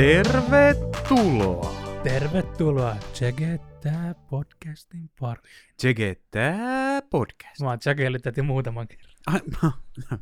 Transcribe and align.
Tervetuloa! 0.00 2.00
Tervetuloa 2.02 2.96
Tsegettää 3.12 4.14
podcastin 4.30 5.10
pariin. 5.20 5.44
Tsegettää 5.76 7.02
podcast. 7.02 7.60
Mä 7.60 7.68
oon 7.68 7.78
tätä 8.22 8.42
muutaman 8.42 8.88
kerran. 8.88 9.14
Ai, 9.26 9.40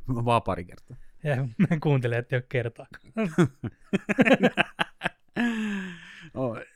mä 0.06 0.24
vaan 0.24 0.42
pari 0.42 0.64
kertaa. 0.64 0.96
Ja 1.24 1.36
mä 1.36 1.78
kuuntelen, 1.82 2.18
että 2.18 2.36
ei 2.36 2.38
ole 2.38 2.46
kertaakaan. 2.48 3.12
Oi. 6.34 6.66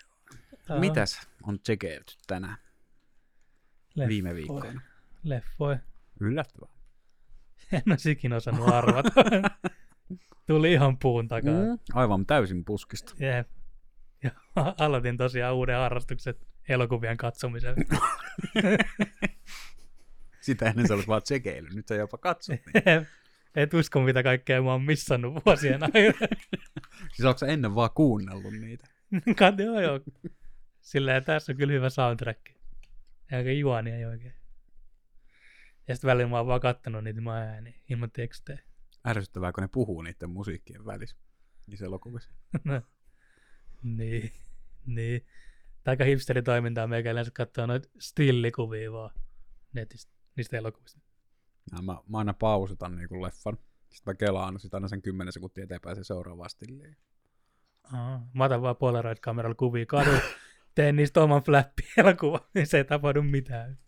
Mitäs 0.79 1.29
on 1.43 1.61
tsekeilty 1.61 2.15
tänään 2.27 2.57
leffoja. 3.95 4.09
viime 4.09 4.35
viikkoina? 4.35 4.81
Leffoja. 5.23 5.79
Yllättävää. 6.21 6.73
En 7.73 7.83
olisi 7.91 8.11
ikinä 8.11 8.37
osannut 8.37 8.69
arvata. 8.69 9.11
Tuli 10.47 10.73
ihan 10.73 10.99
puun 10.99 11.29
takaa. 11.29 11.53
Mm, 11.53 11.79
aivan 11.95 12.27
täysin 12.27 12.65
puskista. 12.65 13.15
Jep. 13.19 13.49
Ja 14.23 14.31
aloitin 14.79 15.17
tosiaan 15.17 15.55
uuden 15.55 15.77
harrastuksen 15.77 16.35
elokuvien 16.69 17.17
katsomisen. 17.17 17.75
Sitä 20.41 20.67
ennen 20.67 20.89
sä 20.89 20.95
olet 20.95 21.09
vaan 21.09 21.23
tsekeily. 21.23 21.69
Nyt 21.75 21.89
sä 21.89 21.95
jopa 21.95 22.19
katsot. 22.19 22.61
Jep. 22.75 23.05
Et 23.57 23.75
usko, 23.75 24.01
mitä 24.01 24.23
kaikkea 24.23 24.63
mä 24.63 24.71
oon 24.71 24.83
missannut 24.83 25.43
vuosien 25.47 25.83
ajan. 25.95 26.15
Siis 27.13 27.25
onko 27.27 27.39
sä 27.39 27.47
ennen 27.47 27.75
vaan 27.75 27.91
kuunnellut 27.95 28.53
niitä? 28.53 28.87
Kat, 29.37 29.59
joo, 29.59 29.81
joo. 29.81 30.01
Silleen, 30.81 31.25
tässä 31.25 31.53
on 31.53 31.57
kyllä 31.57 31.73
hyvä 31.73 31.91
soundtrack. 31.91 32.41
Eikä 33.33 33.53
juoni 33.53 33.91
ei 33.91 34.05
oikein. 34.05 34.35
Ja 35.89 35.95
sitten 35.95 36.09
välillä 36.09 36.31
mä 36.31 36.37
oon 36.37 36.47
vaan 36.47 36.61
kattonut 36.61 37.05
niitä 37.05 37.21
mä 37.21 37.39
ääni 37.39 37.83
ilman 37.89 38.11
tekstejä. 38.11 38.61
Ärsyttävää, 39.07 39.53
kun 39.53 39.63
ne 39.63 39.69
puhuu 39.69 40.03
niiden 40.03 40.31
musiikkien 40.31 40.85
välissä. 40.85 41.17
Niissä 41.67 41.87
elokuvissa. 41.87 42.31
No, 42.65 42.83
niin, 43.83 44.33
niin. 44.87 45.27
Aika 45.87 46.05
hipsteritoimintaa 46.05 46.87
meikälänsä 46.87 47.31
katsoa 47.35 47.67
noita 47.67 47.89
stillikuvia 48.01 48.93
vaan 48.93 49.11
netistä, 49.73 50.13
niistä 50.37 50.57
elokuvista. 50.57 51.01
Ja 51.73 51.83
mä, 51.83 51.97
mä 52.09 52.19
aina 52.19 52.35
pausutan 52.35 52.97
niinku 52.97 53.23
leffan. 53.23 53.59
Sitten 53.93 54.13
mä 54.13 54.15
kelaan 54.15 54.61
sit 54.61 54.75
aina 54.75 54.89
sen 54.89 55.03
10 55.03 55.33
sekuntia 55.33 55.65
eteenpäin 55.65 55.97
se 55.97 56.05
seuraavaan 56.05 56.51
stilliin. 56.51 56.97
Aa, 57.93 58.29
mä 58.35 58.45
otan 58.45 58.63
vaan 58.63 58.77
Polaroid-kameralla 58.77 59.55
kuvia 59.55 59.87
kadu, 59.87 60.11
teen 60.75 60.97
niistä 60.97 61.23
oman 61.23 61.43
flappi-elokuvan, 61.43 62.41
niin 62.55 62.67
se 62.67 62.77
ei 62.77 62.85
tapahdu 62.85 63.23
mitään. 63.23 63.79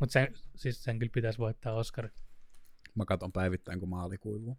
Mutta 0.00 0.12
sen, 0.12 0.28
siis 0.54 0.84
sen 0.84 0.98
kyllä 0.98 1.12
pitäisi 1.14 1.38
voittaa 1.38 1.74
Oscar. 1.74 2.08
Mä 2.94 3.04
katon 3.04 3.32
päivittäin, 3.32 3.80
kun 3.80 3.88
maali 3.88 4.18
kuivuu. 4.18 4.58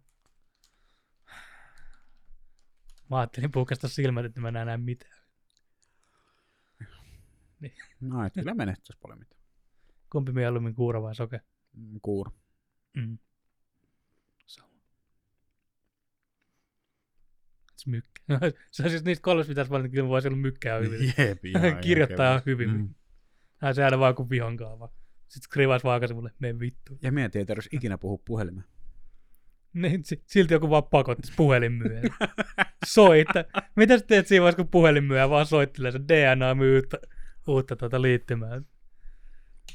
Mä 3.10 3.18
ajattelin 3.18 3.52
puhkasta 3.52 3.88
silmät, 3.88 4.24
että 4.24 4.40
mä 4.40 4.48
en 4.48 4.54
näe 4.54 4.76
mitään. 4.76 5.16
No, 8.00 8.24
et 8.26 8.32
kyllä 8.34 8.54
menettäisi 8.54 8.98
paljon 9.02 9.18
mitään. 9.18 9.42
Kumpi 10.12 10.32
mieluummin 10.32 10.74
kuura 10.74 11.02
vai 11.02 11.14
soke? 11.14 11.40
Mm, 11.72 11.98
Kuuro. 12.02 12.32
Mm. 12.96 13.18
Sama. 14.46 14.68
Mykkä. 17.86 18.22
se 18.70 18.82
on 18.82 18.90
siis 18.90 19.04
niistä 19.04 19.22
kolmesta 19.22 19.50
pitäisi 19.50 19.70
valita, 19.70 19.88
kyllä 19.88 20.08
voisi 20.08 20.28
olla 20.28 20.36
mykkää 20.36 20.78
hyvin. 20.78 21.14
Jep, 21.18 21.44
ihan 21.44 21.78
Kirjoittaa 21.84 22.26
järkevää. 22.26 22.42
hyvin. 22.46 22.70
Mm. 22.70 22.76
Mm. 22.76 22.94
Hän 23.58 23.74
se 23.74 23.84
aina 23.84 23.98
vaan 23.98 24.14
kuin 24.14 24.30
vihonkaava. 24.30 24.92
Sitten 25.28 25.42
skrivaisi 25.42 25.84
vaan 25.84 26.00
mulle, 26.14 26.30
mene 26.38 26.58
vittu. 26.60 26.98
Ja 27.02 27.12
mietin, 27.12 27.40
että 27.40 27.52
jos 27.52 27.68
ikinä 27.72 27.98
puhu 27.98 28.18
puhelimeen. 28.18 28.66
Niin, 29.72 30.04
si- 30.04 30.22
silti 30.26 30.54
joku 30.54 30.70
vaan 30.70 30.84
pakottaisi 30.84 31.32
puhelinmyyjä. 31.36 32.02
Soita. 32.86 33.44
Mitä 33.76 33.98
sä 33.98 34.04
teet 34.06 34.26
siinä 34.26 34.42
vaiheessa, 34.42 34.62
kun 34.62 34.70
puhelinmyyjä 34.70 35.30
vaan 35.30 35.46
soittelee 35.46 35.92
se 35.92 36.00
DNA 36.08 36.54
myy 36.54 36.82
uutta, 37.46 37.76
tuota 37.76 38.02
liittymää. 38.02 38.62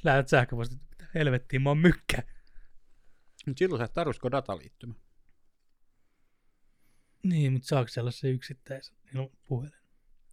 Lähetät 0.03 0.27
sähköpostit, 0.27 0.79
mitä 0.89 1.05
helvettiä, 1.15 1.59
mä 1.59 1.69
oon 1.69 1.77
mykkä. 1.77 2.23
Mutta 3.47 3.59
silloin 3.59 3.79
sä 3.79 3.85
et 3.85 3.93
tarvitsisiko 3.93 4.31
dataliittymä. 4.31 4.93
Niin, 7.23 7.53
mutta 7.53 7.67
saako 7.67 7.87
sellaisen 7.87 8.31
yksittäisen 8.31 8.95
ilman 9.13 9.29
puhelin? 9.47 9.73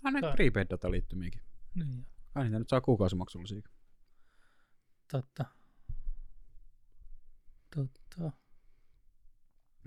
Ah, 0.05 0.13
näitä 0.13 0.33
prepaid 0.33 0.67
dataliittymiäkin. 0.71 1.43
Niin, 1.75 2.07
Kai 2.35 2.45
niitä 2.45 2.59
nyt 2.59 2.69
saa 2.69 2.81
kuukausimaksullisia. 2.81 3.63
Totta. 5.11 5.45
Totta. 7.75 8.33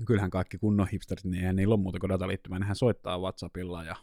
Kyllähän 0.06 0.30
kaikki 0.30 0.58
kunnon 0.58 0.88
hipsterit, 0.88 1.24
niin 1.24 1.42
eihän 1.42 1.56
niillä 1.56 1.74
ole 1.74 1.82
muuta 1.82 2.00
kuin 2.00 2.10
dataliittymä. 2.10 2.60
Nehän 2.60 2.76
soittaa 2.76 3.20
Whatsappilla 3.20 3.84
ja 3.84 3.96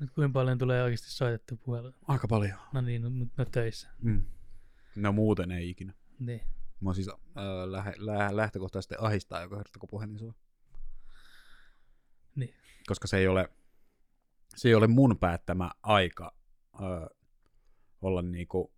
Nyt 0.00 0.10
kuinka 0.10 0.32
paljon 0.32 0.58
tulee 0.58 0.82
oikeasti 0.82 1.10
soitettu 1.10 1.56
puhelu? 1.56 1.92
aika 2.08 2.28
paljon. 2.28 2.58
No 2.72 2.80
niin, 2.80 3.02
no, 3.02 3.10
no 3.36 3.44
töissä. 3.44 3.88
Mm. 4.02 4.26
No 4.96 5.12
muuten 5.12 5.50
ei 5.50 5.70
ikinä. 5.70 5.94
Niin. 6.18 6.40
Mä 6.80 6.94
siis 6.94 7.08
äh, 7.08 7.16
lähe, 7.66 7.94
lä, 7.96 8.36
lähtökohtaisesti 8.36 8.94
ahistaa 8.98 9.40
joka 9.42 9.56
kerta, 9.56 9.78
kun 9.78 9.88
puhelin 9.88 10.18
soi. 10.18 10.32
Niin. 12.36 12.54
Koska 12.86 13.06
se 13.06 13.16
ei 13.16 13.28
ole, 13.28 13.52
se 14.56 14.68
ei 14.68 14.74
ole 14.74 14.86
mun 14.86 15.18
päättämä 15.18 15.70
aika 15.82 16.34
äh, 16.74 17.08
olla 18.02 18.22
niinku 18.22 18.72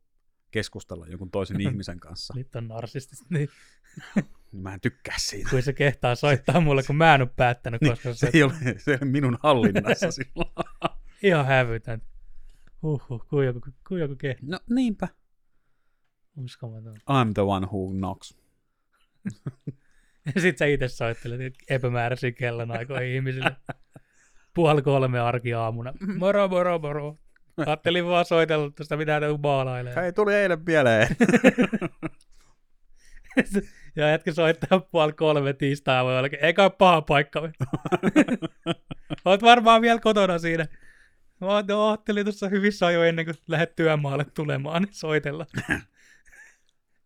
keskustella 0.53 1.07
jonkun 1.07 1.31
toisen 1.31 1.61
ihmisen 1.71 2.01
kanssa. 2.01 2.35
Nyt 2.37 2.57
on 2.57 2.69
narsistista. 2.69 3.27
Niin. 3.31 3.49
Mä 4.53 4.75
en 4.75 4.81
tykkää 4.81 5.15
siitä. 5.19 5.51
Kun 5.51 5.63
se 5.63 5.73
kehtaa 5.73 6.15
soittaa 6.15 6.61
mulle, 6.61 6.83
kun 6.83 6.97
mä 6.97 7.15
en 7.15 7.21
ole 7.23 7.31
päättänyt, 7.37 7.81
Niin, 7.81 7.91
koska 7.93 8.15
se, 8.15 8.19
se, 8.19 8.31
ei 8.35 8.43
ole, 8.43 8.53
se 8.79 8.91
ei 8.91 8.99
ole 9.03 9.11
minun 9.11 9.39
hallinnassa 9.43 10.11
silloin. 10.13 10.51
ihan 11.23 11.47
hävytön. 11.47 12.03
Huhhuh, 12.83 13.27
kuin 13.29 13.47
joku, 13.47 13.61
kuin 13.89 14.01
joku 14.01 14.17
kehtaa. 14.17 14.49
No 14.49 14.59
niinpä. 14.71 15.09
Uskomaton. 16.37 16.97
I'm 16.97 17.33
the 17.35 17.43
one 17.43 17.67
who 17.67 17.91
knocks. 17.93 18.39
Ja 20.35 20.41
sit 20.41 20.59
sä 20.59 20.67
itse 20.67 20.89
soittelet 20.89 21.55
epämääräisiä 21.69 22.33
kellonaikoja 22.33 23.01
ihmisille. 23.15 23.57
Puoli 24.55 24.83
kolme 24.83 25.21
arki 25.21 25.55
aamuna. 25.55 25.93
Moro, 26.19 26.49
moro, 26.49 26.79
moro. 26.79 27.19
Ajattelin 27.57 28.07
vaan 28.07 28.25
soitella 28.25 28.71
tuosta, 28.71 28.97
mitä 28.97 29.21
te 29.21 29.27
maalailee. 29.43 29.95
Hei, 29.97 30.13
tuli 30.13 30.35
eilen 30.35 30.63
mieleen. 30.67 31.09
ja 33.97 34.09
jätkä 34.11 34.33
soittaa 34.33 34.81
puoli 34.81 35.13
kolme 35.13 35.53
tiistaa 35.53 36.05
voi 36.05 36.19
olla. 36.19 36.29
Eikä 36.41 36.63
ole 36.63 36.71
paha 36.71 37.03
paikka. 37.03 37.41
Oot 39.25 39.43
varmaan 39.43 39.83
vielä 39.83 40.01
kotona 40.01 40.39
siinä. 40.39 40.67
Mä 41.41 41.47
oot- 41.47 41.67
no, 41.69 41.89
ajattelin 41.89 42.25
tuossa 42.25 42.49
hyvissä 42.49 42.87
ajoin 42.87 43.09
ennen 43.09 43.25
kuin 43.25 43.35
lähdet 43.49 43.77
työmaalle 43.77 44.25
tulemaan, 44.25 44.83
niin 44.83 44.95
soitella. 44.95 45.47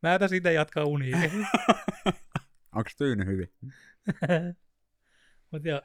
Mä 0.03 0.11
jätän 0.11 0.29
siitä 0.29 0.51
jatkaa 0.51 0.85
unia. 0.85 1.17
Onko 2.75 2.91
tyyny 2.99 3.25
hyvin? 3.27 3.53
Mut 5.51 5.65
joo, 5.65 5.83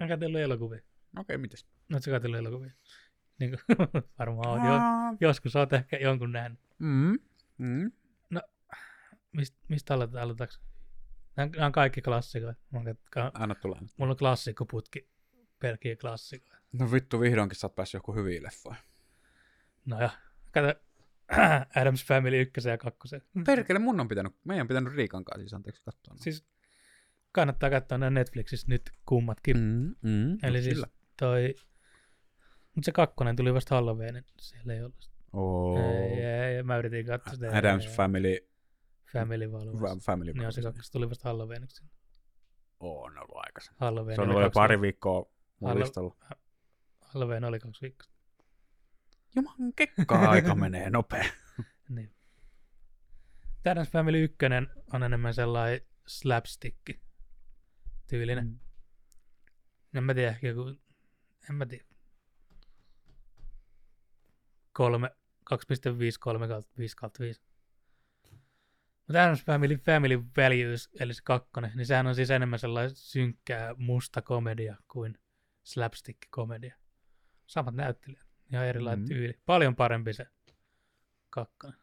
mä 0.00 0.08
katsellut 0.08 0.40
elokuvia. 0.40 0.78
Okei, 0.78 0.90
okay, 1.20 1.36
mitäs? 1.36 1.66
Sä 2.00 2.10
katsellut 2.10 2.38
elokuvia? 2.38 2.70
Niin 3.42 3.50
kuin, 3.50 3.78
varmaan 4.18 4.48
oot 4.50 4.60
jo. 4.64 5.28
Joskus 5.28 5.56
oot 5.56 5.72
ehkä 5.72 5.96
jonkun 5.96 6.32
nähnyt. 6.32 6.60
Mm. 6.78 7.18
Mm. 7.58 7.92
Mist, 9.32 9.54
mistä 9.68 9.94
aloitetaan? 9.94 10.22
Aloitetaanko? 10.24 10.54
Nämä, 11.36 11.66
on 11.66 11.72
kaikki 11.72 12.02
klassikoita. 12.02 12.60
Anna 13.34 13.54
tulla. 13.54 13.82
Mulla 13.96 14.10
on 14.10 14.16
klassikkoputki, 14.16 15.08
pelkkiä 15.58 15.96
klassikoita. 15.96 16.56
No 16.72 16.92
vittu, 16.92 17.20
vihdoinkin 17.20 17.56
sä 17.58 17.66
oot 17.66 17.74
päässyt 17.74 17.94
joku 17.98 18.14
hyviin 18.14 18.42
leffoihin. 18.42 18.82
No 19.84 20.00
ja, 20.00 20.10
kato 20.52 20.74
Adams 21.80 22.04
Family 22.04 22.40
1 22.40 22.68
ja 22.68 22.78
2. 22.78 22.98
Perkele, 23.46 23.78
mun 23.78 24.00
on 24.00 24.08
pitänyt, 24.08 24.32
meidän 24.44 24.64
on 24.64 24.68
pitänyt 24.68 24.94
Riikan 24.94 25.24
kanssa 25.24 25.40
siis 25.40 25.54
anteeksi 25.54 25.82
katsoa. 25.84 26.14
Siis 26.16 26.44
kannattaa 27.32 27.70
katsoa 27.70 27.98
nämä 27.98 28.10
Netflixissä 28.10 28.66
nyt 28.68 28.90
kummatkin. 29.06 29.56
Mm. 29.56 29.94
Mm, 30.02 30.38
Eli 30.42 30.62
siis 30.62 30.84
toi, 31.18 31.54
mutta 32.74 32.84
se 32.86 32.92
kakkonen 32.92 33.36
tuli 33.36 33.54
vasta 33.54 33.74
Halloween, 33.74 34.24
siellä 34.40 34.72
ei 34.74 34.80
ollut. 34.82 35.10
Oh. 35.32 35.78
Ei, 35.78 36.12
ei, 36.24 36.56
ei, 36.56 36.62
mä 36.62 36.76
yritin 36.78 37.06
katsoa 37.06 37.34
sitä. 37.34 37.56
Adams 37.56 37.86
ei, 37.86 37.92
Family, 37.92 38.48
Family 39.12 39.52
valvoi. 39.52 39.80
fa- 39.80 40.00
family 40.00 40.32
Niin 40.32 40.46
on 40.46 40.52
se 40.52 40.62
kakkos 40.62 40.90
tuli 40.90 41.08
vasta 41.10 41.28
Halloweeniksi. 41.28 41.84
On 42.80 43.18
ollut 43.18 43.36
aikaisemmin. 43.36 43.76
Halloween 43.80 44.16
Se 44.16 44.22
on 44.22 44.28
ollut 44.28 44.42
jo 44.42 44.46
kaksi 44.46 44.54
pari 44.54 44.80
viikkoa. 44.80 45.30
mun 45.60 45.78
listalla. 45.80 46.16
Halloween 47.00 47.44
oli 47.44 47.58
kaksi 47.58 47.82
viikkoa. 47.82 48.08
Juman 49.36 49.72
kekkaa 49.76 50.30
aika 50.30 50.54
menee 50.54 50.90
nopea. 50.90 51.24
Niin. 51.88 52.14
Adams 53.70 53.88
Family 53.88 54.22
1 54.24 54.36
on 54.92 55.02
enemmän 55.02 55.34
sellainen 55.34 55.80
slapstick 56.06 56.76
tyylinen. 58.06 58.46
Mm. 58.46 58.58
En 59.94 60.04
mä 60.04 60.14
tiedä, 60.14 60.36
joku, 60.42 60.68
en 61.50 61.54
mä 61.54 61.66
tiedä. 61.66 61.84
Kolme, 64.72 65.10
2.53 65.54 66.48
kautta 66.48 66.72
5 66.78 66.96
kautta 66.96 67.18
5. 67.20 67.42
Mutta 69.06 69.24
Adams 69.24 69.44
Family, 69.44 69.76
Family 69.76 70.24
Values, 70.36 70.90
eli 71.00 71.14
se 71.14 71.22
kakkonen, 71.24 71.72
niin 71.74 71.86
sehän 71.86 72.06
on 72.06 72.14
siis 72.14 72.30
enemmän 72.30 72.58
sellainen 72.58 72.96
synkkää 72.96 73.74
musta 73.74 74.22
komedia 74.22 74.76
kuin 74.88 75.18
slapstick-komedia. 75.62 76.74
Samat 77.46 77.74
näyttelijät, 77.74 78.26
ihan 78.52 78.66
erilainen 78.66 79.04
mm. 79.04 79.08
tyyli. 79.08 79.40
Paljon 79.46 79.76
parempi 79.76 80.12
se 80.12 80.26
kakkonen. 81.30 81.78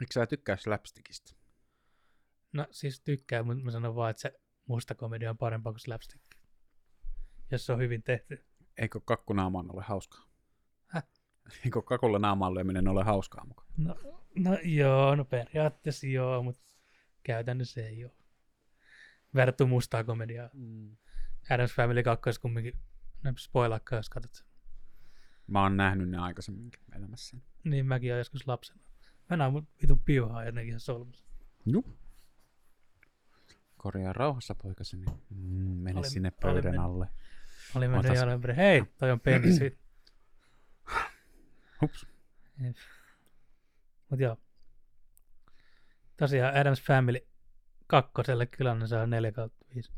Eikö 0.00 0.12
sä 0.12 0.26
tykkää 0.26 0.56
slapstickista? 0.56 1.34
No 2.52 2.66
siis 2.70 3.00
tykkää, 3.00 3.42
mutta 3.42 3.64
mä 3.64 3.70
sanon 3.70 3.94
vaan, 3.94 4.10
että 4.10 4.20
se 4.20 4.32
musta 4.66 4.94
komedia 4.94 5.30
on 5.30 5.38
parempaa 5.38 5.72
kuin 5.72 5.80
slapstick. 5.80 6.24
Jos 7.50 7.66
se 7.66 7.72
on 7.72 7.78
hyvin 7.78 8.02
tehty. 8.02 8.44
Eikö 8.78 9.00
kakkunaamaan 9.04 9.74
ole 9.74 9.82
hauskaa? 9.82 10.24
Häh? 10.86 11.04
Eikö 11.64 11.82
kakulla 11.82 12.18
naamaan 12.18 12.54
lyöminen 12.54 12.88
ole 12.88 13.04
hauskaa 13.04 13.44
mukaan? 13.44 13.68
No, 13.76 13.96
no 14.34 14.58
joo, 14.62 15.14
no 15.14 15.24
periaatteessa 15.24 16.06
joo, 16.06 16.42
mutta 16.42 16.74
käytännössä 17.22 17.86
ei 17.86 18.04
ole. 18.04 18.12
Verrattu 19.34 19.66
mustaa 19.66 20.04
komediaa. 20.04 20.50
Mm. 20.52 20.96
Adams 21.50 21.74
Family 21.74 22.02
2 22.02 22.40
kumminkin, 22.40 22.74
ne 23.24 23.32
spoilakkaa, 23.38 23.98
jos 23.98 24.10
katsot 24.10 24.34
sen. 24.34 24.46
Mä 25.46 25.62
oon 25.62 25.76
nähnyt 25.76 26.08
ne 26.10 26.18
aikaisemminkin 26.18 26.80
elämässäni. 26.96 27.42
Niin 27.64 27.86
mäkin 27.86 28.12
olen 28.12 28.18
joskus 28.20 28.46
lapsena. 28.46 28.80
Mä 29.30 29.36
näen 29.36 29.52
mun 29.52 29.68
vitu 29.82 29.96
piuhaa 30.04 30.44
jotenkin 30.44 30.68
ihan 30.68 30.80
solmussa. 30.80 31.26
Joo. 31.66 31.82
Korjaa 33.76 34.12
rauhassa 34.12 34.54
poikaseni. 34.54 35.04
Mm, 35.30 35.36
mene 35.82 36.02
sinne 36.04 36.30
pöydän 36.30 36.64
mennyt. 36.64 36.80
alle. 36.84 37.08
Oli 37.74 37.88
mennyt 37.88 38.06
Otas- 38.12 38.56
hei, 38.56 38.84
toi 38.98 39.10
on 39.10 39.20
penis. 39.20 39.60
Hups. 41.80 42.06
Mut 44.10 44.20
joo. 44.20 44.36
Tosiaan 46.16 46.56
Adams 46.56 46.82
Family 46.82 47.26
kakkoselle 47.86 48.46
kyllä 48.46 48.74
ne 48.74 48.86
saa 48.86 49.06
4 49.06 49.32
kautta 49.32 49.64
5. 49.74 49.92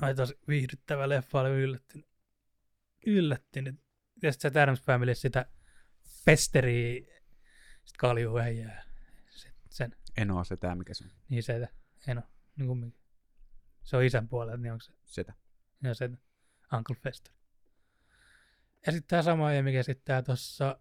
Ai 0.00 0.14
tosi 0.14 0.38
viihdyttävä 0.48 1.08
leffa, 1.08 1.40
oli 1.40 1.50
yllättynyt. 1.50 2.06
Yllättynyt. 3.06 3.80
Ja 4.22 4.32
sitten 4.32 4.52
se 4.52 4.60
Adams 4.60 4.82
Family 4.82 5.14
sitä 5.14 5.46
pesteri, 6.24 7.06
sit 7.84 7.96
kaljuu 7.96 8.38
äijää. 8.38 8.84
Sen, 9.70 9.96
En 10.16 10.30
oo 10.30 10.44
se 10.44 10.56
tää, 10.56 10.74
mikä 10.74 10.94
se 10.94 11.04
on. 11.04 11.10
niin 11.28 11.42
se, 11.42 11.68
en 12.08 12.18
oo, 12.18 12.24
niin 12.56 12.66
kumminkin. 12.66 13.00
Se 13.82 13.96
on 13.96 14.04
isän 14.04 14.28
puolelta, 14.28 14.56
niin 14.62 14.72
onko 14.72 14.82
se, 14.82 14.92
Sitä. 15.04 15.34
ja 15.82 15.94
se 15.94 16.10
Uncle 16.76 16.96
Fester. 16.96 17.34
Ja 18.86 18.92
sitten 18.92 19.08
tämä 19.08 19.22
sama 19.22 19.48
äijä, 19.48 19.62
mikä 19.62 19.80
esittää 19.80 20.22
tuossa 20.22 20.78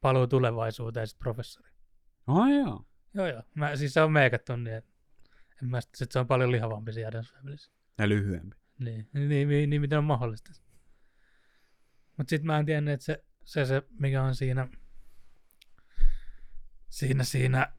Paluu 0.00 0.26
tulevaisuuteen, 0.26 1.06
sit 1.06 1.18
professori. 1.18 1.70
Oh, 2.26 2.48
joo. 2.48 2.84
Joo, 3.14 3.26
joo. 3.26 3.42
Mä, 3.54 3.76
siis 3.76 3.94
se 3.94 4.00
on 4.00 4.12
meikattu 4.12 4.56
niin, 4.56 4.76
en 5.62 5.68
mä 5.70 5.80
sit, 5.80 5.94
sit 5.94 6.12
se 6.12 6.18
on 6.18 6.26
paljon 6.26 6.52
lihavampi 6.52 6.92
siinä 6.92 7.08
Adams 7.08 7.32
Familyssä. 7.32 7.72
Ja 7.98 8.08
lyhyempi. 8.08 8.56
Niin, 8.78 9.08
niin, 9.12 9.48
niin, 9.48 9.70
niin, 9.70 9.80
miten 9.80 9.98
on 9.98 10.04
mahdollista. 10.04 10.52
Mutta 12.16 12.30
sitten 12.30 12.46
mä 12.46 12.58
en 12.58 12.66
tiennyt, 12.66 12.94
että 12.94 13.04
se, 13.04 13.24
se, 13.44 13.64
se, 13.64 13.82
mikä 13.90 14.22
on 14.22 14.34
siinä, 14.34 14.68
siinä, 16.88 17.24
siinä 17.24 17.72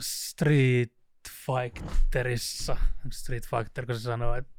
Street 0.00 0.92
Fighterissa, 1.46 2.76
Street 3.10 3.46
Fighter, 3.46 3.86
kun 3.86 3.94
se 3.94 4.00
sanoo, 4.00 4.34
että 4.34 4.52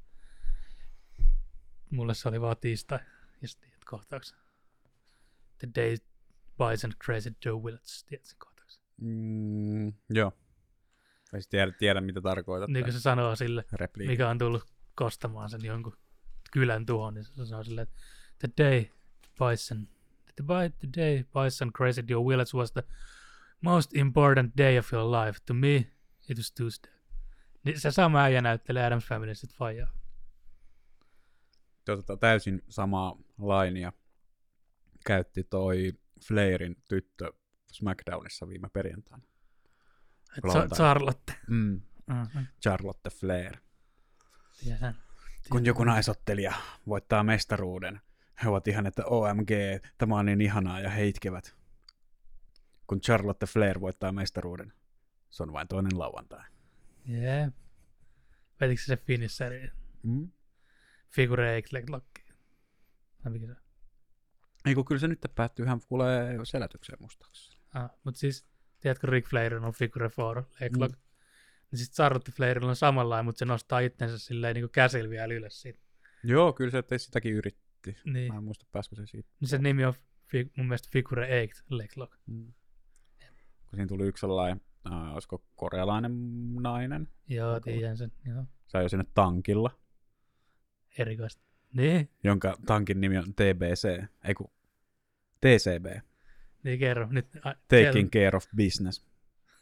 mulle 1.91 2.13
se 2.13 2.29
oli 2.29 2.41
vaan 2.41 2.57
tiistai, 2.61 2.99
ja 3.41 3.47
sitten 3.47 3.69
kohtauksen. 3.85 4.37
The 5.57 5.67
day 5.75 5.97
Bison 6.57 6.91
Crazy 7.03 7.35
Joe 7.45 7.61
Willits, 7.61 8.03
tiedät 8.03 8.25
sen 8.25 8.37
kohtauksen. 8.39 8.83
Mm, 9.01 9.93
joo. 10.09 10.31
Ei 11.33 11.41
tiedä, 11.49 11.71
tiedä, 11.71 12.01
mitä 12.01 12.21
tarkoitat. 12.21 12.69
Niin 12.69 12.85
kuin 12.85 12.93
se 12.93 12.99
sanoo 12.99 13.35
sille, 13.35 13.65
Repliikki. 13.71 14.11
mikä 14.11 14.29
on 14.29 14.37
tullut 14.37 14.65
kostamaan 14.95 15.49
sen 15.49 15.65
jonkun 15.65 15.97
kylän 16.51 16.85
tuohon, 16.85 17.13
niin 17.13 17.23
se 17.23 17.45
sanoo 17.45 17.63
silleen, 17.63 17.87
että 17.87 17.97
the 18.39 18.65
day 18.65 18.85
Bison, 19.39 19.87
the, 20.35 20.43
by, 20.43 20.75
the 20.79 20.87
day 20.97 21.23
Bison 21.23 21.73
Crazy 21.73 22.03
Joe 22.07 22.23
Willits 22.23 22.53
was 22.53 22.71
the 22.71 22.83
most 23.61 23.95
important 23.95 24.57
day 24.57 24.77
of 24.77 24.93
your 24.93 25.11
life. 25.11 25.39
To 25.45 25.53
me, 25.53 25.75
it 26.29 26.37
was 26.37 26.51
Tuesday. 26.51 26.91
Niin 27.63 27.79
se 27.79 27.91
sama 27.91 28.21
äijä 28.21 28.41
näyttelee 28.41 28.85
Adams 28.85 29.05
Family 29.05 29.35
sit 29.35 29.53
faijaa. 29.53 30.00
Tota, 31.85 32.17
täysin 32.17 32.61
samaa 32.69 33.17
lainia 33.37 33.93
käytti 35.05 35.43
toi 35.43 35.93
Flairin 36.27 36.75
tyttö 36.87 37.33
SmackDownissa 37.71 38.47
viime 38.47 38.69
perjantaina. 38.73 39.23
Sa- 40.53 40.67
Charlotte. 40.75 41.33
Mm. 41.47 41.81
Mm-hmm. 42.07 42.47
Charlotte 42.61 43.09
Flair. 43.09 43.57
Tiedän. 44.63 44.95
Kun 45.49 45.65
joku 45.65 45.83
naisottelija 45.83 46.53
voittaa 46.87 47.23
mestaruuden, 47.23 48.01
he 48.43 48.49
ovat 48.49 48.67
ihan, 48.67 48.85
että 48.87 49.05
OMG, 49.05 49.49
tämä 49.97 50.15
on 50.19 50.25
niin 50.25 50.41
ihanaa 50.41 50.79
ja 50.79 50.89
he 50.89 51.07
itkevät. 51.07 51.55
Kun 52.87 53.01
Charlotte 53.01 53.45
Flair 53.45 53.81
voittaa 53.81 54.11
mestaruuden, 54.11 54.73
se 55.29 55.43
on 55.43 55.53
vain 55.53 55.67
toinen 55.67 55.99
lauantai. 55.99 56.43
Jee. 57.05 57.51
Vetikö 58.61 58.81
se 58.81 58.85
se 58.85 58.97
finisseri? 58.97 59.71
Mm. 60.03 60.31
Figure 61.11 61.61
se 61.71 63.51
on? 63.51 63.55
Ei 64.65 64.75
kun 64.75 64.85
kyllä 64.85 64.99
se 64.99 65.07
nyt 65.07 65.19
päättyy 65.35 65.65
ihan 65.65 65.81
kuulee 65.87 66.37
selätykseen 66.43 66.97
mustaksi. 67.01 67.57
Ah, 67.73 67.89
mutta 68.03 68.19
siis, 68.19 68.45
tiedätkö 68.79 69.07
Rick 69.07 69.29
Flair 69.29 69.55
on 69.55 69.73
figure 69.73 70.09
four 70.09 70.43
leg 70.61 70.71
Mm. 70.75 70.81
lock? 70.81 70.93
Niin 71.71 71.79
sitten 71.79 71.95
Charlotte 71.95 72.31
Flairilla 72.31 72.69
on 72.69 72.75
samanlainen, 72.75 73.25
mutta 73.25 73.39
se 73.39 73.45
nostaa 73.45 73.79
itsensä 73.79 74.17
silleen 74.19 74.55
niin 74.55 74.69
käsillä 74.69 75.09
vielä 75.09 75.33
ylös 75.33 75.61
siitä. 75.61 75.79
Joo, 76.23 76.53
kyllä 76.53 76.71
se 76.71 76.97
sitäkin 76.97 77.33
yritti. 77.33 77.97
Niin, 78.05 78.33
Mä 78.33 78.37
en 78.37 78.43
muista 78.43 78.65
pääskö 78.71 78.95
se 78.95 79.05
siitä. 79.05 79.29
niin 79.39 79.47
se 79.49 79.57
nimi 79.57 79.85
on 79.85 79.93
fi- 80.27 80.51
mun 80.57 80.67
mielestä 80.67 80.89
figure 80.91 81.27
eight 81.27 81.63
leg 81.69 81.91
lock. 81.97 82.13
Mm. 82.27 82.53
Kun 83.65 83.75
siinä 83.75 83.87
tuli 83.87 84.07
yksi 84.07 84.21
sellainen, 84.21 84.61
äh, 84.91 85.13
olisiko 85.13 85.43
korealainen 85.55 86.11
nainen, 86.55 87.07
Joo, 87.27 87.59
tiedän 87.59 87.97
sen. 87.97 88.11
Joo, 88.25 88.45
sai 88.67 88.83
jo 88.83 88.89
sinne 88.89 89.05
tankilla, 89.13 89.71
erikoista. 90.97 91.43
Niin, 91.73 92.09
jonka 92.23 92.57
tankin 92.65 93.01
nimi 93.01 93.17
on 93.17 93.33
TBC, 93.33 94.03
ei 94.23 94.33
kun 94.33 94.51
TCB, 95.41 95.85
niin 96.63 96.79
kerro. 96.79 97.07
Nyt 97.11 97.27
a, 97.43 97.53
Taking 97.67 98.09
Care 98.09 98.37
of 98.37 98.45
Business. 98.57 99.05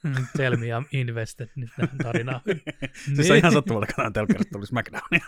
Tell, 0.01 0.25
tell 0.37 0.55
me 0.57 0.65
I'm 0.65 0.87
invested 0.91 1.49
nyt 1.55 1.69
tähän 1.77 1.97
tarinaan. 1.97 2.41
Siis 3.15 3.31
on 3.31 3.37
ihan 3.37 3.51
sattumalta 3.53 3.93
kanaan 3.95 4.13
telkkarista 4.13 4.51
tuli 4.51 4.67
SmackDownia. 4.67 5.25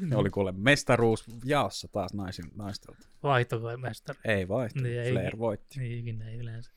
Ne 0.00 0.16
oli 0.20 0.30
kuule 0.30 0.52
mestaruus 0.52 1.24
jaossa 1.44 1.88
taas 1.88 2.14
naisin, 2.14 2.44
naistelta. 2.56 3.08
Vaihtokoi 3.22 3.76
mestari. 3.76 4.18
Ei 4.24 4.48
vaihtu, 4.48 4.80
Niin, 4.82 5.00
ei- 5.00 5.12
Flair 5.12 5.38
voitti. 5.38 5.80
Niin 5.80 5.98
ikinä 5.98 6.28
ei 6.28 6.36
yleensä. 6.36 6.72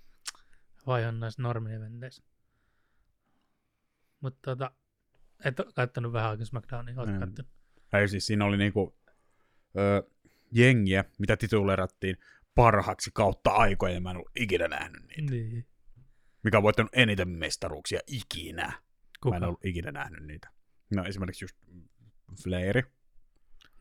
Vai 0.88 1.06
on 1.06 1.20
näissä 1.20 1.42
normi-eventeissä. 1.42 2.24
Mutta 4.22 4.40
tota, 4.42 4.72
et 5.46 5.60
ole 5.60 5.72
kattonut 5.76 6.14
vähän 6.14 6.30
aikaa 6.30 6.46
SmackDownia, 6.46 6.96
oot 6.98 7.10
En. 7.10 7.20
kattonut. 7.20 7.52
Ei 7.94 8.08
siis 8.08 8.28
siinä 8.28 8.46
oli 8.46 8.58
niinku 8.58 8.96
ö, 9.78 10.04
jengiä, 10.52 11.06
mitä 11.20 11.38
titulerattiin 11.38 12.18
parhaaksi 12.56 13.12
kautta 13.14 13.50
aikojen, 13.52 14.04
mä 14.04 14.10
en 14.12 14.18
ollut 14.18 14.32
ikinä 14.36 14.68
nähnyt 14.68 15.04
niitä. 15.08 15.32
Niin. 15.32 15.66
Mikä 16.44 16.58
on 16.58 16.64
voittanut 16.64 16.92
eniten 16.96 17.30
mestaruuksia 17.30 18.00
ikinä. 18.08 18.66
Mä 18.68 18.78
Kuka? 19.24 19.38
en 19.38 19.44
ollut 19.44 19.66
ikinä 19.66 19.92
nähnyt 19.92 20.24
niitä. 20.28 20.50
No 20.96 21.06
esimerkiksi 21.06 21.44
just 21.46 21.58
Flairi. 22.44 22.84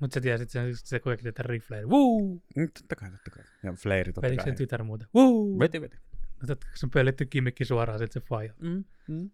Mutta 0.00 0.14
sä 0.14 0.20
tiesit 0.20 0.50
sen, 0.50 0.76
se 0.76 1.00
kuitenkin 1.00 1.34
tätä 1.34 1.48
Ric 1.48 1.62
Flair. 1.62 1.86
Woo! 1.86 2.20
Mm, 2.56 2.68
Totta 2.78 2.96
kai, 2.96 3.10
totta 3.10 3.30
kai. 3.30 3.44
Ja 3.62 3.72
Flairi 3.72 4.12
totta 4.12 4.26
Vedikö 4.26 4.42
kai. 4.42 4.50
sen 4.50 4.56
tytär 4.56 4.82
muuten? 4.84 5.08
Woo! 5.14 5.58
Veti, 5.58 5.80
veti. 5.80 5.96
No 6.40 6.46
totta 6.46 6.66
kai 6.66 6.78
se 6.78 6.86
on 6.86 6.90
pöllitty 6.90 7.26
kimmikki 7.26 7.64
suoraan 7.64 7.98
sit 7.98 8.12
se 8.12 8.20
faija. 8.20 8.54
Mm, 8.60 8.84
mm. 9.08 9.30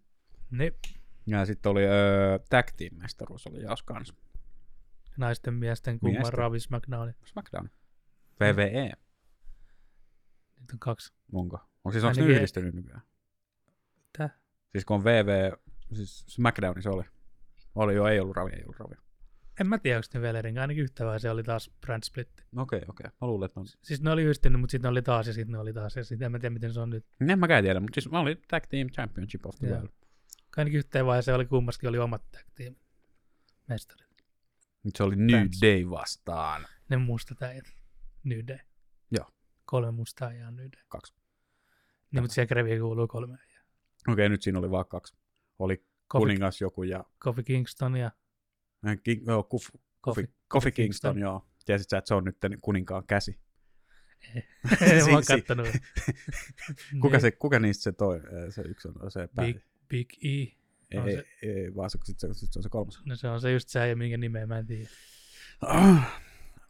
Niin. 0.51 0.73
Ja 1.27 1.45
sitten 1.45 1.69
oli 1.71 1.83
ö, 1.85 2.39
tag 2.49 2.67
team 2.77 2.95
mestaruus 2.95 3.47
oli 3.47 3.61
jaos 3.61 3.83
kanssa. 3.83 4.13
Naisten 5.17 5.53
miesten 5.53 5.99
kumman 5.99 6.21
Miesten. 6.21 6.37
Ravi 6.37 6.59
SmackDown. 6.59 7.13
SmackDown. 7.25 7.69
VVE. 8.39 8.91
Nyt 10.59 10.71
on 10.73 10.79
kaksi. 10.79 11.13
Onko? 11.33 11.57
Onko 11.57 11.91
siis 11.91 12.03
onko 12.03 12.21
ne 12.21 12.27
yhdistynyt 12.27 12.75
nykyään? 12.75 13.01
Tää? 14.17 14.29
Siis 14.71 14.85
kun 14.85 14.95
on 14.95 15.03
VV, 15.03 15.51
siis 15.93 16.25
SmackDown 16.27 16.81
se 16.81 16.89
oli. 16.89 17.03
Oli 17.75 17.95
jo, 17.95 18.07
ei 18.07 18.19
ollut 18.19 18.35
Ravi, 18.35 18.51
ei 18.53 18.63
ollut 18.63 18.79
Ravi. 18.79 18.95
En 19.59 19.67
mä 19.67 19.77
tiedä, 19.77 19.97
onko 19.97 20.07
ne 20.13 20.21
vielä 20.21 20.39
erinkä. 20.39 20.61
Ainakin 20.61 20.83
yhtä 20.83 21.05
vai 21.05 21.19
se 21.19 21.29
oli 21.29 21.43
taas 21.43 21.71
brand 21.81 22.03
split. 22.03 22.29
Okei, 22.57 22.81
okei. 22.89 23.09
Mä 23.21 23.27
luulen, 23.27 23.45
että 23.45 23.59
on... 23.59 23.65
Siis 23.81 24.01
ne 24.01 24.11
oli 24.11 24.23
yhdistynyt, 24.23 24.61
mutta 24.61 24.71
sitten 24.71 24.87
ne 24.87 24.91
oli 24.91 25.01
taas 25.01 25.27
ja 25.27 25.33
sitten 25.33 25.51
ne 25.51 25.57
oli 25.59 25.73
taas. 25.73 25.95
Ja 25.95 26.03
sitten 26.03 26.25
en 26.25 26.31
mä 26.31 26.39
tiedä, 26.39 26.53
miten 26.53 26.73
se 26.73 26.79
on 26.79 26.89
nyt. 26.89 27.05
En 27.29 27.39
mäkään 27.39 27.63
tiedä, 27.63 27.79
mutta 27.79 28.01
siis 28.01 28.11
mä 28.11 28.19
olin 28.19 28.41
Tag 28.47 28.63
Team 28.69 28.89
Championship 28.89 29.45
of 29.45 29.55
the. 29.59 29.67
World. 29.67 29.89
Ainakin 30.57 30.77
yhteen 30.77 31.05
vaiheessa 31.05 31.35
oli 31.35 31.45
kummaskin 31.45 31.89
oli 31.89 31.99
omat 31.99 32.31
tag 32.31 32.45
team 32.55 32.75
mestarit. 33.67 34.04
Se 34.93 35.03
oli 35.03 35.15
New 35.15 35.27
Brands. 35.27 35.61
Day 35.61 35.89
vastaan. 35.89 36.67
Ne 36.89 36.97
mustat 36.97 37.41
äijät. 37.43 37.65
New 38.23 38.39
Day. 38.47 38.59
Joo. 39.11 39.31
Kolme 39.65 39.91
mustaa 39.91 40.27
on 40.47 40.55
New 40.55 40.69
Day. 40.71 40.83
Kaksi. 40.87 41.13
Niin, 42.11 42.23
mutta 42.23 42.33
siellä 42.33 42.47
Greviin 42.47 42.81
kuuluu 42.81 43.07
kolme 43.07 43.37
äijää. 43.47 43.63
Okei, 44.07 44.29
nyt 44.29 44.41
siinä 44.41 44.59
oli 44.59 44.71
vaan 44.71 44.85
kaksi. 44.85 45.15
Oli 45.59 45.77
Kofi, 45.77 46.21
kuningas 46.21 46.61
joku 46.61 46.83
ja... 46.83 47.03
Kofi 47.19 47.43
Kingston 47.43 47.95
ja 47.97 48.11
äh, 48.87 48.97
King, 49.03 49.27
joo, 49.27 49.43
kuf, 49.43 49.67
Kofi. 50.01 50.21
Kofi. 50.21 50.33
Kofi 50.47 50.71
Kingston, 50.71 51.19
joo. 51.19 51.47
Tiesit 51.65 51.89
sä, 51.89 51.97
että 51.97 52.07
se 52.07 52.13
on 52.13 52.23
nyt 52.23 52.37
kuninkaan 52.61 53.03
käsi? 53.07 53.39
en 54.35 54.43
mä 55.13 55.21
kattonut. 55.27 55.67
Kuka, 57.01 57.17
Niin. 57.17 57.21
se, 57.21 57.31
kuka 57.31 57.59
niistä 57.59 57.83
se, 57.83 57.91
toi, 57.91 58.21
se 58.49 58.61
yksi 58.61 58.87
on 58.87 59.11
se 59.11 59.27
pää? 59.35 59.45
Big, 59.45 59.57
Big 59.87 60.09
E. 60.23 60.57
ei, 60.91 60.99
on 60.99 61.09
ei, 61.09 61.15
se- 61.15 61.25
ei, 61.41 61.75
vaan 61.75 61.89
se, 61.89 61.97
sit 62.03 62.19
se, 62.19 62.33
sit 62.33 62.53
se 62.53 62.59
on 62.59 62.63
se 62.63 62.69
kolmas. 62.69 63.01
No 63.05 63.15
se 63.15 63.27
on 63.27 63.41
se 63.41 63.51
just 63.51 63.69
se, 63.69 63.87
ja 63.87 63.95
minkä 63.95 64.17
nimeä 64.17 64.47
mä 64.47 64.57
en 64.59 64.67
tiedä. 64.67 64.89
Ah, 65.61 66.21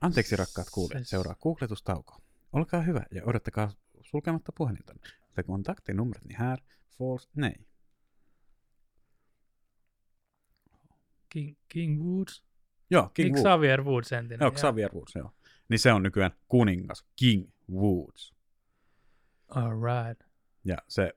Anteeksi 0.02 0.36
rakkaat 0.36 0.68
kuulijat, 0.72 1.04
Se- 1.04 1.10
seuraa 1.10 1.36
googletustauko. 1.36 2.18
Olkaa 2.54 2.82
hyvä 2.82 3.04
ja 3.12 3.22
odottakaa 3.26 3.72
sulkematta 4.02 4.52
puhelinta. 4.58 4.94
Se 5.36 5.44
kontaktinumerot 5.44 6.26
niin 6.26 6.38
här, 6.40 6.60
false, 6.98 7.30
nej. 7.36 7.54
King, 11.30 11.56
King 11.68 12.04
Woods? 12.04 12.44
Joo, 12.90 13.10
King 13.14 13.36
Woods. 13.36 13.44
Xavier 13.50 13.82
Woods 13.84 14.12
entinen. 14.12 14.40
Joo. 14.46 14.52
Xavier 14.52 14.92
Woods, 14.96 15.16
joo. 15.16 15.32
Niin 15.70 15.80
se 15.80 15.92
on 15.94 16.04
nykyään 16.04 16.32
kuningas, 16.48 17.06
King 17.16 17.50
Woods. 17.72 18.36
All 19.48 19.72
right. 19.82 20.24
Ja 20.66 20.78
se 20.88 21.14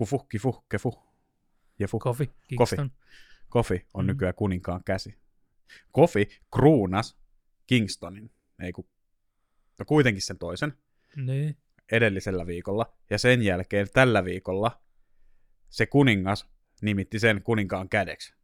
kufu, 0.00 0.18
kifu, 0.18 0.64
kefu, 0.70 1.02
jefu, 1.78 1.98
Kofi 1.98 2.30
Kingston. 2.48 2.90
Kofi 3.48 3.86
on 3.94 4.04
Mm. 4.04 4.06
nykyään 4.06 4.34
kuninkaan 4.34 4.84
käsi. 4.84 5.14
Kofi 5.92 6.28
kruunas 6.54 7.18
Kingstonin, 7.66 8.30
ei 8.62 8.72
ku, 8.72 8.88
no 9.78 9.84
kuitenkin 9.84 10.22
sen 10.22 10.38
toisen, 10.38 10.72
Niin. 11.16 11.56
edellisellä 11.92 12.46
viikolla, 12.46 12.96
ja 13.10 13.18
sen 13.18 13.42
jälkeen 13.42 13.86
tällä 13.92 14.24
viikolla 14.24 14.82
se 15.68 15.86
kuningas 15.86 16.48
nimitti 16.82 17.18
sen 17.18 17.42
kuninkaan 17.42 17.88
kädeksi. 17.88 18.34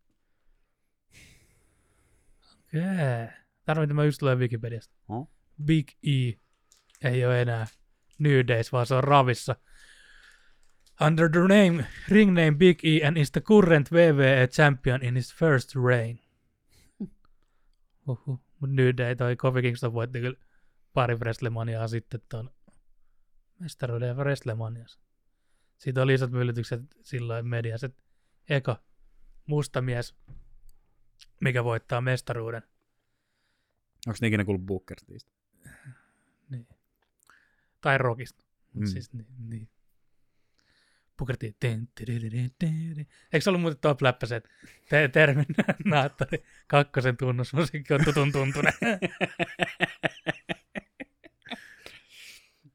Okei. 2.54 2.82
Tarvitsen 3.64 3.96
mä 3.96 4.04
just 4.04 4.18
tulee 4.18 4.34
Wikipediasta. 4.34 4.94
Oh. 5.08 5.28
Big 5.64 5.88
E 6.02 6.32
ei 7.10 7.26
ole 7.26 7.42
enää 7.42 7.66
New 8.18 8.46
Days, 8.48 8.72
vaan 8.72 8.86
se 8.86 8.94
on 8.94 9.04
Ravissa. 9.04 9.56
Under 11.00 11.28
the 11.28 11.40
name, 11.40 11.84
ring 12.08 12.34
name 12.34 12.56
Big 12.56 12.84
E 12.84 13.02
and 13.06 13.16
is 13.16 13.30
the 13.30 13.40
current 13.40 13.90
WWE 13.90 14.48
champion 14.48 15.02
in 15.02 15.14
his 15.14 15.34
first 15.34 15.74
reign. 15.76 16.18
Uhu. 18.08 18.40
Mut 18.60 18.70
New 18.70 18.96
Day 18.96 19.16
toi 19.16 19.36
Kofi 19.36 19.62
Kingston 19.62 19.92
voitti 19.92 20.20
kyllä 20.20 20.38
pari 20.94 21.14
Wrestlemaniaa 21.14 21.88
sitten 21.88 22.20
ton 22.28 22.50
mestaruuden 23.58 24.08
ja 24.08 24.14
Wrestlemaniassa. 24.14 25.00
Siitä 25.78 26.02
oli 26.02 26.14
isot 26.14 26.30
myllytykset 26.30 26.80
silloin 27.02 27.46
mediassa, 27.46 27.86
että 27.86 28.02
eka 28.48 28.82
musta 29.46 29.82
mies, 29.82 30.14
mikä 31.40 31.64
voittaa 31.64 32.00
mestaruuden. 32.00 32.62
Onko 34.06 34.18
ne 34.20 34.28
ikinä 34.28 34.44
kuullut 34.44 34.66
Booker 34.66 34.96
Tistä? 35.06 35.30
Niin. 36.50 36.68
Tai 37.80 37.98
rockista. 37.98 38.44
Mm. 38.74 38.86
siis 38.86 39.12
niin. 39.12 39.26
niin. 39.38 39.68
Booker 41.18 41.36
T. 41.36 41.42
Eikö 41.44 43.40
se 43.40 43.50
ollut 43.50 43.60
muuten 43.62 43.80
se, 44.26 44.36
että 44.36 44.50
te- 44.88 45.08
Terminaattori 45.08 46.44
kakkosen 46.66 47.16
tunnusmusiikki 47.16 47.94
on 47.94 48.04
tutun 48.04 48.32
tuntunen? 48.32 48.72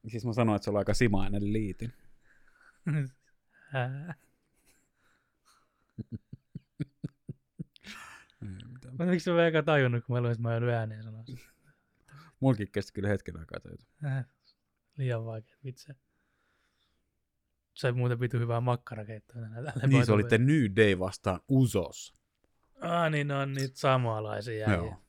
Siis 0.08 0.24
mä 0.24 0.32
sanoin, 0.32 0.56
että 0.56 0.64
se 0.64 0.70
on 0.70 0.76
aika 0.76 0.94
simainen 0.94 1.52
liitin. 1.52 1.92
Mutta 8.90 9.04
miksi 9.06 9.30
mä 9.30 9.46
eikä 9.46 9.62
tajunnut, 9.62 10.04
kun 10.04 10.16
mä 10.16 10.20
luin, 10.20 10.32
että 10.32 10.42
mä 10.42 10.52
joudun 10.52 10.68
ääneen 10.70 11.02
sanoa? 11.02 11.24
Mulkin 12.40 12.72
kesti 12.72 12.92
kyllä 12.92 13.08
hetken 13.08 13.36
aikaa 13.36 13.60
töitä. 13.60 13.84
Äh, 14.04 14.26
Liian 14.96 15.24
vaikea, 15.24 15.56
vitsi. 15.64 15.92
Sai 17.74 17.92
muuten 17.92 18.20
vitu 18.20 18.38
hyvää 18.38 18.60
makkarakeittoa. 18.60 19.42
Niin 19.86 20.06
se 20.06 20.12
oli 20.12 20.24
the 20.24 20.38
New 20.38 20.64
Day 20.76 20.98
vastaan 20.98 21.40
Usos. 21.48 22.14
Ah, 22.80 23.10
niin 23.10 23.28
ne 23.28 23.34
on 23.34 23.52
niitä 23.52 23.78
samanlaisia. 23.78 24.72
Joo. 24.72 25.02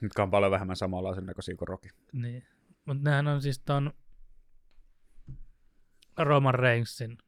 Mitkä 0.00 0.22
on 0.22 0.30
paljon 0.30 0.50
vähemmän 0.50 0.76
samanlaisen 0.76 1.26
näköisiä 1.26 1.56
kuin 1.56 1.68
Rocky. 1.68 1.88
Niin. 2.12 2.46
Mutta 2.84 3.10
nehän 3.10 3.26
on 3.26 3.42
siis 3.42 3.58
ton 3.58 3.92
Roman 6.18 6.54
Reignsin 6.54 7.18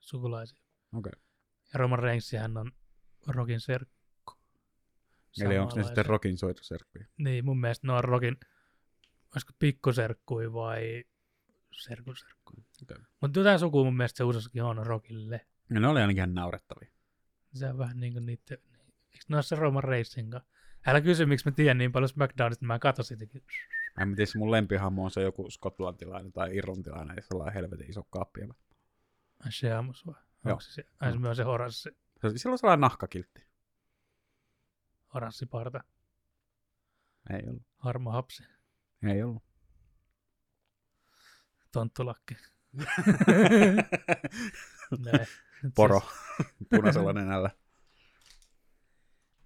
sukulaisia. 0.00 0.62
Okei. 0.94 1.10
Okay. 1.10 1.22
Ja 1.72 1.78
Roman 1.78 1.98
Reignsihän 1.98 2.56
on 2.56 2.72
Rockin 3.26 3.60
serkku. 3.60 3.98
Eli 5.40 5.58
onko 5.58 5.76
ne 5.76 5.84
sitten. 5.84 6.06
Rockin 6.06 6.38
soitoserkkuja? 6.38 7.06
Niin, 7.18 7.44
mun 7.44 7.60
mielestä 7.60 7.86
ne 7.86 7.92
on 7.92 8.04
Rockin, 8.04 8.36
olisiko 9.34 9.52
pikkuserkkui 9.58 10.52
vai 10.52 11.04
serkuserkku. 11.72 12.52
Okay. 12.82 13.04
Mutta 13.20 13.38
jotain 13.40 13.58
sukua 13.58 13.84
mun 13.84 13.96
mielestä 13.96 14.16
se 14.16 14.24
usassakin 14.24 14.62
on 14.62 14.86
Rockille. 14.86 15.46
Ja 15.70 15.80
ne 15.80 15.88
oli 15.88 16.00
ainakin 16.00 16.18
ihan 16.18 16.34
naurettavia. 16.34 16.90
Se 17.54 17.68
on 17.68 17.78
vähän 17.78 18.00
niin 18.00 18.12
kuin 18.12 18.26
niitä, 18.26 18.54
eikö 18.54 19.24
ne 19.28 19.36
ole 19.36 19.42
se 19.42 19.56
Roman 19.56 19.82
kanssa? 19.82 20.40
Älä 20.86 21.00
kysy, 21.00 21.26
miksi 21.26 21.46
mä 21.48 21.52
tiedän 21.52 21.78
niin 21.78 21.92
paljon 21.92 22.08
SmackDownista, 22.08 22.64
mä 22.64 22.78
katson 22.78 23.04
sitäkin. 23.04 23.42
Mä 23.96 24.02
en 24.02 24.14
tiedä, 24.16 24.26
se 24.30 24.38
mun 24.38 24.50
lempihahmo 24.50 25.04
on 25.04 25.10
se 25.10 25.22
joku 25.22 25.50
skotlantilainen 25.50 26.32
tai 26.32 26.56
irlantilainen, 26.56 27.16
ja 27.16 27.22
sellainen 27.22 27.54
helvetin 27.54 27.90
iso 27.90 28.02
kaappi. 28.10 28.40
Ai 29.44 29.52
Sheamus 29.52 30.06
vai? 30.06 30.14
Joo. 30.14 30.52
Onko 30.52 30.60
se 30.60 30.72
se? 30.72 30.84
Ai 31.00 31.12
se 31.12 31.18
myös 31.18 31.36
se 31.36 31.44
oranssi, 31.44 31.90
Se- 32.20 32.38
Sillä 32.38 32.52
on 32.52 32.58
sellainen 32.58 32.80
nahkakiltti. 32.80 33.46
oranssi 35.14 35.46
parta, 35.46 35.84
Ei 37.30 37.42
ollut. 37.48 37.62
harma 37.78 38.12
hapsi, 38.12 38.42
Ei 39.02 39.22
ollut. 39.22 39.42
Tonttulakki. 41.72 42.36
Poro. 45.74 46.00
Siis, 46.00 46.48
Punaisella 46.70 47.12
nenällä. 47.12 47.50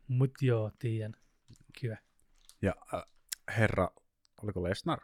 mut 0.08 0.30
joo, 0.40 0.70
tiedän. 0.78 1.14
Kyllä. 1.80 1.98
Ja 2.62 2.74
äh, 2.94 3.02
herra, 3.56 3.88
oliko 4.42 4.62
Lesnar? 4.62 4.98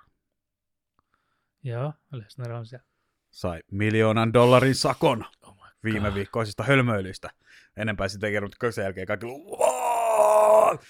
Joo, 1.63 1.93
Lesnar 2.13 2.53
on 2.53 2.67
siellä. 2.67 2.87
Sai 3.31 3.63
miljoonan 3.71 4.33
dollarin 4.33 4.75
sakon 4.75 5.25
Oh 5.43 5.59
viime 5.85 6.15
viikkoisista 6.15 6.63
hölmöilyistä. 6.63 7.31
Enempää 7.77 8.09
sitten 8.09 8.27
ei 8.27 8.33
kerronut, 8.33 8.59
kun 8.59 8.73
sen 8.73 8.83
jälkeen 8.83 9.07
kaikki 9.07 9.27
"What?" 9.27 10.81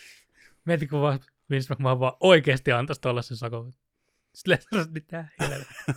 Mieti, 0.64 0.86
kun 0.86 1.00
vaan 1.00 1.20
Vince 1.50 1.74
McMahon 1.74 2.00
vaan 2.00 2.16
oikeasti 2.20 2.72
antaisi 2.72 3.00
tuollaisen 3.00 3.36
sakon. 3.36 3.74
Lesnar 4.46 4.84
sanoi, 4.84 4.92
mitä 4.92 5.28
helvettiä. 5.40 5.84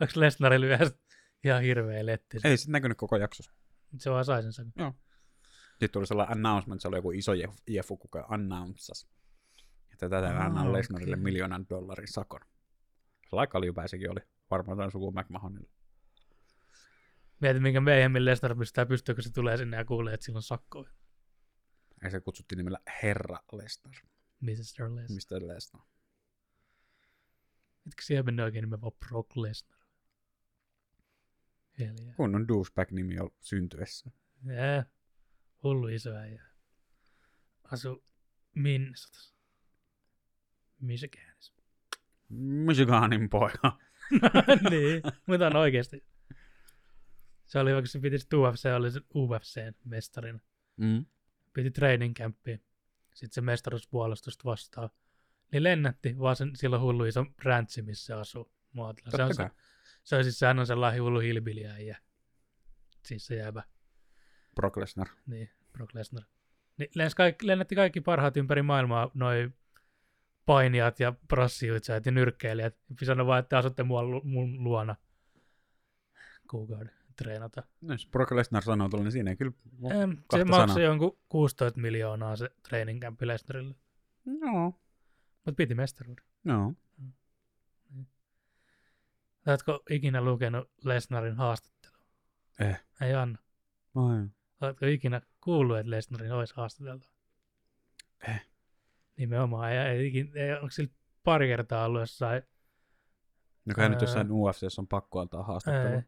Onko 0.00 0.12
Lesnarilla 0.16 0.66
yhdessä 0.66 0.98
ihan 1.44 1.62
hirveä 1.62 2.06
letti? 2.06 2.38
Ei 2.44 2.56
sitten 2.56 2.72
näkynyt 2.72 2.98
koko 2.98 3.16
jaksossa. 3.16 3.52
Se 3.98 4.10
vaan 4.10 4.24
sai 4.24 4.42
sen 4.42 4.52
sakon. 4.52 4.94
Sitten 5.70 5.90
tuli 5.90 6.06
sellainen 6.06 6.36
announcement, 6.36 6.80
se 6.80 6.88
oli 6.88 6.96
joku 6.96 7.10
iso 7.10 7.32
jef- 7.32 7.62
jefu, 7.68 7.96
kuka 7.96 8.26
announcas. 8.28 9.08
Että 9.92 10.08
tätä 10.08 10.28
Aa, 10.28 10.44
annan 10.44 10.72
Lesnarille 10.72 11.16
miljoonan 11.16 11.66
dollarin 11.70 12.08
sakon. 12.08 12.40
Laika 13.32 13.60
liupäisikin 13.60 14.10
oli. 14.10 14.20
Varmaan 14.50 14.78
tämän 14.78 14.90
suku 14.90 15.12
McMahonille. 15.12 15.70
Mieti, 17.40 17.60
minkä 17.60 17.80
meihemmin 17.80 18.24
Lesnar 18.24 18.56
pystää 18.56 18.86
pystyä, 18.86 19.14
kun 19.14 19.24
se 19.24 19.32
tulee 19.32 19.56
sinne 19.56 19.76
ja 19.76 19.84
kuulee, 19.84 20.14
että 20.14 20.26
sillä 20.26 20.36
on 20.36 20.42
sakko. 20.42 20.86
Ja 22.02 22.10
se 22.10 22.20
kutsuttiin 22.20 22.56
nimellä 22.56 22.78
Herra 23.02 23.38
Lesnar. 23.52 23.94
Mr. 24.42 24.94
Lesnar. 24.94 25.40
Mr. 25.40 25.48
Lesnar. 25.48 25.82
Etkö 27.86 28.02
siellä 28.02 28.22
mennyt 28.22 28.44
oikein 28.44 28.62
nimen 28.62 28.80
vaan 28.80 28.92
Brock 29.08 29.36
Lesnar? 29.36 29.78
Hiljaa. 31.78 32.14
Kunnon 32.14 32.48
douchebag-nimi 32.48 33.18
on 33.20 33.30
syntyessä. 33.40 34.10
Jää. 34.44 34.86
Hullu 35.62 35.88
iso 35.88 36.10
äijä. 36.10 36.44
Asu 37.64 38.04
Minnesotassa. 38.54 39.34
Michiganissa. 40.80 41.54
Michiganin 42.28 43.28
poika. 43.28 43.78
niin, 44.70 45.02
mutta 45.26 45.46
on 45.46 45.56
oikeasti. 45.56 46.04
Se 47.44 47.58
oli 47.58 47.72
vaikka 47.72 47.88
se 47.88 48.00
piti 48.00 48.16
UFC, 48.36 48.66
oli 48.76 48.90
se 48.90 49.00
UFCn 49.14 49.74
mestarina. 49.84 50.38
Mm. 50.76 51.06
Piti 51.52 51.70
training 51.70 52.14
campia. 52.14 52.58
Sitten 53.14 53.34
se 53.34 53.40
mestaruuspuolustusta 53.40 54.44
vastaan. 54.44 54.90
Niin 55.52 55.62
lennätti 55.62 56.18
vaan 56.18 56.36
sen, 56.36 56.56
sillä 56.56 56.78
hullu 56.78 57.04
iso 57.04 57.26
räntsi, 57.38 57.82
missä 57.82 58.06
se 58.06 58.14
asuu. 58.14 58.52
Muotilla. 58.72 59.10
Se, 59.10 59.22
on, 59.22 59.34
se, 59.34 59.50
se 60.04 60.16
on 60.16 60.24
siis 60.24 60.38
sehän 60.38 60.58
on 60.58 60.66
sellainen 60.66 61.02
hullu 61.02 61.20
hilbiliäijä. 61.20 61.98
Siis 63.06 63.26
se 63.26 63.36
jäävä. 63.36 63.62
Brock 64.54 64.76
Lesnar. 64.76 65.08
Niin, 65.26 65.50
Brock 65.72 65.94
Lesnar. 65.94 66.24
Niin 66.78 66.90
lens 66.94 67.14
kaikki, 67.14 67.46
lennätti 67.46 67.74
kaikki 67.74 68.00
parhaat 68.00 68.36
ympäri 68.36 68.62
maailmaa, 68.62 69.10
noi 69.14 69.50
painijat 70.46 71.00
ja 71.00 71.12
prassijuitsajat 71.28 72.06
ja 72.06 72.12
nyrkkeilijät. 72.12 72.76
Sanoi 73.02 73.26
vaan, 73.26 73.40
että 73.40 73.58
asutte 73.58 73.82
mua, 73.82 74.02
mun 74.24 74.64
luona 74.64 74.96
kuukauden. 76.50 77.01
Treenata. 77.16 77.62
No, 77.80 77.94
jos 77.94 78.06
Brock 78.06 78.32
Lesnar 78.32 78.62
sanoo 78.62 78.88
tuolla, 78.88 79.04
niin 79.04 79.12
siinä 79.12 79.30
ei 79.30 79.36
kyllä 79.36 79.52
Em, 80.02 80.16
se 80.36 80.44
maksoi 80.44 80.68
sanaa. 80.68 80.78
jonkun 80.84 81.18
16 81.28 81.80
miljoonaa 81.80 82.36
se 82.36 82.50
training 82.68 83.00
camp 83.02 83.22
Lesnarille, 83.22 83.74
No, 84.24 84.64
mutta 85.34 85.52
piti 85.56 85.74
mestaruuden. 85.74 86.24
no. 86.44 86.74
Oletko 89.46 89.82
ikinä 89.90 90.20
lukenut 90.20 90.70
Lesnarin 90.84 91.36
haastattelua? 91.36 91.98
Eh. 92.60 92.80
Ei 93.00 93.14
Anna. 93.14 93.38
Ai. 93.94 94.28
Oletko 94.60 94.86
ikinä 94.86 95.20
kuullut, 95.40 95.78
että 95.78 95.90
Lesnarin 95.90 96.32
olisi 96.32 96.54
haastateltu? 96.56 97.08
Eh. 98.28 98.46
Nimenomaan. 99.16 99.72
Ei, 99.72 99.78
ei, 99.78 100.30
ei, 100.34 100.52
onko 100.52 100.70
sillä 100.70 100.92
pari 101.24 101.46
kertaa 101.48 101.84
ollut 101.86 102.00
jossain? 102.00 102.42
No 103.64 103.74
kai 103.74 103.88
nyt 103.88 104.00
jossain 104.00 104.30
UFCssä 104.30 104.80
on 104.82 104.88
pakko 104.88 105.20
antaa 105.20 105.42
haastattelu. 105.42 105.94
Ei. 105.94 106.02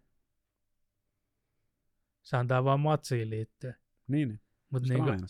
Se 2.25 2.37
antaa 2.37 2.65
vaan 2.65 2.81
matsiin 2.81 3.31
liittyen. 3.31 3.75
Niin, 4.09 4.29
niin. 4.29 4.41
Mutta 4.71 4.89
Niin, 4.89 5.03
aina. 5.05 5.27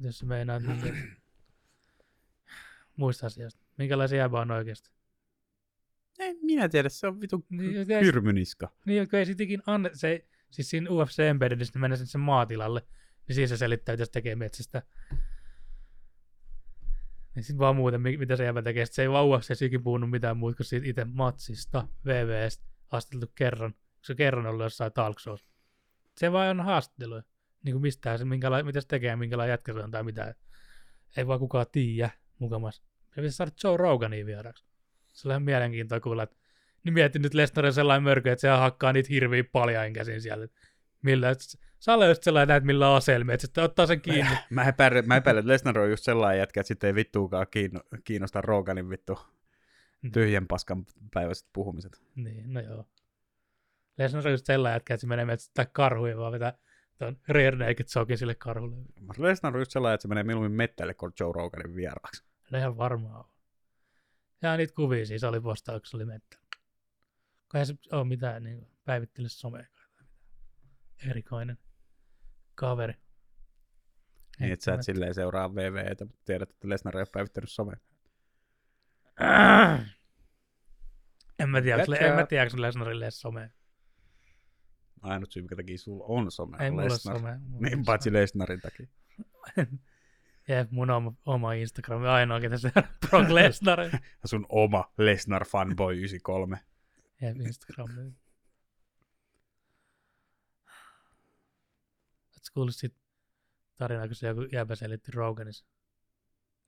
jos 0.00 0.18
sä 0.18 0.26
meinaat 0.26 0.62
niin 0.62 1.12
muista 2.96 3.26
asioista. 3.26 3.64
Minkälaisia 3.78 4.18
jäbä 4.18 4.40
on 4.40 4.50
oikeasti? 4.50 4.90
En 6.18 6.36
minä 6.42 6.68
tiedä, 6.68 6.88
se 6.88 7.06
on 7.06 7.20
vitu 7.20 7.46
Niin, 7.50 7.90
ei- 7.92 8.04
hyrmyniska. 8.04 8.68
Niin, 8.86 9.08
kun 9.10 9.18
ei 9.18 9.26
sit 9.26 9.40
ikin 9.40 9.62
anne, 9.66 9.90
se, 9.92 10.08
ei- 10.08 10.28
siis 10.50 10.70
siinä 10.70 10.90
UFC 10.90 11.18
Embeddedissä 11.18 11.72
niin 11.74 11.80
mennä 11.80 11.96
sinne 11.96 12.06
sen 12.08 12.20
maatilalle, 12.20 12.86
niin 13.28 13.34
siinä 13.34 13.46
se 13.48 13.56
selittää, 13.56 13.92
mitä 13.92 14.04
se 14.04 14.10
tekee 14.10 14.36
metsästä. 14.36 14.82
Niin 17.34 17.44
sit 17.44 17.58
vaan 17.58 17.76
muuten, 17.76 18.00
mi- 18.00 18.16
mitä 18.16 18.36
se 18.36 18.44
jäbä 18.44 18.62
tekee. 18.62 18.86
Sit 18.86 18.94
se 18.94 19.02
ei 19.02 19.10
vaan 19.10 19.26
UFC 19.26 19.62
ikin 19.62 19.82
puhunut 19.82 20.10
mitään 20.10 20.36
muuta 20.36 20.56
kuin 20.56 20.66
siitä 20.66 20.86
itse 20.86 21.04
matsista, 21.04 21.88
VVstä, 22.04 22.64
haasteltu 22.88 23.26
kerran. 23.34 23.74
Se 24.02 24.14
kerran 24.14 24.46
ollut 24.46 24.62
jossain 24.64 24.92
talk. 24.92 25.18
Se 26.16 26.32
vaan 26.32 26.60
on 26.60 26.66
haastatteluja. 26.66 27.22
Niin 27.62 27.74
kuin 27.74 27.82
mistään 27.82 28.18
se, 28.18 28.24
minkäla- 28.24 28.62
mitä 28.62 28.80
se 28.80 28.88
tekee, 28.88 29.16
minkälainen 29.16 29.52
jätkä 29.52 29.72
se 29.72 29.78
on 29.78 29.90
tai 29.90 30.02
mitä. 30.02 30.34
Ei 31.16 31.26
vaan 31.26 31.38
kukaan 31.38 31.66
tiedä 31.72 32.10
mukamas. 32.38 32.76
Se 32.76 33.14
pitäisi 33.14 33.36
saada 33.36 33.52
Joe 33.64 33.76
Rogania 33.76 34.26
vieraksi. 34.26 34.64
Se 35.12 35.28
on 35.28 35.42
mielenkiintoa 35.42 36.00
kuulla, 36.00 36.22
että 36.22 36.36
niin 36.84 36.94
mietin 36.94 37.22
nyt 37.22 37.34
Lesnar 37.34 37.66
on 37.66 37.72
sellainen 37.72 38.02
mörkö, 38.02 38.32
että 38.32 38.40
se 38.40 38.48
hakkaa 38.48 38.92
niitä 38.92 39.08
hirviä 39.10 39.44
paljain 39.52 39.92
käsin 39.92 40.20
siellä. 40.22 40.48
Millä, 41.02 41.28
olet 41.88 42.08
just 42.08 42.22
sellainen, 42.22 42.48
näet 42.48 42.64
millä 42.64 42.94
aselmia, 42.94 43.34
että 43.34 43.46
sitten 43.46 43.64
ottaa 43.64 43.86
sen 43.86 44.00
kiinni. 44.00 44.36
Mä 44.50 44.64
epäilen, 44.64 45.08
mä 45.08 45.16
epäilen, 45.16 45.40
että 45.40 45.52
Lesnar 45.52 45.78
on 45.78 45.90
just 45.90 46.04
sellainen 46.04 46.38
jätkä, 46.38 46.60
että 46.60 46.68
sitten 46.68 46.88
ei 46.88 46.94
vittuukaan 46.94 47.46
kiinno, 47.50 47.80
kiinnosta 48.04 48.40
Roganin 48.40 48.90
vittu 48.90 49.18
tyhjän 50.12 50.46
paskan 50.46 50.84
päiväiset 51.14 51.48
puhumiset. 51.52 52.02
niin, 52.14 52.52
no 52.52 52.60
joo. 52.60 52.86
Lesnar 53.98 54.26
on 54.26 54.32
just 54.32 54.46
sellainen 54.46 54.76
jätkä, 54.76 54.94
että 54.94 55.00
se 55.00 55.06
menee 55.06 55.24
metsästää 55.24 55.66
karhuja, 55.66 56.16
vaan 56.16 56.32
vetää 56.32 56.58
tuon 56.98 57.16
rear 57.28 57.56
naked 57.56 57.84
sokin 57.86 58.18
sille 58.18 58.34
karhulle. 58.34 58.76
Lesnar 59.18 59.54
on 59.54 59.60
just 59.60 59.70
sellainen, 59.70 59.94
että 59.94 60.02
se 60.02 60.08
menee 60.08 60.24
mieluummin 60.24 60.52
mettälle 60.52 60.94
kuin 60.94 61.12
Joe 61.20 61.32
Roganin 61.32 61.76
vieraaksi. 61.76 62.24
No 62.50 62.58
ihan 62.58 62.76
varmaan 62.76 63.16
on. 63.16 63.24
Ja 64.42 64.56
niitä 64.56 64.74
kuvia 64.74 65.06
siis 65.06 65.24
oli 65.24 65.40
postauksessa, 65.40 65.96
oli 65.96 66.04
mettä. 66.04 66.38
Ei 67.54 67.66
se 67.66 67.74
ole 67.92 68.04
mitään 68.04 68.42
niin 68.42 68.68
päivittele 68.84 69.28
somea. 69.28 69.66
Erikoinen 71.10 71.58
kaveri. 72.54 72.94
Niin, 74.40 74.52
että 74.52 74.64
sä 74.64 74.74
et 74.74 74.82
silleen 74.82 75.14
seuraa 75.14 75.54
VVtä, 75.54 76.04
mutta 76.04 76.22
tiedät, 76.24 76.50
että 76.50 76.68
Lesnar 76.68 76.96
ei 76.96 77.00
ole 77.00 77.08
päivittänyt 77.12 77.50
somea. 77.50 77.76
Jätkää. 81.78 82.08
en 82.08 82.14
mä 82.14 82.26
tiedä, 82.26 82.42
onko 82.42 82.62
Lesnarille 82.62 83.10
somea. 83.10 83.48
Ainut 85.04 85.32
syy, 85.32 85.42
minkä 85.42 85.56
takia 85.56 85.78
sulla 85.78 86.04
on 86.08 86.30
some, 86.30 86.56
Ei 86.60 86.68
on 86.68 86.74
mulla 86.74 86.84
Lesnar. 86.88 87.18
somea. 87.18 87.38
mulla 87.38 87.68
Niin, 87.68 87.78
on 87.78 87.84
paitsi 87.84 88.08
some. 88.10 88.20
Lesnarin 88.20 88.60
takia. 88.60 88.86
Jep, 90.48 90.70
mun 90.70 90.90
oma, 90.90 91.12
oma 91.26 91.52
Instagram, 91.52 92.02
ainoa 92.02 92.40
ketä 92.40 92.58
se 92.58 92.72
on 92.76 92.82
Brock 93.10 93.30
Lesnar. 93.30 93.78
Sun 94.24 94.46
oma 94.48 94.92
Lesnar 94.98 95.44
fanboy 95.44 95.94
93. 95.96 96.60
Jep, 97.22 97.36
Instagram. 97.40 97.88
Oletko 102.32 102.50
kuullut 102.54 102.74
sit 102.76 102.94
tarinaa, 103.76 104.06
kun 104.06 104.14
se 104.14 104.26
joku 104.26 104.40
jäbä 104.52 104.74
selitti 104.74 105.12
Roganissa? 105.12 105.66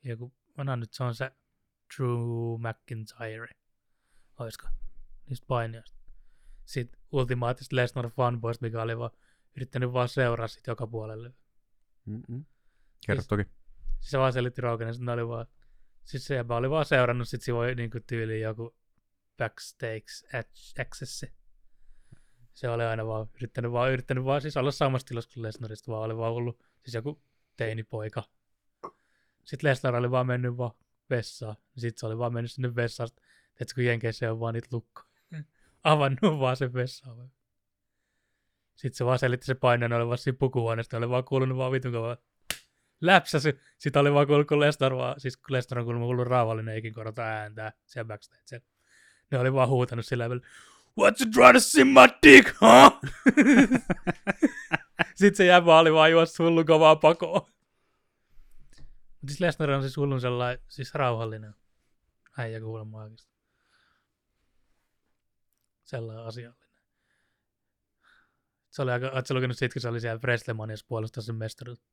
Joku, 0.03 0.35
anna 0.57 0.77
nyt 0.77 0.93
se 0.93 1.05
on 1.05 1.15
se 1.15 1.31
Drew 1.97 2.61
McIntyre. 2.61 3.49
Oisko? 4.39 4.69
Niistä 5.29 5.47
painijoista. 5.47 5.97
Sitten 6.65 6.96
ultimaattista 7.17 7.77
Lesnar 7.77 8.11
fanboysta, 8.11 8.67
mikä 8.67 8.83
oli 8.83 8.99
vaan 8.99 9.11
yrittänyt 9.57 9.93
vaan 9.93 10.09
seuraa 10.09 10.49
sit 10.49 10.67
joka 10.67 10.87
puolelle. 10.87 11.33
Mm-mm. 12.05 12.45
Kerro 13.07 13.21
Siis- 13.23 13.29
toki. 13.29 13.43
Siis 14.01 14.11
se 14.11 14.19
vaan 14.19 14.33
selitti 14.33 14.61
Roganissa, 14.61 15.01
että 15.03 15.05
ne 15.05 15.13
oli 15.13 15.29
vaan, 15.29 15.47
siis 16.05 16.25
se 16.27 16.45
oli 16.49 16.71
vaan 16.71 16.85
seurannut 16.85 17.29
sit 17.29 17.43
sivoi 17.43 17.75
niinku 17.75 17.99
tyyliin 18.07 18.41
joku 18.41 18.77
backstage 19.39 20.05
accessi. 20.81 21.33
Se 22.55 22.69
oli 22.69 22.85
aina 22.85 23.07
vaan 23.07 23.27
yrittänyt 23.35 23.73
vaan, 23.73 23.93
yrittänyt 23.93 24.25
vaan 24.25 24.41
siis 24.41 24.57
olla 24.57 24.71
samassa 24.71 25.07
tilassa 25.07 25.31
kuin 25.35 25.43
Lesnarista, 25.43 25.93
vaan 25.93 26.03
oli 26.03 26.17
vaan 26.17 26.33
ollut 26.33 26.63
siis 26.83 26.95
joku 26.95 27.23
teinipoika. 27.57 28.23
Sitten 29.45 29.71
Lesnar 29.71 29.95
oli 29.95 30.11
vaan 30.11 30.27
mennyt 30.27 30.57
vaan 30.57 30.75
vessaan. 31.11 31.57
Sitten 31.77 32.01
se 32.01 32.07
oli 32.07 32.19
vaan 32.19 32.33
mennyt 32.33 32.53
sinne 32.53 32.75
vessaan. 32.75 33.09
Tiedätkö, 33.09 33.75
kun 33.75 33.85
Jenkeissä 33.85 34.33
on 34.33 34.41
vaan 34.41 34.55
niitä 34.55 34.69
lukko. 34.73 35.03
Avannut 35.87 36.39
vaan 36.41 36.57
sen 36.57 36.73
vessaan. 36.73 37.31
Sitten 38.75 38.97
se 38.97 39.05
vaan 39.05 39.19
selitti 39.19 39.47
se 39.47 39.57
oli 39.97 40.07
vaan 40.07 40.19
siinä 40.19 40.37
pukuhuoneesta, 40.39 40.97
oli 40.97 41.09
vaan 41.09 41.25
kuulunut 41.25 41.59
vaan 41.59 41.73
vitun 41.73 41.93
kovaa 41.93 42.17
läpsäsy. 43.01 43.61
Sitten 43.79 44.01
oli 44.01 44.15
vaan 44.15 44.27
kuullut, 44.27 44.49
kun 44.49 44.61
Lesnar, 44.61 44.97
vaan, 44.97 45.21
siis 45.21 45.37
kun 45.37 45.53
Lesnar 45.53 45.79
on 45.79 45.85
kuullut, 45.85 46.03
kuullut 46.03 46.27
raavallinen 46.27 46.75
eikin 46.75 46.95
korota 46.95 47.23
ääntää 47.23 47.73
siellä 47.87 48.09
backstage. 48.09 48.63
Ne 49.31 49.39
oli 49.39 49.53
vaan 49.53 49.69
huutanut 49.69 50.07
sillä 50.07 50.25
tavalla, 50.25 50.43
What's 51.01 51.21
you 51.21 51.31
trying 51.33 51.53
to 51.53 51.61
see 51.61 51.85
my 51.85 52.09
dick, 52.23 52.57
huh? 52.61 53.01
Sitten 55.15 55.37
se 55.37 55.47
jäbä 55.47 55.79
oli 55.79 55.93
vaan 55.93 56.11
juossut 56.11 56.47
hullu 56.47 56.65
kovaa 56.65 56.97
pakoon. 56.97 57.43
Mutta 59.21 59.29
siis 59.29 59.41
Lesnar 59.41 59.71
on 59.71 59.83
siis 59.83 59.97
hullun 59.97 60.21
sellainen, 60.21 60.65
siis 60.69 60.95
rauhallinen 60.95 61.55
äijä 62.39 62.61
kuulemma 62.61 63.03
oikeasti. 63.03 63.36
Sellainen 65.87 66.25
asiallinen. 66.25 66.67
Se 68.71 68.83
oli 68.83 68.91
aika, 68.91 69.07
ootko 69.07 69.27
sä 69.27 69.35
lukenut 69.35 69.59
siitä, 69.59 69.73
kun 69.73 69.83
se 69.83 69.89
oli 69.89 70.01
siellä 70.01 70.21
Wrestlemaniassa 70.25 70.87
puolustaa 70.89 71.23
sen 71.23 71.35
mestaruutta? 71.35 71.87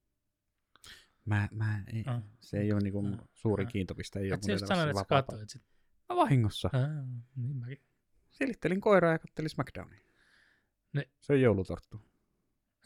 Mä, 1.25 1.49
mä, 1.51 1.83
ei, 1.93 2.03
Ah. 2.07 2.21
se 2.41 2.57
ei 2.57 2.71
ole 2.73 2.81
niinku 2.81 3.05
Ah. 3.07 3.27
suurin 3.33 3.67
Ah. 3.67 3.71
kiintopiste. 3.71 4.19
Ei 4.19 4.25
ole 4.27 4.33
Et 4.33 4.41
mun 4.41 4.51
just 4.51 4.67
sanoit, 4.67 4.89
että 4.89 4.99
sä 4.99 5.05
katsoit 5.05 5.49
sit. 5.49 5.61
Mä 6.09 6.15
vahingossa. 6.15 6.69
Ah, 6.73 6.81
niin 7.35 7.55
mäkin. 7.57 7.81
Silittelin 8.29 8.81
koiraa 8.81 9.11
ja 9.11 9.19
kattelin 9.19 9.49
SmackDownia. 9.49 9.99
Ne- 10.93 11.09
Se 11.21 11.33
on 11.33 11.41
joulutorttu. 11.41 12.01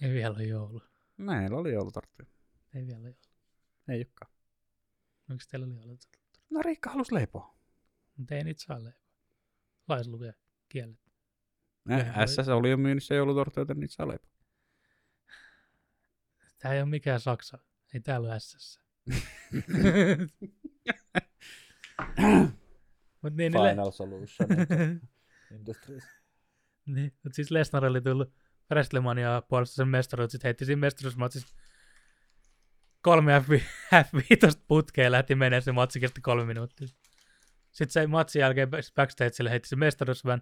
Ei 0.01 0.13
vielä 0.13 0.35
ole 0.35 0.43
joulu. 0.43 0.81
Meillä 1.17 1.57
oli 1.57 1.73
joulutorttu. 1.73 2.23
Ei 2.73 2.87
vielä 2.87 2.99
ole 2.99 3.07
joulu. 3.09 3.27
Ei 3.87 3.97
olekaan. 3.97 4.31
Onko 5.29 5.43
teillä 5.51 5.65
oli 5.65 5.75
joulu? 5.75 5.97
No 6.49 6.61
Riikka 6.61 6.89
halusi 6.89 7.13
leipoa. 7.13 7.57
Mutta 8.17 8.35
ei 8.35 8.43
niitä 8.43 8.63
saa 8.63 8.83
leipää. 8.83 9.01
Lais 9.87 10.07
lukee 10.07 10.33
kielet. 10.69 10.99
Äh, 11.91 12.13
SS 12.25 12.47
oli 12.47 12.69
jo 12.69 12.77
myynnissä 12.77 13.15
joulutorttu, 13.15 13.59
joten 13.59 13.79
niitä 13.79 13.93
saa. 13.93 14.07
Tää 16.59 16.73
ei 16.73 16.81
ole 16.81 16.89
mikään 16.89 17.19
Saksa. 17.19 17.57
Ei 17.93 17.99
täällä 17.99 18.27
ole 18.27 18.39
SS. 18.39 18.79
Mut 23.21 23.33
niin, 23.33 23.51
niin, 23.51 23.63
le- 23.63 23.91
Solution 23.91 24.49
Industries. 25.59 26.03
niin, 26.85 27.13
mut 27.23 27.33
siis 27.33 27.51
Lesnar 27.51 27.85
oli 27.85 28.01
tullut 28.01 28.33
Wrestlemania 28.71 29.41
puolesta 29.49 29.75
sen 29.75 29.87
mestaruut, 29.87 30.31
sit 30.31 30.43
heitti 30.43 30.65
siinä 30.65 30.79
mestaruusmatsissa 30.79 31.55
kolme 33.01 33.39
F5 33.39 33.61
F5 33.95 34.61
putkeen 34.67 35.11
lähti 35.11 35.35
menee, 35.35 35.61
se 35.61 35.71
matsi 35.71 35.99
kesti 35.99 36.21
kolme 36.21 36.45
minuuttia. 36.45 36.87
Sitten 37.71 37.91
se 37.93 38.07
matsin 38.07 38.39
jälkeen 38.39 38.69
back- 38.69 38.93
backstageille 38.95 39.49
heitti 39.49 39.69
se 39.69 39.75
mestaruusvän 39.75 40.41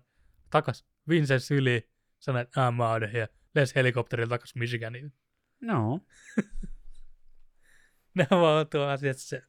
takas 0.49 0.85
Vincent 1.09 1.43
syliin, 1.43 1.83
sanoi, 2.19 2.41
että 2.41 2.69
I'm 2.69 2.81
out 2.81 3.03
of 3.03 3.13
here. 3.13 3.27
Les 3.55 3.75
helikopterilla 3.75 4.29
takas 4.29 4.55
Michiganiin. 4.55 5.13
No. 5.61 5.99
Ne 8.15 8.27
vaan 8.31 8.67
tuo 8.67 8.81
asiat 8.81 9.17
se 9.17 9.41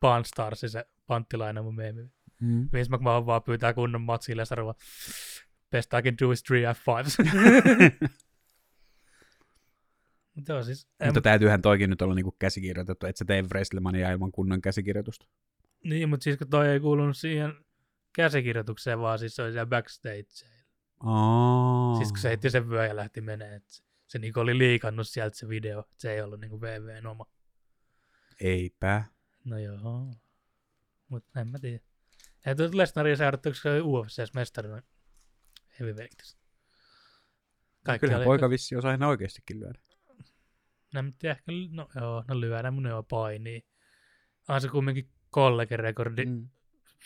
Pawn 0.00 0.24
Stars, 0.24 0.60
se 0.60 0.84
panttilaina 1.06 1.62
mun 1.62 1.74
meemi. 1.74 2.02
Mm. 2.40 2.68
Vince 2.72 2.96
McMahon 2.96 3.26
vaan 3.26 3.42
pyytää 3.42 3.74
kunnon 3.74 4.02
matsille 4.02 4.42
ja 4.42 4.46
sanoo, 4.46 4.74
best 5.70 5.92
I 5.92 6.02
can 6.02 6.14
do 6.22 6.32
is 6.32 6.42
3 6.42 6.62
F5s. 6.72 7.16
Mutta 10.34 10.62
siis, 10.62 10.88
Mutta 11.04 11.18
em, 11.18 11.22
täytyyhän 11.22 11.62
toikin 11.62 11.90
nyt 11.90 12.02
olla 12.02 12.14
niinku 12.14 12.36
käsikirjoitettu, 12.38 13.06
että 13.06 13.18
sä 13.18 13.24
tee 13.24 13.42
Wrestlemania 13.42 14.10
ilman 14.12 14.32
kunnon 14.32 14.62
käsikirjoitusta. 14.62 15.26
niin, 15.84 16.08
mutta 16.08 16.24
siis 16.24 16.38
kun 16.38 16.48
toi 16.48 16.68
ei 16.68 16.80
kuulunut 16.80 17.16
siihen 17.16 17.52
käsikirjoitukseen, 18.12 18.98
vaan 19.00 19.18
siis 19.18 19.36
se 19.36 19.42
oli 19.42 19.52
siellä 19.52 19.66
backstage. 19.66 20.24
Aa. 21.00 21.96
Siis 21.96 22.08
kun 22.12 22.18
se 22.18 22.28
heitti 22.28 22.50
sen 22.50 22.68
vyön 22.70 22.88
ja 22.88 22.96
lähti 22.96 23.20
menee, 23.20 23.54
että 23.54 23.72
se, 23.74 23.82
se 24.06 24.18
niinku 24.18 24.40
oli 24.40 24.58
liikannut 24.58 25.08
sieltä 25.08 25.36
se 25.36 25.48
video, 25.48 25.80
että 25.80 25.94
se 25.98 26.12
ei 26.12 26.20
ollut 26.22 26.40
niinku 26.40 26.60
VVn 26.60 27.06
oma. 27.06 27.26
Eipä. 28.40 29.04
No 29.44 29.58
joo. 29.58 30.14
Mut 31.08 31.24
en 31.36 31.48
mä 31.48 31.58
tiedä. 31.58 31.84
Ei 32.46 32.54
tuota 32.54 32.76
Lesnaria 32.76 33.16
seurattu, 33.16 33.50
koska 33.50 33.62
se 33.68 33.72
oli 33.72 33.80
UFCs 33.80 34.34
mestarina 34.34 34.82
heavyweightissä. 35.80 36.38
Kyllähän 38.00 38.18
oli- 38.20 38.24
poika 38.24 38.50
vissi 38.50 38.76
osaa 38.76 38.90
ihan 38.94 39.02
oikeastikin 39.08 39.60
lyödä. 39.60 39.78
No, 40.94 41.00
en 41.00 41.14
tiedä, 41.18 41.32
ehkä, 41.32 41.52
no 41.70 41.88
joo, 42.00 42.24
no 42.28 42.40
lyödä 42.40 42.70
mun 42.70 42.86
joo 42.86 43.02
painii. 43.02 43.66
On 44.48 44.60
se 44.60 44.68
kumminkin 44.68 45.10
kollegen-rekordi, 45.30 46.26
mm. 46.26 46.32
Mm. 46.32 46.48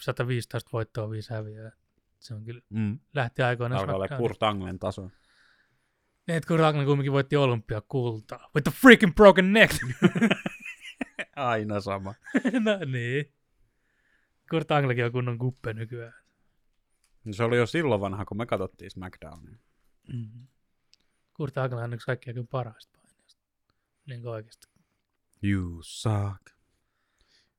115 0.01 0.71
voittoa, 0.73 1.11
5 1.11 1.31
häviöä. 1.31 1.73
Se 2.19 2.35
on 2.35 2.45
kyllä, 2.45 2.61
Mm. 2.71 2.99
lähti 3.15 3.43
aikoinaan 3.43 3.81
Alkaa 3.81 3.97
olla. 3.97 4.09
Kurt 4.09 4.43
Anglen 4.43 4.79
taso. 4.79 5.11
Niin, 6.27 6.37
että 6.37 6.49
kun 6.49 6.59
Ragnar 6.59 6.85
kumminkin 6.87 7.13
voitti 7.13 7.37
olympiakultaa. 7.37 8.51
With 8.55 8.65
the 8.71 8.81
freaking 8.81 9.15
broken 9.15 9.53
neck! 9.53 9.73
Aina 11.37 11.81
sama. 11.81 12.15
no 12.65 12.79
niin. 12.93 13.33
Kurt 14.51 14.71
Anglekin 14.71 15.05
on 15.05 15.13
kunnon 15.13 15.39
kuppe 15.39 15.73
nykyään. 15.73 16.15
No 17.25 17.33
Se 17.33 17.45
oli 17.45 17.57
jo 17.57 17.67
silloin 17.67 18.01
vanha, 18.01 18.25
kun 18.25 18.37
me 18.37 18.47
katsottiin 18.47 18.91
SmackDownia. 18.91 19.57
Mm-hmm. 20.13 20.47
Kurt 21.35 21.59
Angle 21.59 21.83
on 21.83 21.95
yksi 21.95 22.07
kaikkien 22.07 22.35
kyllä 22.35 22.47
parhaista 22.51 22.99
painijasta. 23.03 23.43
Niin 24.07 24.23
kuin 24.23 24.33
oikeasti. 24.33 24.67
You 25.43 25.79
suck. 25.83 26.41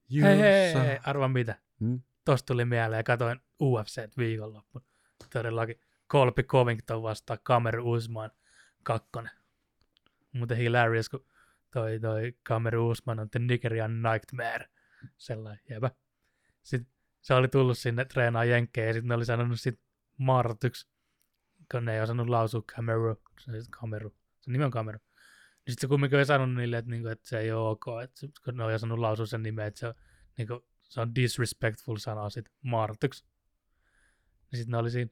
You 0.10 0.24
Hei, 0.24 0.38
hei, 0.40 0.74
suck. 0.74 0.86
hei, 0.86 1.00
arva 1.04 1.28
mitä. 1.28 1.60
Hmm? 1.80 2.02
Tosta 2.28 2.46
tuli 2.46 2.66
mieleen 2.66 3.00
ja 3.00 3.04
katoin 3.04 3.40
UFC 3.62 4.18
viikonloppuun. 4.18 4.86
Todellakin 5.34 5.80
Colby 6.12 6.44
Covington 6.44 7.04
vastaan 7.04 7.40
Kameru 7.44 7.92
Usman 7.92 8.32
kakkonen. 8.84 9.32
Muuten 10.32 10.58
hilarious, 10.58 11.10
kun 11.10 11.26
toi, 11.74 12.00
toi 12.00 12.34
Kameru 12.44 12.90
Usman 12.90 13.20
on 13.20 13.30
The 13.30 13.40
Nigerian 13.40 14.02
Nightmare. 14.02 14.70
Sellainen, 15.18 15.64
jepä. 15.70 15.92
Sitten 16.64 16.94
se 17.22 17.34
oli 17.34 17.48
tullut 17.48 17.78
sinne 17.78 18.06
treenaa 18.06 18.46
jenkkejä 18.46 18.88
ja 18.88 18.94
sitten 18.94 19.08
ne 19.08 19.16
oli 19.16 19.26
sanonut 19.26 19.60
sit 19.60 19.80
martyksi, 20.18 20.88
kun 21.72 21.86
ne 21.86 21.96
ei 21.96 22.02
osannut 22.02 22.30
lausua 22.30 22.62
Kameru. 22.76 23.22
Se, 23.40 23.52
on 23.52 23.62
sit 23.62 23.72
Kameru. 23.80 24.16
se 24.40 24.52
nimi 24.52 24.64
on 24.64 24.72
Kameru. 24.72 24.98
Niin 24.98 25.74
sitten 25.74 25.82
se 25.82 25.88
kumminkin 25.88 26.18
oli 26.18 26.26
sanonut 26.26 26.56
niille, 26.56 26.78
että, 26.78 26.92
niinku, 26.92 27.08
että 27.08 27.28
se 27.30 27.40
ei 27.40 27.52
ole 27.52 27.70
ok, 27.70 27.86
että 28.04 28.42
kun 28.46 28.58
ne 28.58 28.64
oli 28.64 28.74
osannut 28.74 29.00
lausua 29.00 29.26
sen 29.26 29.44
nimen, 29.44 29.68
että 29.68 29.80
se 29.80 29.88
on, 29.88 29.94
niinku, 30.38 30.66
se 30.88 31.02
on 31.02 31.16
disrespectful 31.16 31.98
sana 31.98 32.30
sit 32.30 32.46
martyks. 32.62 33.26
Niin 34.52 34.58
sitten 34.58 34.72
ne 34.72 34.78
oli 34.78 34.92
siinä 34.92 35.12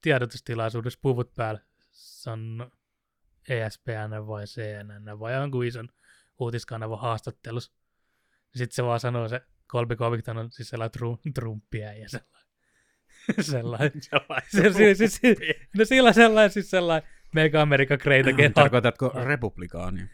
tiedotustilaisuudessa 0.00 0.98
puvut 1.02 1.34
päällä. 1.34 1.60
Se 1.90 2.30
on 2.30 2.70
ESPN 3.48 4.26
vai 4.26 4.44
CNN 4.44 5.18
vai 5.18 5.34
jonkun 5.34 5.66
ison 5.66 5.88
uutiskanavan 6.38 7.00
haastattelussa. 7.00 7.72
Sitten 8.56 8.74
se 8.74 8.84
vaan 8.84 9.00
sanoo 9.00 9.28
se 9.28 9.40
Colby 9.68 9.96
Covington 9.96 10.38
on 10.38 10.50
siis 10.50 10.68
sellainen 10.68 10.92
tru, 10.92 11.18
trumpia 11.34 11.92
ja 11.92 12.08
sellainen. 12.08 12.48
sellainen. 13.40 13.92
Se, 14.48 14.72
se, 14.72 14.94
se, 14.94 15.08
se, 15.08 15.36
no 15.76 15.84
sillä 15.84 16.12
sellainen 16.12 16.50
siis 16.50 16.70
sellainen 16.70 17.10
Mega 17.34 17.62
America 17.62 17.98
Great 17.98 18.26
Again. 18.26 18.54
Tarkoitatko 18.54 19.12
republikaania? 19.24 20.06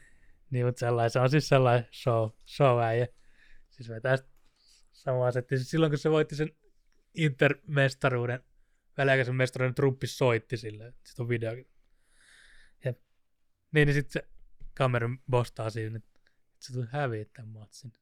Niin, 0.50 0.66
mutta 0.66 0.80
sellainen, 0.80 1.11
se 1.11 1.20
on 1.20 1.30
siis 1.30 1.48
sellainen 1.48 1.88
show, 1.92 2.30
show 2.46 2.80
äijä. 2.80 3.07
Siis 3.70 3.88
vetää 3.88 4.18
samaa 5.04 5.32
settiä. 5.32 5.58
Siis 5.58 5.70
silloin 5.70 5.92
kun 5.92 5.98
se 5.98 6.10
voitti 6.10 6.36
sen 6.36 6.50
intermestaruuden, 7.14 8.44
väliaikaisen 8.98 9.34
mestaruuden, 9.34 9.74
Trumpi 9.74 10.06
soitti 10.06 10.56
sille. 10.56 10.94
Sitten 11.04 11.24
on 11.24 11.28
videokin. 11.28 11.66
Jep. 12.84 12.98
Niin, 13.72 13.86
niin 13.86 13.94
sitten 13.94 14.12
se 14.12 14.28
kameran 14.74 15.18
bostaa 15.30 15.70
siinä, 15.70 15.96
että 15.96 16.20
se 16.58 16.72
tuli 16.72 16.86
häviä 16.90 17.24
tämän 17.24 17.48
matsin. 17.48 17.92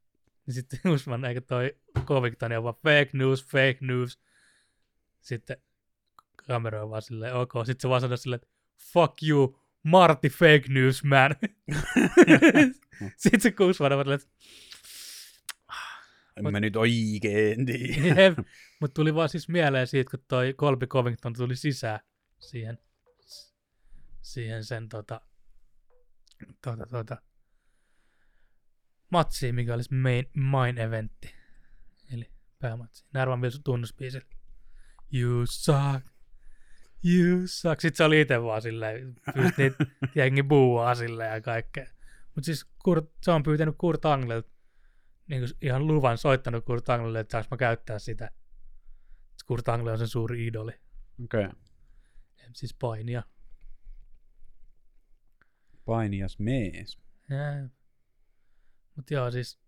Niin 0.47 0.55
sitten 0.55 0.81
Usman, 0.93 1.25
eikä 1.25 1.41
toi 1.41 1.77
Covington 2.05 2.53
on 2.53 2.65
vaan 2.65 2.75
fake 2.75 3.11
news, 3.13 3.45
fake 3.45 3.79
news. 3.81 4.21
Sitten 5.21 5.57
kamera 6.47 6.83
on 6.83 6.91
vaan 6.91 7.03
silleen, 7.03 7.35
ok. 7.35 7.53
Sitten 7.67 7.83
se 7.83 7.89
vaan 7.89 8.01
sanoo 8.01 8.17
silleen, 8.17 8.41
että 8.43 8.55
fuck 8.93 9.23
you, 9.23 9.61
Marty 9.83 10.29
fake 10.29 10.65
news 10.69 11.05
man. 11.05 11.37
Sitten 13.17 13.41
se 13.41 13.55
Usman 13.61 13.93
on 13.93 14.05
silleen, 14.05 14.21
En 16.37 16.53
mä 16.53 16.61
nyt 16.61 16.77
oikein 16.77 17.67
tiedä. 17.67 18.43
Mutta 18.81 18.95
tuli 18.95 19.15
vaan 19.15 19.29
siis 19.29 19.49
mieleen 19.49 19.87
siitä, 19.87 20.11
kun 20.11 20.25
toi 20.29 20.55
Colby 20.55 20.87
Covington 20.87 21.33
tuli 21.33 21.57
sisään 21.57 22.01
siihen, 22.39 22.79
siihen 24.23 24.65
sen 24.65 24.89
tota, 24.89 25.21
tota, 26.65 26.87
tota, 26.87 27.17
matsiin, 29.11 29.55
mikä 29.55 29.75
olisi 29.75 29.95
main, 29.95 30.31
main 30.37 30.79
eventti. 30.79 31.35
Eli 32.13 32.31
päämatsi. 32.59 33.05
Närvan 33.13 33.41
vielä 33.41 33.51
sun 33.51 33.63
tunnusbiisillä. 33.65 34.27
You 35.13 35.47
suck. 35.47 36.07
You 37.05 37.47
suck. 37.47 37.81
Sitten 37.81 37.97
se 37.97 38.05
oli 38.05 38.21
itse 38.21 38.43
vaan 38.43 38.63
silleen, 38.63 39.15
niitä 39.59 39.85
jengi 40.15 40.43
buuaa 40.43 40.95
silleen 40.95 41.33
ja 41.33 41.41
kaikkea. 41.41 41.87
Mutta 42.35 42.47
siis 42.47 42.65
Kurt, 42.65 43.11
se 43.23 43.31
on 43.31 43.43
pyytänyt 43.43 43.75
Kurt 43.79 44.05
Anglelta 44.05 44.52
niin 45.29 45.49
ihan 45.63 45.87
luvan 45.87 46.19
soittanut 46.19 46.65
Kurt 46.65 46.89
Anglelle, 46.89 47.21
että 47.21 47.33
saanko 47.33 47.49
mä 47.51 47.57
käyttää 47.57 47.99
sitä. 47.99 48.31
Kurt 49.47 49.69
Angle 49.69 49.93
on 49.93 49.99
sen 49.99 50.09
suuri 50.09 50.47
idoli. 50.47 50.73
Okei. 51.25 51.45
Okay. 51.45 51.57
Siis 52.53 52.75
painia. 52.75 53.23
Painias 55.85 56.39
mies. 56.39 56.99
Mutta 58.97 59.15
joo, 59.15 59.31
siis 59.31 59.61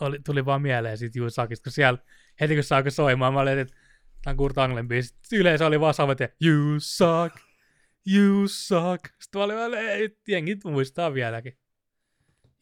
oli, 0.00 0.18
tuli 0.24 0.44
vaan 0.44 0.62
mieleen 0.62 0.98
siitä 0.98 1.18
Jusakista, 1.18 1.64
kun 1.64 1.72
siellä 1.72 1.98
heti 2.40 2.54
kun 2.54 2.64
se 2.64 2.74
alkoi 2.74 2.90
soimaan, 2.90 3.34
mä 3.34 3.40
olin, 3.40 3.58
että 3.58 3.74
tämä 4.22 4.32
on 4.32 4.36
Kurt 4.36 4.58
Anglen 4.58 4.88
biisi. 4.88 5.14
Yleensä 5.32 5.66
oli 5.66 5.80
vaan 5.80 5.94
samat, 5.94 6.20
ja 6.20 6.28
you 6.44 6.80
suck, 6.80 7.36
you 8.14 8.48
suck. 8.48 9.06
Sitten 9.20 9.38
mä 9.38 9.44
olin 9.44 9.56
vaan, 9.56 9.74
ei, 9.74 10.18
jengi 10.28 10.58
muistaa 10.64 11.14
vieläkin. 11.14 11.58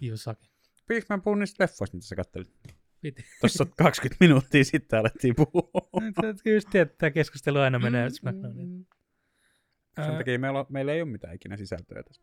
You 0.02 0.16
suck. 0.16 0.42
Pitäisikö 0.86 1.14
mä 1.14 1.22
puhun 1.22 1.38
niistä 1.38 1.64
leffoista, 1.64 1.96
mitä 1.96 2.06
sä 2.06 2.16
kattelit? 2.16 2.54
Piti. 3.00 3.24
Tuossa 3.40 3.66
20 3.78 4.16
minuuttia 4.20 4.64
sitten 4.64 4.98
alettiin 4.98 5.36
puhua. 5.36 5.70
Kyllä 6.20 6.54
just 6.54 6.68
tiedät, 6.70 6.90
että 6.90 6.98
tämä 6.98 7.10
keskustelu 7.10 7.58
aina 7.58 7.78
menee 7.78 8.10
SmackDowniin. 8.10 8.88
Sen 10.04 10.16
takia 10.16 10.38
meillä, 10.38 10.66
meillä 10.68 10.92
ei 10.92 11.02
ole 11.02 11.10
mitään 11.10 11.34
ikinä 11.34 11.56
sisältöä 11.56 12.02
tässä. 12.02 12.22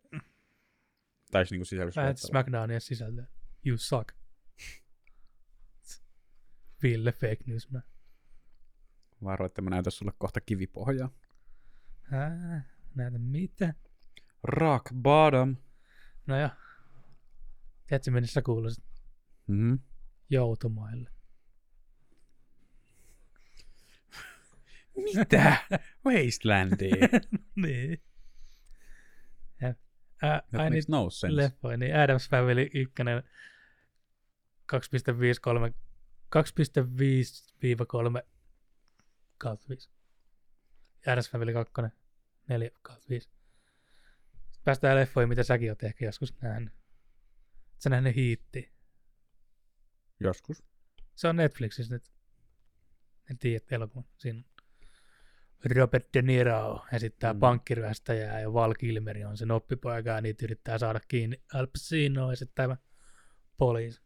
Tai 1.32 1.44
siis 1.46 1.52
niinku 1.52 1.66
sisällössä. 1.66 2.02
Vähän 2.02 2.18
SmackDownia 2.18 2.80
sisältöä. 2.80 3.28
You 3.66 3.78
suck. 3.78 4.08
Ville 6.84 7.12
fake 7.12 7.44
news 7.46 7.72
man. 7.72 7.84
Varo, 9.24 9.46
että 9.46 9.62
mä 9.62 9.70
näytän 9.70 9.92
sulle 9.92 10.12
kohta 10.18 10.42
kivipohjaa. 10.42 11.10
Ää, 12.12 12.64
näitä 12.96 13.18
mitä? 13.18 13.74
Rock 14.44 14.94
bottom. 14.94 15.56
No 16.28 16.40
joo. 16.40 16.50
Tiedätkö, 17.94 18.12
missä 18.12 18.34
sä 18.34 18.42
kuuloisit? 18.42 18.84
Mm-hmm. 19.48 19.80
Joutomaille. 20.30 21.10
Mitä? 24.96 25.58
Wastelandiin. 26.06 27.10
niin. 27.64 28.04
Ja, 29.62 29.76
ää, 30.22 30.42
That 30.52 30.88
no 30.88 31.10
sense. 31.10 31.36
leffoja, 31.36 31.78
niin 31.78 31.96
Adams 31.96 32.30
Family 32.30 32.62
1 32.74 32.94
2.53 34.74 35.74
2.5-3 38.20 38.24
kautta 39.38 39.66
5. 39.70 39.90
Ja 41.06 41.14
Adams 41.14 41.30
Family 41.30 41.54
2 41.54 41.74
4 42.50 42.70
kautta 42.82 43.06
5. 43.10 43.30
Sitten 43.30 44.64
päästään 44.64 44.98
leffoihin, 44.98 45.30
mitä 45.30 45.44
säkin 45.44 45.72
oot 45.72 45.84
ehkä 45.84 46.06
joskus 46.06 46.42
nähnyt. 46.42 46.83
Sä 47.84 47.90
nähnyt 47.90 48.16
hiitti. 48.16 48.74
Joskus. 50.20 50.64
Se 51.16 51.28
on 51.28 51.36
Netflixissä 51.36 51.94
nyt. 51.96 52.12
En 53.32 53.38
tiedä 53.38 53.66
elokuvan. 53.72 54.06
Siinä 54.18 54.44
Robert 55.76 56.08
De 56.14 56.22
Niro 56.22 56.86
esittää 56.94 57.34
Mm. 57.34 57.40
pankkiryöstäjää 57.40 58.40
ja 58.40 58.54
Val 58.54 58.74
Kilmeri 58.74 59.26
on 59.26 59.38
sen 59.38 59.52
oppipoika 59.52 60.10
ja 60.10 60.22
niitä 60.22 60.46
yrittää 60.46 60.78
saada 60.78 61.00
kiinni. 61.08 61.42
Al 61.54 61.68
Pacino 61.68 62.32
esittävä 62.32 62.78
poliisi. 63.58 64.02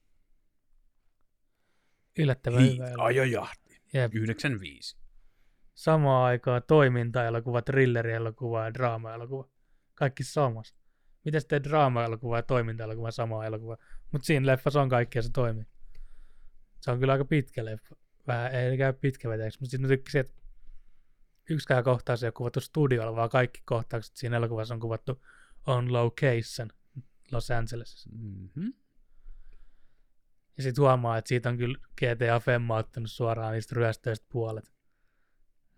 Yllättävän 2.19 2.61
Hi- 2.61 2.73
hyvä. 2.73 2.85
Ajojahti. 2.97 3.81
Jep. 3.93 4.15
95. 4.15 4.97
Samaan 5.75 6.25
aikaan 6.25 6.61
toiminta-elokuva, 6.67 7.61
thriller-elokuva 7.61 8.65
ja 8.65 8.73
draama-elokuva. 8.73 9.49
Kaikki 9.95 10.23
samassa. 10.23 10.75
Miten 11.27 11.41
sitten 11.41 11.63
draama-elokuva 11.63 12.37
ja 12.37 12.43
toiminta-elokuva 12.43 13.11
sama 13.11 13.45
elokuva? 13.45 13.77
Mutta 14.11 14.25
siinä 14.25 14.45
leffassa 14.45 14.81
on 14.81 14.89
kaikkea 14.89 15.21
se 15.21 15.29
toimii. 15.33 15.65
Se 16.79 16.91
on 16.91 16.99
kyllä 16.99 17.13
aika 17.13 17.25
pitkä 17.25 17.65
leffa. 17.65 17.95
Vähän 18.27 18.55
ei 18.55 18.77
käy 18.77 18.93
pitkä 18.93 19.29
vetäjäksi, 19.29 19.59
mutta 19.59 19.71
sitten 19.71 19.81
mä 19.81 19.87
tykkäsin, 19.87 20.21
että 20.21 20.41
yksikään 21.49 21.83
kohtaus 21.83 22.23
ei 22.23 22.27
ole 22.27 22.31
kuvattu 22.31 22.59
studiolla, 22.59 23.15
vaan 23.15 23.29
kaikki 23.29 23.61
kohtaukset 23.65 24.15
siinä 24.15 24.37
elokuvassa 24.37 24.73
on 24.73 24.79
kuvattu 24.79 25.25
on 25.65 25.93
location 25.93 26.69
Los 27.31 27.51
Angelesissa. 27.51 28.09
Mm-hmm. 28.13 28.73
Ja 30.57 30.63
sitten 30.63 30.81
huomaa, 30.81 31.17
että 31.17 31.29
siitä 31.29 31.49
on 31.49 31.57
kyllä 31.57 31.77
GTA 31.77 32.39
Femma 32.39 32.77
ottanut 32.77 33.11
suoraan 33.11 33.53
niistä 33.53 33.75
ryöstöistä 33.75 34.27
puolet. 34.31 34.71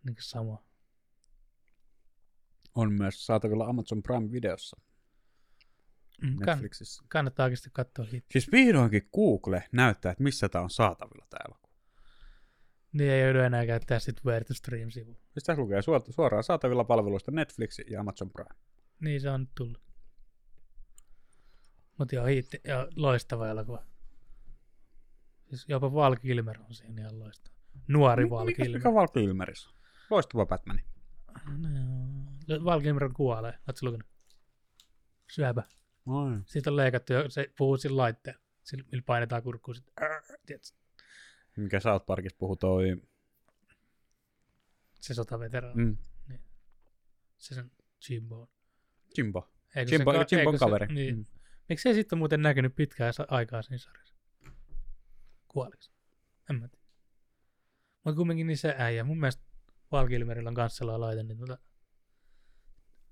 Niin 0.04 0.16
sama. 0.20 0.64
On 2.76 2.94
myös 2.94 3.26
saatavilla 3.26 3.66
Amazon 3.66 4.04
Prime-videossa 4.04 4.88
Mm, 6.21 6.29
kann- 6.36 6.45
Netflixissä. 6.45 7.03
kannattaa 7.10 7.43
oikeasti 7.43 7.69
katsoa 7.73 8.05
hit. 8.05 8.25
Siis 8.32 8.51
vihdoinkin 8.51 9.10
Google 9.13 9.63
näyttää, 9.71 10.12
että 10.12 10.23
missä 10.23 10.49
tämä 10.49 10.63
on 10.63 10.69
saatavilla 10.69 11.25
tämä 11.29 11.39
elokuva. 11.47 11.69
Niin 12.93 13.12
ei 13.12 13.21
joudu 13.23 13.39
enää 13.39 13.65
käyttää 13.65 13.99
sit 13.99 14.25
Where 14.25 14.43
to 14.45 14.53
Stream-sivua. 14.53 15.15
Siis 15.15 15.43
tässä 15.45 15.62
lukee 15.62 15.82
suor- 15.82 16.13
suoraan 16.13 16.43
saatavilla 16.43 16.84
palveluista 16.84 17.32
Netflix 17.32 17.79
ja 17.91 17.99
Amazon 18.01 18.29
Prime. 18.32 18.49
Niin 18.99 19.21
se 19.21 19.29
on 19.29 19.39
nyt 19.41 19.49
tullut. 19.55 19.82
Mutta 21.97 22.15
joo, 22.15 22.25
hiitti, 22.25 22.62
ja 22.63 22.88
loistava 22.95 23.47
elokuva. 23.47 23.84
Siis 25.49 25.65
jopa 25.69 25.93
Val 25.93 26.15
Kilmer 26.15 26.60
on 26.62 26.73
siinä 26.73 27.01
ihan 27.01 27.19
loistava. 27.19 27.55
Nuori 27.88 28.29
Val 28.29 28.45
Mikä, 28.45 28.63
Kilmer. 28.63 28.79
mikä 28.79 28.93
Val 28.93 29.08
Kilmeris? 29.08 29.69
Loistava 30.10 30.45
Batman. 30.45 30.79
No, 32.47 32.65
Val 32.65 32.82
Kilmer 32.82 33.10
kuolee. 33.13 33.53
Oletko 33.67 33.86
lukenut? 33.86 34.08
Syöpä. 35.32 35.63
Ai. 36.08 36.40
Siitä 36.46 36.70
on 36.70 36.76
leikattu 36.76 37.14
ja 37.14 37.30
se 37.30 37.54
puhuu 37.58 37.78
sillä 37.78 37.98
laitteella. 37.98 38.42
Sillä, 38.64 38.84
millä 38.92 39.04
painetaan 39.06 39.44
kurkkuun 39.44 39.76
sit. 39.76 39.86
Mikä 41.58 41.80
South 41.80 42.06
Parkissa 42.06 42.38
puhuu 42.40 42.56
toi... 42.56 43.02
Se 44.96 45.14
sotaveteraani. 45.14 45.84
Mm. 45.86 45.98
Se 47.38 47.56
sen 47.56 47.72
Jimbo. 48.10 48.42
on. 48.42 48.48
Jimbo. 49.18 49.50
Eikö 49.76 49.92
Jimbo, 49.96 50.12
se, 50.12 50.18
ka- 50.18 50.26
Jimbon 50.32 50.54
eikö 50.54 50.58
se- 50.58 50.66
kaveri. 50.66 50.88
Niin. 50.94 51.16
Mm. 51.18 51.26
Miksi 51.70 51.90
ei 51.90 51.96
sitten 51.96 52.18
muuten 52.18 52.42
näkynyt 52.42 52.76
pitkään 52.76 53.14
aikaa 53.28 53.62
siinä 53.62 53.78
sarjassa? 53.78 54.16
Kuoliks? 55.48 55.92
En 56.50 56.56
mä 56.60 56.68
tiedä. 56.68 56.86
Mutta 58.04 58.18
kumminkin 58.18 58.48
niin 58.48 58.58
se 58.58 58.76
äijä. 58.78 59.04
Mun 59.04 59.20
mielestä 59.20 59.44
Val 59.92 60.08
Kilmerillä 60.08 60.48
on 60.48 60.54
kanssa 60.56 60.78
sellainen 60.78 61.02
laite, 61.02 61.24
niin 61.24 61.38
tota 61.38 61.58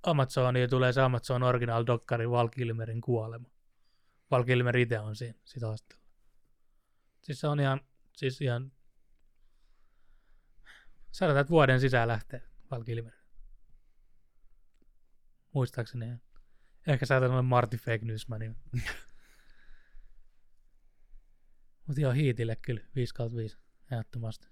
Amazoniin 0.04 0.70
tulee 0.70 0.94
se 0.94 1.02
Amazon 1.02 1.44
Original 1.44 1.84
Dokkari 1.88 2.30
Val 2.30 2.48
Kilmerin 2.48 3.02
kuolema. 3.02 3.50
Val 4.32 4.44
Kilmer 4.44 4.78
itse 4.78 5.00
on 5.00 5.16
siinä 5.16 5.40
sit 5.46 5.64
haastella. 5.64 6.02
Siis 7.22 7.40
se 7.40 7.48
on 7.48 7.60
ihan, 7.60 7.82
siis 8.16 8.42
ihan, 8.42 8.72
sanotaan, 11.12 11.42
että 11.42 11.52
vuoden 11.52 11.80
sisään 11.80 12.08
lähtee 12.08 12.42
Val 12.72 12.84
Kilmer. 12.84 13.14
Muistaakseni 15.54 16.06
ihan. 16.06 16.22
Ehkä 16.88 17.06
saatan 17.06 17.32
olla 17.32 17.42
Marty 17.42 17.78
Fake 17.78 18.06
Newsman. 18.06 18.56
Mutta 21.88 22.02
joo, 22.02 22.12
Hiitille 22.12 22.56
kyllä 22.56 22.82
5 22.96 23.14
kautta 23.14 23.38
5 23.38 23.58
ehdottomasti. 23.92 24.48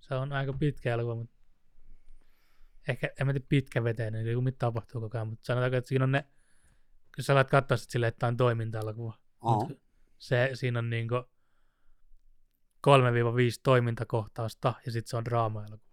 Se 0.00 0.14
on 0.14 0.32
aika 0.32 0.52
pitkä 0.52 0.92
elokuva, 0.94 1.14
mutta 1.14 1.39
ehkä, 2.88 3.10
en 3.20 3.26
mä 3.26 3.32
tiedä 3.32 3.46
pitkä 3.48 3.84
veteen, 3.84 4.12
niin 4.12 4.44
mitä 4.44 4.58
tapahtuu 4.58 5.00
koko 5.00 5.18
ajan, 5.18 5.28
mutta 5.28 5.46
sanotaanko, 5.46 5.76
että 5.76 5.88
siinä 5.88 6.04
on 6.04 6.12
ne, 6.12 6.26
kun 7.16 7.24
sä 7.24 7.32
alat 7.32 7.50
katsoa 7.50 7.76
silleen, 7.76 8.08
että 8.08 8.18
tää 8.18 8.28
on 8.28 8.36
toiminta-elokuva. 8.36 9.18
Se, 10.18 10.50
siinä 10.54 10.78
on 10.78 10.90
niinku 10.90 11.14
3-5 11.16 11.20
toimintakohtausta 13.62 14.74
ja 14.86 14.92
sitten 14.92 15.10
se 15.10 15.16
on 15.16 15.24
draama-elokuva. 15.24 15.90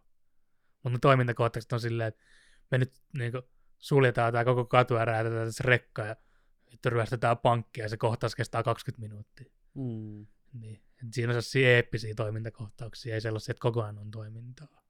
Mutta 0.83 0.97
ne 0.97 0.99
toimintakohtaukset 0.99 1.73
on 1.73 1.79
silleen, 1.79 2.07
että 2.07 2.23
me 2.71 2.77
nyt 2.77 2.93
niinku 3.17 3.41
suljetaan 3.77 4.33
tämä 4.33 4.45
koko 4.45 4.65
katu 4.65 4.93
ja 4.93 5.05
räätetään 5.05 5.47
tässä 5.47 5.63
rekka 5.67 6.05
ja 6.05 6.15
sitten 6.69 6.91
ryöstetään 6.91 7.37
pankkia 7.37 7.85
ja 7.85 7.89
se 7.89 7.97
kohtaus 7.97 8.35
kestää 8.35 8.63
20 8.63 9.01
minuuttia. 9.01 9.51
Mm. 9.73 10.27
Niin. 10.53 10.83
Et 11.03 11.13
siinä 11.13 11.29
on 11.29 11.33
sellaisia 11.33 11.69
eeppisiä 11.69 12.13
toimintakohtauksia, 12.15 13.13
ei 13.13 13.21
sellaisia, 13.21 13.51
että 13.51 13.61
koko 13.61 13.83
ajan 13.83 13.97
on 13.97 14.11
toimintaa. 14.11 14.86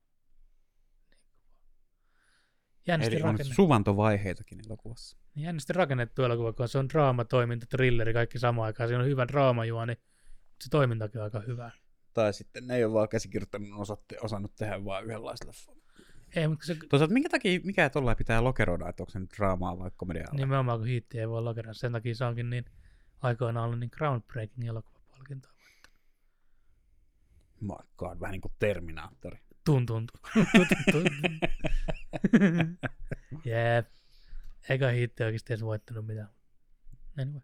Jännästi, 2.88 3.16
Eli 3.16 3.24
on 3.24 3.32
rakenne, 3.32 3.54
suvantovaiheitakin 3.54 4.60
elokuvassa. 4.66 5.18
jännästi 5.36 5.74
rakennettu 5.74 6.24
elokuva, 6.24 6.54
kun 6.54 6.68
se 6.70 6.78
on 6.78 6.90
draama, 6.90 7.26
toiminta, 7.26 7.66
thrilleri, 7.70 8.14
kaikki 8.14 8.40
samaan 8.40 8.66
aikaan. 8.66 8.90
Siinä 8.90 9.04
on 9.04 9.10
hyvä 9.10 9.28
draamajuoni, 9.28 9.94
mutta 9.94 10.64
se 10.64 10.70
toimintakin 10.70 11.22
on 11.22 11.24
aika 11.26 11.40
hyvä. 11.40 11.72
Tai 12.14 12.34
sitten 12.34 12.68
ne 12.68 12.76
ei 12.76 12.86
ole 12.86 12.94
vaan 12.94 13.10
käsikirjoittanut 13.10 13.70
osatte, 13.80 14.18
osannut 14.22 14.56
tehdä 14.56 14.86
vaan 14.86 15.06
yhdenlaista. 15.06 15.52
Ei, 16.36 16.48
mutta 16.48 16.66
se 16.66 16.76
Toisaalta 16.90 17.14
minkä 17.14 17.30
takia, 17.30 17.60
mikä 17.64 17.90
tuolla 17.90 18.16
pitää 18.16 18.44
lokeroida, 18.44 18.90
että 18.90 19.04
onko 19.04 19.12
se 19.12 19.20
nyt 19.20 19.30
draamaa 19.38 19.80
vai 19.80 19.92
komediaa? 19.98 20.32
Niin. 20.32 20.40
nimenomaan 20.40 20.80
kun 20.80 20.88
hiitti 20.88 21.20
ei 21.20 21.30
voi 21.30 21.42
lokeraa. 21.42 21.74
Sen 21.74 21.92
takia 21.92 22.16
se 22.16 22.26
onkin 22.26 22.50
niin 22.50 22.66
aikoinaan 23.22 23.66
ollut 23.66 23.80
niin 23.80 23.90
groundbreaking 23.94 24.68
elokuvapalkintoa. 24.68 25.52
My 27.62 27.76
God, 27.98 28.20
vähän 28.20 28.32
niin 28.32 28.42
kuin 28.42 28.52
Terminaattori. 28.60 29.40
Tun 29.66 29.86
tun 29.86 30.08
tun. 30.08 30.46
Tun, 30.56 30.68
tun, 30.68 30.78
tun. 30.92 31.04
Jep. 33.46 33.88
Eikä 34.70 34.90
hiitti 34.90 35.24
oikeasti 35.24 35.54
edes 35.54 35.66
voittanut 35.66 36.06
mitään. 36.06 36.30
Anyway. 37.22 37.42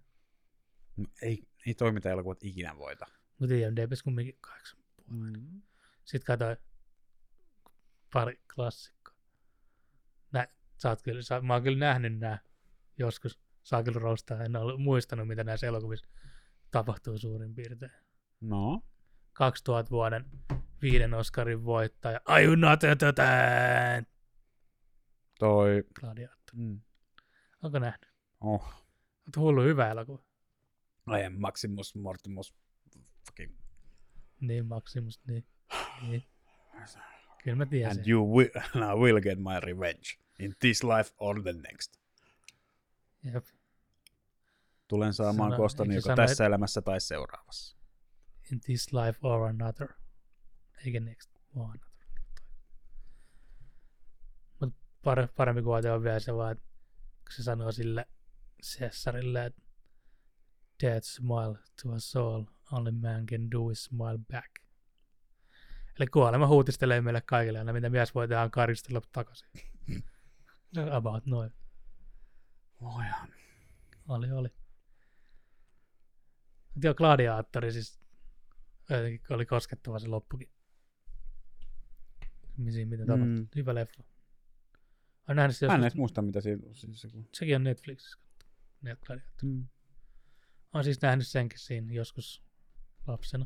No, 0.97 1.05
ei, 1.21 1.47
ei 1.65 1.73
toiminta-elokuvat 1.73 2.43
ikinä 2.43 2.77
voita. 2.77 3.05
Mutta 3.39 3.55
IMDBs 3.55 4.03
kumminkin 4.03 4.37
kahdeksan. 4.41 4.79
Mm. 5.07 5.61
Sitten 6.05 6.25
katsoin 6.25 6.57
pari 8.13 8.41
klassikkoa. 8.55 9.15
Nä, 10.31 10.47
sä 10.77 10.89
oot 10.89 11.01
kyllä, 11.01 11.21
sä, 11.21 11.41
mä 11.41 11.53
oon 11.53 11.63
kyllä 11.63 11.79
nähnyt 11.79 12.19
nää 12.19 12.39
joskus. 12.97 13.39
Saa 13.63 13.83
kyllä 13.83 13.99
roustaa. 13.99 14.43
En 14.43 14.55
ole 14.55 14.77
muistanut, 14.77 15.27
mitä 15.27 15.43
näissä 15.43 15.67
elokuvissa 15.67 16.07
tapahtuu 16.71 17.17
suurin 17.17 17.55
piirtein. 17.55 17.91
No, 18.41 18.83
2000 19.33 19.91
vuoden 19.91 20.25
viiden 20.81 21.13
Oscarin 21.13 21.65
voittaja. 21.65 22.21
Are 22.25 22.43
you 22.43 22.55
not 22.55 22.83
entertained? 22.83 24.12
Toi... 25.43 25.83
Gladiator. 25.93 26.55
Mm. 26.55 26.81
Onko 27.63 27.79
nähnyt? 27.79 28.13
Oh, 28.41 28.63
Oot 29.25 29.37
hullu 29.37 29.61
hyvä 29.63 29.89
elokuva. 29.89 30.23
I 31.19 31.25
am 31.25 31.33
Maximus 31.37 31.95
Mortimus 31.95 32.55
fucking... 33.25 33.57
Niin, 34.39 34.65
Maximus, 34.65 35.21
niin. 35.27 35.45
niin. 36.01 36.23
Kyllä 37.43 37.57
mä 37.57 37.65
tiesin. 37.65 37.99
And 37.99 38.07
you 38.07 38.37
will, 38.37 38.49
and 38.75 38.83
I 38.83 39.01
will 39.01 39.19
get 39.19 39.39
my 39.39 39.59
revenge 39.59 40.19
in 40.39 40.55
this 40.59 40.83
life 40.83 41.15
or 41.17 41.41
the 41.41 41.53
next. 41.53 41.93
Jep. 43.23 43.45
Tulen 44.87 45.13
saamaan 45.13 45.51
Sano- 45.51 45.57
kostani 45.57 45.95
eikö 45.95 45.97
joko 45.97 46.07
sano, 46.07 46.27
tässä 46.27 46.45
elämässä 46.45 46.81
tai 46.81 47.01
seuraavassa. 47.01 47.77
In 48.51 48.61
this 48.61 48.93
life 48.93 49.19
or 49.21 49.43
another. 49.43 49.87
Eikä 50.85 50.99
next 50.99 51.31
another. 51.55 51.92
Parempi 55.35 55.61
kuote 55.61 55.91
on 55.91 56.03
vielä 56.03 56.19
se 56.19 56.35
vaan, 56.35 56.51
että 56.51 56.65
kun 57.17 57.31
se 57.35 57.43
sanoo 57.43 57.71
sille 57.71 58.07
Cesarille, 58.63 59.45
että 59.45 59.61
Death 60.83 61.07
smile 61.07 61.59
to 61.83 61.93
a 61.93 61.99
soul, 61.99 62.43
only 62.71 62.91
man 62.91 63.25
can 63.25 63.51
do 63.51 63.69
is 63.69 63.83
smile 63.83 64.19
back. 64.31 64.51
Eli 65.99 66.07
kuolema 66.07 66.47
huutistelee 66.47 67.01
meille 67.01 67.21
kaikille 67.21 67.59
aina, 67.59 67.73
mitä 67.73 67.89
mies 67.89 68.15
voi 68.15 68.27
tehdä, 68.27 68.41
on 68.41 68.51
karistella 68.51 69.01
takaisin. 69.11 69.49
No, 70.75 70.95
About 70.95 71.25
noin. 71.25 71.53
Voihan. 72.81 73.29
Oli, 74.07 74.31
oli. 74.31 74.49
Mutta 76.73 76.87
joo, 76.87 76.93
Gladiaattori 76.93 77.71
siis 77.71 77.99
oli 79.29 79.45
koskettava 79.45 79.99
se 79.99 80.07
loppukin. 80.07 80.49
Siinä 82.69 82.89
mitä 82.89 83.05
tapahtui. 83.05 83.39
Mm. 83.39 83.47
Hyvä 83.55 83.75
leffa. 83.75 84.03
Olen 85.27 85.35
nähnyt 85.35 85.57
se 85.57 85.67
Mä 85.67 85.75
en 85.75 85.81
edes 85.81 85.95
muista, 85.95 86.21
mitä 86.21 86.41
siinä 86.41 86.67
on. 86.67 86.75
Siis, 86.75 87.01
se, 87.01 87.09
kun... 87.09 87.29
sekin 87.33 87.55
on 87.55 87.63
Netflixissä. 87.63 88.17
Ne 88.81 88.95
Gladiaattori. 89.05 89.21
mm. 89.43 89.67
Olen 90.73 90.83
siis 90.83 91.01
nähnyt 91.01 91.27
senkin 91.27 91.59
siinä 91.59 91.93
joskus 91.93 92.43
lapsena. 93.07 93.45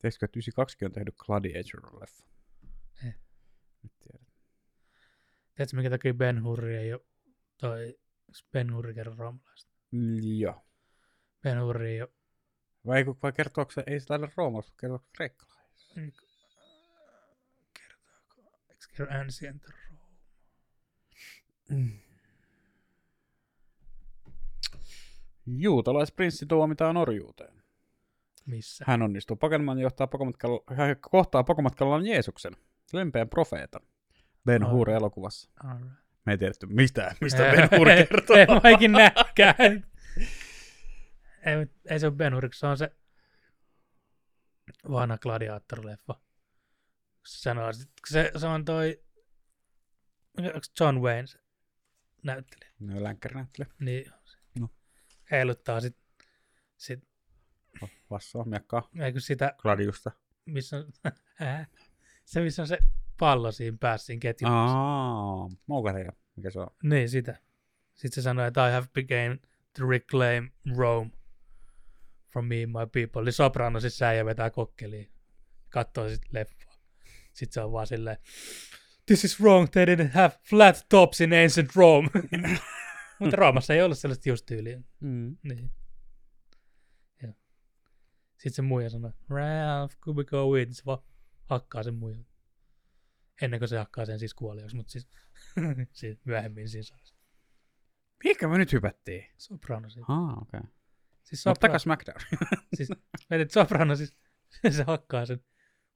Tiedätkö, 0.00 0.24
että 0.26 0.38
92 0.38 0.84
on 0.84 0.92
tehnyt 0.92 1.14
Gladiator-leffa? 1.14 2.26
Eh. 3.06 3.14
Nyt 3.82 3.92
tiedät. 3.98 4.26
Tiedätkö, 5.54 5.76
minkä 5.76 5.90
takia 5.90 6.14
Ben 6.14 6.42
Hurri 6.44 6.76
ei 6.76 6.92
ole 6.92 7.02
toi 7.56 7.98
Ben 8.52 8.74
Hurri 8.74 8.94
kerro 8.94 9.14
roomalaista? 9.14 9.72
Mm, 9.90 10.16
Joo. 10.38 10.66
Ben 11.42 11.60
Hurri 11.62 11.90
ei 11.90 12.02
ole 12.02 12.10
Vai, 12.86 12.98
ei- 12.98 13.04
vai 13.22 13.32
kertooko 13.32 13.70
se, 13.72 13.84
ei 13.86 14.00
se 14.00 14.06
taida 14.06 14.28
roomalaista, 14.36 14.72
kertooko 14.80 15.06
kreikkalaista? 15.16 15.94
Kerro 18.96 19.20
Ancient 19.20 19.62
Rome? 19.68 19.98
Mm. 21.70 21.98
Juutalaisprinssi 25.46 26.46
tuomitaan 26.46 26.96
orjuuteen. 26.96 27.62
Missä? 28.46 28.84
Hän 28.88 29.02
onnistuu 29.02 29.36
pakenemaan 29.36 29.78
ja 29.78 29.82
johtaa 29.82 30.06
pakomatkalla, 30.06 30.76
hän 30.76 30.96
kohtaa 31.10 31.44
pakomatkallaan 31.44 32.06
Jeesuksen. 32.06 32.52
Lempeän 32.92 33.28
profeetan. 33.28 33.82
Ben 34.44 34.62
Ai. 34.62 34.70
Hur 34.70 34.90
elokuvassa. 34.90 35.50
Alright. 35.64 35.92
Me 36.26 36.32
ei 36.32 36.38
tiedetty 36.38 36.66
mistään, 36.66 37.16
mistä 37.20 37.42
Ben 37.42 37.78
Hur 37.78 37.86
kertoo. 37.86 38.36
ei 38.36 38.46
vaikin 38.46 38.92
näkään. 38.92 39.86
ei, 41.46 41.66
ei 41.90 42.00
se 42.00 42.06
ole 42.06 42.14
Ben 42.14 42.34
Hur, 42.34 42.48
se 42.54 42.66
on 42.66 42.78
se 42.78 42.90
vanha 44.90 45.18
gladiaattorileffa. 45.18 46.14
Sit- 47.72 47.90
se, 48.08 48.32
se 48.36 48.46
on 48.46 48.64
toi 48.64 49.02
John 50.80 50.98
Wayne 51.00 51.26
se 51.26 51.38
näyttelijä. 52.22 52.70
No, 52.80 53.02
länkkäri 53.02 53.34
näyttely. 53.34 53.68
Niin 53.80 54.12
No. 54.60 54.68
heiluttaa 55.30 55.80
sit, 55.80 55.96
sit 56.76 57.08
Vassoa, 58.10 58.44
miekkaa, 58.44 58.88
eikö 59.00 59.20
sitä, 59.20 59.54
gladiusta. 59.58 60.10
missä 60.46 60.76
on, 60.76 60.92
se 62.24 62.40
missä 62.40 62.62
on 62.62 62.68
se 62.68 62.78
pallo 63.18 63.52
siinä 63.52 63.76
päässä 63.80 64.06
siinä 64.06 64.20
ketjussa. 64.20 64.54
Aa. 64.54 65.48
Mikä 66.36 66.50
se 66.50 66.60
on? 66.60 66.66
Niin, 66.82 67.08
sitä. 67.08 67.40
Sitten 67.94 68.14
se 68.14 68.22
sanoi, 68.22 68.46
että 68.48 68.68
I 68.68 68.72
have 68.72 68.86
begun 68.94 69.40
to 69.78 69.86
reclaim 69.88 70.50
Rome 70.76 71.10
from 72.32 72.44
me 72.44 72.62
and 72.62 72.66
my 72.72 72.86
people. 73.06 73.22
Eli 73.22 73.32
soprano 73.32 73.80
siis 73.80 73.98
säijä 73.98 74.24
vetää 74.24 74.50
kokkeliin. 74.50 75.12
Katsoo 75.68 76.08
sitten 76.08 76.28
leffaa. 76.32 76.65
Sitten 77.36 77.54
se 77.54 77.60
on 77.60 77.72
vaan 77.72 77.86
silleen, 77.86 78.16
this 79.06 79.24
is 79.24 79.40
wrong, 79.40 79.68
they 79.70 79.84
didn't 79.84 80.12
have 80.12 80.32
flat 80.42 80.86
tops 80.88 81.20
in 81.20 81.32
ancient 81.32 81.76
Rome. 81.76 82.08
Mutta 83.20 83.36
Roomassa 83.36 83.74
ei 83.74 83.82
ollut 83.82 83.98
sellaista 83.98 84.28
just 84.28 84.46
tyyliä. 84.46 84.80
Mm. 85.00 85.36
Niin. 85.42 85.70
Ja. 87.22 87.32
Sitten 88.30 88.52
se 88.52 88.62
muija 88.62 88.90
sanoi, 88.90 89.12
Ralph, 89.28 89.96
could 90.00 90.16
we 90.16 90.24
go 90.24 90.54
in? 90.54 90.74
Se 90.74 90.82
vaan 90.86 90.98
hakkaa 91.44 91.82
sen 91.82 91.94
muijan. 91.94 92.26
Ennen 93.42 93.60
kuin 93.60 93.68
se 93.68 93.78
hakkaa 93.78 94.06
sen 94.06 94.18
siis 94.18 94.34
kuoliaksi, 94.34 94.76
mutta 94.76 94.92
siis, 94.92 95.08
siis 95.92 96.18
myöhemmin 96.24 96.68
siinä 96.68 96.82
saa. 96.82 96.98
Mihinkä 98.24 98.48
me 98.48 98.58
nyt 98.58 98.72
hypättiin? 98.72 99.24
Soprano 99.38 99.90
siitä. 99.90 100.06
Aa, 100.08 100.32
okei. 100.42 100.58
Okay. 100.58 100.70
Siis 101.22 101.44
sopra- 101.44 101.60
takas 101.60 101.82
SmackDown. 101.82 102.20
siis, 102.76 102.88
mietit, 103.30 103.50
soprano 103.50 103.96
siis, 103.96 104.16
se 104.70 104.82
hakkaa 104.82 105.26
sen 105.26 105.44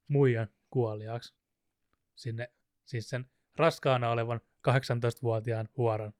muijan 0.08 0.48
kuoliaaksi 0.70 1.34
sinne, 2.16 2.52
siis 2.84 3.08
sen 3.10 3.30
raskaana 3.56 4.10
olevan 4.10 4.40
18-vuotiaan 4.68 5.68
huoran, 5.76 6.12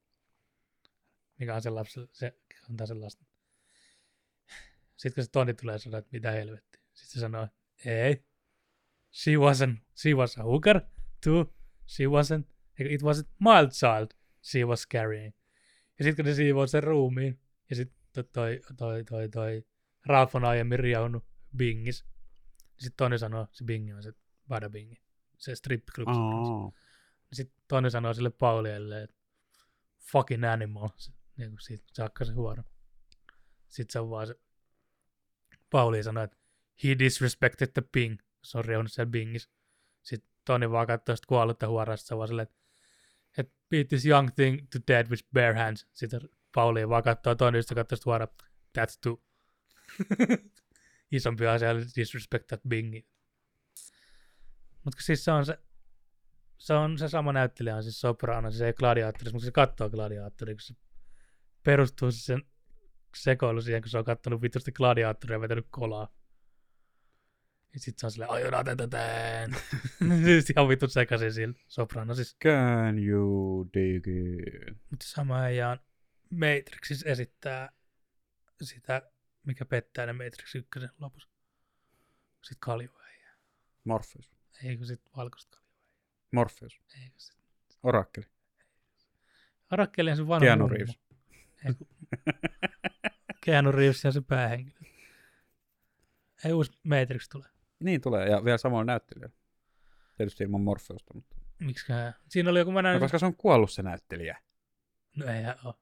mikä 1.38 1.54
on 1.54 1.62
sen 1.62 1.74
lapselle, 1.74 2.08
se 2.12 2.38
antaa 2.70 2.86
sen 2.86 3.00
lasten. 3.00 3.26
Sitten 4.96 5.14
kun 5.14 5.24
se 5.24 5.30
Toni 5.30 5.54
tulee 5.54 5.78
sanoa, 5.78 5.98
että 5.98 6.10
mitä 6.12 6.30
helvettiä. 6.30 6.80
Sitten 6.92 7.12
se 7.12 7.20
sanoo, 7.20 7.48
ei, 7.84 8.24
she 9.12 9.32
wasn't, 9.32 9.76
she 9.96 10.14
was 10.14 10.38
a 10.38 10.42
hooker, 10.42 10.80
too, 11.24 11.54
she 11.86 12.04
wasn't, 12.04 12.54
it 12.78 13.02
wasn't 13.02 13.28
mild 13.38 13.70
child 13.70 14.08
she 14.42 14.64
was 14.64 14.88
carrying. 14.88 15.34
Ja 15.98 16.04
sitten 16.04 16.24
kun 16.24 16.30
ne 16.30 16.34
siivoo 16.34 16.66
sen 16.66 16.82
ruumiin, 16.82 17.40
ja 17.70 17.76
sitten 17.76 18.00
toi, 18.12 18.24
toi, 18.32 18.60
toi, 18.76 19.04
toi, 19.04 19.28
toi 19.28 19.64
Ralph 20.06 20.36
on 20.36 20.44
aiemmin 20.44 20.78
riaunut 20.78 21.24
Bingis. 21.56 22.04
Sitten 22.78 22.96
toinen 22.96 23.18
sanoo, 23.18 23.46
se 23.52 23.64
Bingi 23.64 23.92
on 23.92 24.02
se 24.02 24.12
Bada 24.12 24.29
Bingi, 24.70 25.02
se 25.38 25.54
strip 25.54 25.84
club. 25.94 26.08
Aa. 26.08 26.72
Sitten 27.32 27.62
toinen 27.68 27.90
sanoo 27.90 28.14
sille 28.14 28.30
Paulielle, 28.30 29.02
että 29.02 29.16
fucking 30.12 30.44
animal. 30.44 30.88
Niin 31.36 31.50
kuin 31.50 31.60
siitä 31.60 31.84
se 31.92 32.02
hakkaa 32.02 32.26
se 32.26 32.32
huono. 32.32 32.62
Sitten 33.68 33.92
se 33.92 34.00
on 34.00 34.10
vaan 34.10 34.26
se, 34.26 34.34
Pauli 35.70 36.02
sanoo, 36.02 36.24
että 36.24 36.36
he 36.84 36.98
disrespected 36.98 37.66
the 37.66 37.82
Bing. 37.92 38.18
Se 38.44 38.58
on 38.58 38.64
reunut 38.64 38.92
siellä 38.92 39.10
Bingis. 39.10 39.50
Sitten 40.02 40.30
Toni 40.44 40.70
vaan 40.70 40.86
katsoo 40.86 41.16
sitä 41.16 41.26
kuollutta 41.28 41.68
huorasta, 41.68 42.06
se 42.06 42.14
on 42.14 42.18
vaan 42.18 42.28
silleen, 42.28 42.48
että 43.38 43.54
beat 43.70 43.88
this 43.88 44.06
young 44.06 44.30
thing 44.34 44.68
to 44.72 44.78
dead 44.88 45.06
with 45.10 45.24
bare 45.32 45.54
hands. 45.54 45.88
Sitten 45.92 46.20
Pauli 46.54 46.88
vaan 46.88 47.02
katsoo 47.02 47.34
toinen, 47.34 47.62
sitten 47.62 47.74
katsoo 47.74 47.96
sitä 47.96 48.10
huoraa, 48.10 48.28
that's 48.78 48.98
too. 49.02 49.22
Isompi 51.12 51.46
asia 51.46 51.70
oli 51.70 51.84
disrespect 51.96 52.46
that 52.46 52.60
Bingi. 52.68 53.06
Mutta 54.90 55.02
siis 55.02 55.24
se 55.24 55.32
on 55.32 55.46
se, 55.46 55.58
se 56.58 56.74
on 56.74 56.98
se 56.98 57.08
sama 57.08 57.32
näyttelijä, 57.32 57.76
on 57.76 57.82
siis 57.82 58.00
Soprano, 58.00 58.50
se 58.50 58.66
ei 58.66 58.72
gladiaattorissa, 58.72 59.34
mutta 59.34 59.44
se 59.44 59.52
katsoo 59.52 59.90
gladiaattoria, 59.90 60.54
kun 60.54 60.60
se 60.60 60.74
perustuu 61.62 62.12
se 62.12 62.18
sen 62.20 62.42
sekoilu 63.16 63.62
siihen, 63.62 63.82
kun 63.82 63.90
se 63.90 63.98
on 63.98 64.04
kattonut 64.04 64.42
vitusti 64.42 64.72
gladiaattoria 64.72 65.34
ja 65.34 65.40
vetänyt 65.40 65.66
kolaa. 65.70 66.14
Ja 67.74 67.80
sit 67.80 67.98
se 67.98 68.06
on 68.06 68.12
silleen, 68.12 68.30
ajoin 68.30 68.76
tätä 68.76 69.48
Siis 70.24 70.50
ihan 70.50 70.68
vittu 70.68 70.88
sekaisin 70.88 71.32
sillä 71.32 71.54
Soprano 71.68 72.14
siis. 72.14 72.36
Can 72.44 72.98
you 72.98 73.70
dig 73.74 74.06
in? 74.06 74.80
Mutta 74.90 75.06
sama 75.08 75.38
on 75.70 75.78
Matrixissa 76.30 77.08
esittää 77.08 77.72
sitä, 78.62 79.02
mikä 79.44 79.64
pettää 79.64 80.06
ne 80.06 80.12
Matrix 80.12 80.54
1 80.54 80.68
lopussa. 80.98 81.28
Sitten 82.42 82.60
kaljuäijä. 82.60 83.30
Morpheus. 83.84 84.39
Eikö 84.64 84.84
sit 84.84 85.00
valkoista 85.16 85.50
kaljuäijä? 85.56 85.70
Morpheus. 86.32 86.80
Eikö 87.04 87.14
sit? 87.18 87.36
Orakkeli. 87.82 88.26
Arakkeli 89.70 90.10
on 90.10 90.16
se 90.16 90.26
vanha 90.28 90.40
Keanu. 90.46 90.68
Reeves. 90.68 90.98
Ei, 91.64 91.74
kun- 91.74 91.88
Keanu 93.44 93.72
Reeves 93.72 94.04
on 94.04 94.12
se 94.12 94.20
päähenkilö. 94.20 94.80
Ei 96.44 96.52
uusi 96.52 96.72
Matrix 96.82 97.28
tule. 97.28 97.46
Niin 97.80 98.00
tulee, 98.00 98.28
ja 98.28 98.44
vielä 98.44 98.58
samalla 98.58 98.84
näyttelijällä. 98.84 99.36
Tietysti 100.16 100.44
ilman 100.44 100.60
Morpheusta, 100.60 101.14
mutta... 101.14 101.36
Miksiköhän? 101.58 102.14
Siinä 102.28 102.50
oli 102.50 102.58
joku, 102.58 102.72
mä 102.72 102.82
No, 102.82 102.88
näin, 102.88 103.00
koska 103.00 103.18
se 103.18 103.26
on 103.26 103.36
kuollut 103.36 103.70
se 103.70 103.82
näyttelijä. 103.82 104.38
no 105.16 105.26
eihän 105.26 105.54
oo. 105.64 105.80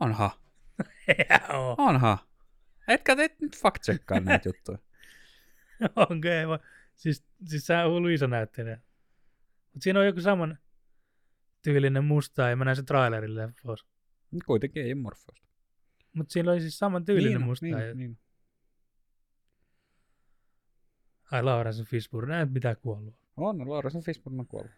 Onha. 0.00 0.30
Eihän 1.18 1.56
oo. 1.56 1.74
Onha. 1.78 2.18
Etkä 2.88 3.16
te 3.16 3.36
nyt 3.40 3.56
fact 3.58 3.82
näitä 4.24 4.48
juttuja. 4.48 4.78
Onko 5.96 6.28
ei 6.28 6.48
vaan. 6.48 6.60
Siis, 6.98 7.24
siis 7.44 7.68
hullu 7.90 8.08
iso 8.08 8.26
näyttelijä. 8.26 8.80
Mut 9.74 9.82
siinä 9.82 10.00
on 10.00 10.06
joku 10.06 10.20
saman 10.20 10.58
tyylinen 11.62 12.04
musta, 12.04 12.48
ja 12.48 12.56
mä 12.56 12.64
näin 12.64 12.76
sen 12.76 12.86
trailerille. 12.86 13.52
Mut 13.64 14.44
Kuitenkin 14.46 14.82
ei 14.82 14.92
ole 14.92 15.00
Morpheusta. 15.00 15.48
Mutta 16.12 16.32
siinä 16.32 16.52
oli 16.52 16.60
siis 16.60 16.78
saman 16.78 17.04
tyylinen 17.04 17.38
niin, 17.38 17.46
musta. 17.46 17.66
Niin, 17.66 17.78
ja... 17.78 17.94
niin. 17.94 18.18
Ai 21.30 21.42
Laura 21.42 21.72
sen 21.72 21.86
Fishburne, 21.86 22.34
näet 22.34 22.52
mitä 22.52 22.74
kuollut. 22.74 23.14
On, 23.36 23.70
Laurasen 23.70 24.02
Fishburne 24.02 24.40
on 24.40 24.46
kuollut. 24.46 24.72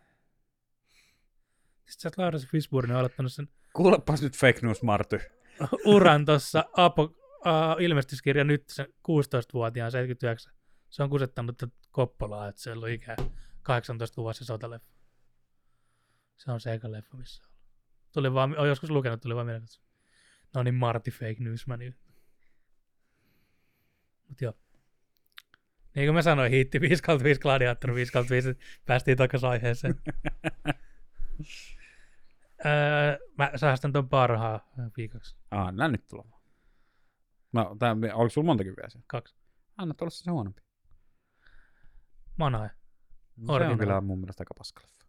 Sitten 1.89 2.13
sä 2.13 2.23
Laura 2.23 2.39
sen 2.39 2.49
Fishburne 2.51 2.95
aloittanut 2.95 3.33
sen 3.33 3.49
Kuulepas 3.73 4.23
nyt 4.23 4.37
fake 4.37 4.61
news, 4.63 4.83
Marty. 4.83 5.21
uran 5.95 6.25
tuossa 6.25 6.65
Apo, 6.73 7.03
uh, 7.03 7.83
ilmestyskirja 7.83 8.45
nyt 8.45 8.65
se 8.69 8.85
16-vuotiaan 8.85 9.91
79. 9.91 10.53
Se 10.91 11.03
on 11.03 11.11
kusettanut 11.11 11.63
Koppolaa, 11.91 12.49
että 12.49 12.61
se 12.61 12.71
on 12.71 12.77
ollut 12.77 12.89
ikää 12.89 13.17
18 13.63 14.23
vuotta 14.23 14.39
se 14.39 14.45
sotaleffa. 14.45 14.93
Se 16.37 16.51
on 16.51 16.61
se 16.61 16.73
eka 16.73 16.93
leffa, 16.93 17.17
missä 17.17 17.45
on. 17.45 17.51
Tuli 18.13 18.35
vaan, 18.35 18.59
olen 18.59 18.69
joskus 18.69 18.91
lukenut, 18.91 19.21
tuli 19.21 19.35
vaan 19.35 19.47
mieleen, 19.47 19.65
että 19.65 19.79
no 20.55 20.63
niin 20.63 20.75
Marty 20.75 21.11
fake 21.11 21.37
news 21.39 21.67
man. 21.67 21.81
Mut 24.29 24.41
joo. 24.41 24.53
Niin 25.95 26.07
kuin 26.07 26.15
mä 26.15 26.23
sanoin, 26.23 26.51
hiitti 26.51 26.81
5 26.81 27.03
kautta 27.03 27.25
5 27.25 27.41
gladiaattori, 27.41 27.95
5 27.95 28.13
kautta 28.13 28.31
5, 28.35 28.59
päästiin 28.87 29.17
takaisin 29.17 29.49
aiheeseen. 29.49 29.95
öö, 32.67 33.19
mä 33.39 33.53
säästän 33.57 33.93
ton 33.93 34.09
parhaa 34.09 34.71
viikoksi. 34.97 35.37
Anna 35.51 35.89
nyt 35.89 36.09
tulemaan. 36.09 36.43
No, 37.53 37.77
tää, 37.79 37.97
oliko 38.15 38.29
sulla 38.29 38.47
montakin 38.47 38.77
vielä 38.77 38.91
siellä? 38.91 39.05
Kaksi. 39.07 39.35
Anna 39.77 39.95
tulla 39.95 40.11
se 40.11 40.31
huonompi. 40.31 40.63
Manae. 42.41 42.71
No, 43.37 43.47
se 43.47 43.53
on 43.53 43.55
Originaali. 43.55 43.79
kyllä 43.79 44.01
mun 44.01 44.19
mielestä 44.19 44.41
aika 44.41 44.55
paskaleffa. 44.59 45.07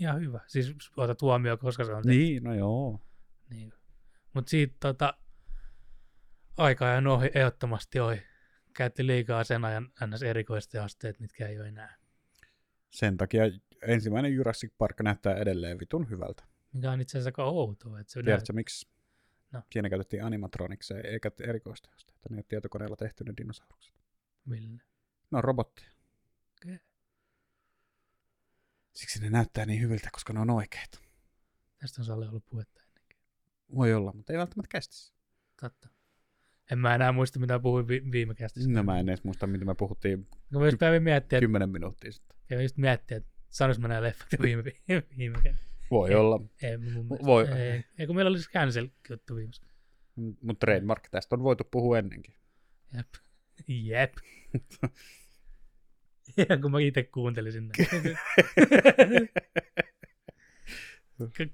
Ihan 0.00 0.20
hyvä. 0.20 0.40
Siis 0.46 0.74
otat 0.96 1.22
huomioon, 1.22 1.58
koska 1.58 1.84
se 1.84 1.92
on 1.92 2.02
tehty. 2.02 2.18
Niin, 2.18 2.44
no 2.44 2.54
joo. 2.54 3.00
Niin. 3.50 3.72
Mutta 4.32 4.50
siitä 4.50 4.76
tota, 4.80 5.14
aika 6.56 6.86
ajan 6.90 7.06
ohi, 7.06 7.30
ehdottomasti 7.34 8.00
ohi. 8.00 8.22
Käytti 8.76 9.06
liikaa 9.06 9.44
sen 9.44 9.64
ajan 9.64 9.88
ns. 10.06 10.22
erikoistehosteet, 10.22 11.20
mitkä 11.20 11.48
ei 11.48 11.60
ole 11.60 11.68
enää. 11.68 11.96
Sen 12.90 13.16
takia 13.16 13.42
ensimmäinen 13.82 14.34
Jurassic 14.34 14.72
Park 14.78 15.00
näyttää 15.00 15.34
edelleen 15.34 15.78
vitun 15.78 16.10
hyvältä. 16.10 16.44
Mikä 16.72 16.90
on 16.90 17.00
itse 17.00 17.18
asiassa 17.18 17.28
aika 17.28 17.44
outoa. 17.44 18.00
Että 18.00 18.12
se 18.12 18.22
Tiedätkö 18.22 18.52
miksi? 18.52 18.88
No. 19.52 19.62
Siinä 19.72 19.90
käytettiin 19.90 20.24
animatronikseja 20.24 21.00
eikä 21.00 21.30
erikoistehosteita. 21.40 22.28
Ne 22.30 22.36
on 22.36 22.44
tietokoneella 22.48 22.96
tehty 22.96 23.24
ne 23.24 23.32
dinosaurukset. 23.36 23.94
Millä? 24.44 24.82
Ne 25.30 25.38
on 25.38 25.44
robotteja. 25.44 25.90
Okei. 26.56 26.78
Siksi 28.94 29.20
ne 29.20 29.30
näyttää 29.30 29.66
niin 29.66 29.80
hyviltä, 29.80 30.08
koska 30.12 30.32
ne 30.32 30.40
on 30.40 30.50
oikeita. 30.50 30.98
Tästä 31.78 32.00
on 32.02 32.04
Salle 32.04 32.28
ollut 32.28 32.46
puhetta 32.46 32.80
ennenkin. 32.80 33.18
Voi 33.74 33.94
olla, 33.94 34.12
mutta 34.12 34.32
ei 34.32 34.38
välttämättä 34.38 34.68
kästissä. 34.68 35.14
Totta. 35.60 35.88
En 36.70 36.78
mä 36.78 36.94
enää 36.94 37.12
muista, 37.12 37.38
mitä 37.38 37.58
puhuin 37.58 37.88
vi- 37.88 38.12
viime 38.12 38.34
kästissä. 38.34 38.70
No 38.70 38.82
mä 38.82 39.00
en 39.00 39.08
edes 39.08 39.24
muista, 39.24 39.46
mitä 39.46 39.64
me 39.64 39.74
puhuttiin 39.74 40.28
Mä 40.50 40.66
just 40.66 40.78
miettiä, 41.00 41.40
kymmenen 41.40 41.70
minuuttia 41.70 42.12
sitten. 42.12 42.36
ja 42.50 42.62
just 42.62 42.76
miettiä, 42.76 43.16
että 43.16 43.34
Sanois 43.48 43.78
mä 43.78 43.88
nämä 43.88 44.02
leffat 44.02 44.32
jo 44.32 44.38
viime, 44.42 44.62
viime 45.18 45.38
kerran. 45.42 45.64
Voi 45.90 46.10
Ei. 46.10 46.16
olla. 46.16 46.40
Ei, 46.62 46.76
mun 46.78 46.92
mielestä. 46.92 47.26
Voi. 47.26 47.48
Ei, 47.48 47.84
ei, 47.98 48.06
kun 48.06 48.16
meillä 48.16 48.28
oli 48.28 48.42
se 48.42 48.50
cancel-juttu 48.50 49.36
viimeksi. 49.36 49.62
Mutta 50.16 50.66
trademark 50.66 51.08
tästä 51.10 51.34
on 51.36 51.42
voitu 51.42 51.64
puhua 51.70 51.98
ennenkin. 51.98 52.34
Jep. 52.96 53.08
Jep. 53.68 54.12
Ja 56.36 56.58
kun 56.62 56.70
mä 56.70 56.80
itse 56.80 57.02
kuuntelisin 57.02 57.68
näitä. 57.68 58.18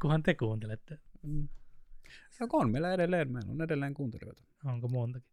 Kunhan 0.03 0.23
te 0.23 0.35
kuuntelette. 0.35 0.99
No 2.41 2.47
on 2.53 2.71
meillä 2.71 2.95
edelleen, 2.95 3.33
meillä 3.33 3.53
on 3.53 3.63
edelleen 3.63 3.95
kuuntelijoita. 3.95 4.43
Onko 4.65 4.89
montakin? 4.89 5.31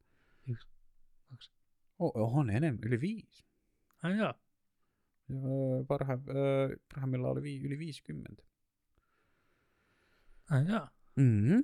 Yksi. 1.33 1.51
Oh, 1.99 2.37
on 2.37 2.49
enemmän, 2.49 2.79
yli 2.85 3.01
viisi. 3.01 3.45
Ai 4.03 4.17
joo. 4.17 4.33
Öö, 5.31 5.83
Parha, 5.87 6.19
öö, 6.29 6.77
parhaimmillaan 6.93 7.31
oli 7.31 7.41
vi, 7.41 7.61
yli 7.63 7.79
50. 7.79 8.43
Ai 10.51 10.65
joo. 10.67 10.87
Mm-hmm. 11.15 11.63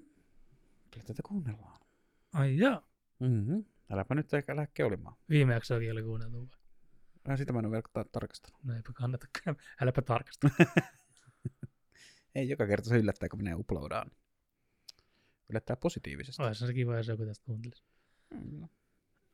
Kyllä 0.92 1.06
tätä 1.08 1.22
kuunnellaan. 1.26 1.80
Ai 2.34 2.58
joo. 2.58 2.84
Mm-hmm. 3.20 3.66
Äläpä 3.92 4.16
nyt 4.16 4.34
ehkä 4.34 4.56
lähde 4.56 4.72
keulimaan. 4.74 5.18
Viime 5.30 5.54
jaksoakin 5.54 5.92
oli 5.92 6.04
kuunneltu. 6.04 6.38
vai? 6.38 6.63
Äh, 7.30 7.38
sitä 7.38 7.54
mä 7.54 7.60
en 7.60 7.66
ole 7.66 7.72
vielä 7.72 7.84
ta- 7.94 8.06
tarkastanut. 8.12 8.64
No 8.64 8.76
eipä 8.76 8.94
kannatakaan. 8.94 9.56
Äläpä 9.82 10.02
tarkasta. 10.02 10.50
Ei 12.36 12.50
joka 12.50 12.68
kerta 12.68 12.90
se 12.90 12.98
yllättää, 12.98 13.30
kun 13.30 13.40
minä 13.40 13.56
uploadaan. 13.56 14.12
Yllättää 15.50 15.76
positiivisesti. 15.76 16.44
Olisi 16.44 16.68
se 16.68 16.74
kiva, 16.74 16.98
jos 16.98 17.08
joku 17.08 17.26
tästä 17.26 17.46
kuuntelisi. 17.46 17.84
Mm. 18.34 18.68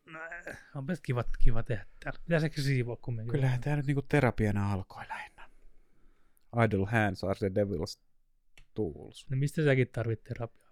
No, 0.06 0.20
eh, 0.26 0.58
onpa 0.76 0.96
se 0.96 1.02
kiva, 1.04 1.24
kiva 1.40 1.64
tehdä 1.64 1.86
täällä. 2.04 2.20
Pitäisi 2.24 2.46
ehkä 2.46 2.62
siivoa 2.62 2.96
kumminkin. 2.96 3.32
Kyllähän 3.32 3.62
tämä 3.62 3.76
nyt 3.76 3.86
niinku 3.86 4.02
terapiana 4.02 4.74
alkoi 4.74 5.08
lähinnä. 5.08 5.50
Idle 6.66 6.86
hands 6.86 7.24
are 7.24 7.36
the 7.36 7.50
devil's 7.50 8.00
tools. 8.74 9.26
No 9.30 9.38
mistä 9.38 9.64
säkin 9.64 9.88
tarvit 9.88 10.24
terapiaa? 10.24 10.70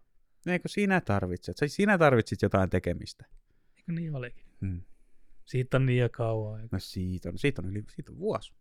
Eikö 0.48 0.68
sinä 0.68 1.02
tarvitset? 1.02 1.58
Sinä 1.68 1.98
tarvitsit 1.98 2.42
jotain 2.42 2.70
tekemistä. 2.70 3.26
Eikö 3.78 3.92
niin 3.92 4.16
olekin? 4.16 4.46
Hmm. 4.62 4.82
Siitä 5.48 5.78
on 5.78 5.86
niin 5.86 6.00
jo 6.00 6.10
kauan. 6.10 6.54
aikaa. 6.56 6.70
No 6.72 6.80
siitä 6.80 7.30
on, 7.30 7.38
siitä 7.38 7.62
on 7.62 7.70
yli 7.70 7.84
siitä 7.90 8.12
on 8.12 8.18
vuosi. 8.18 8.54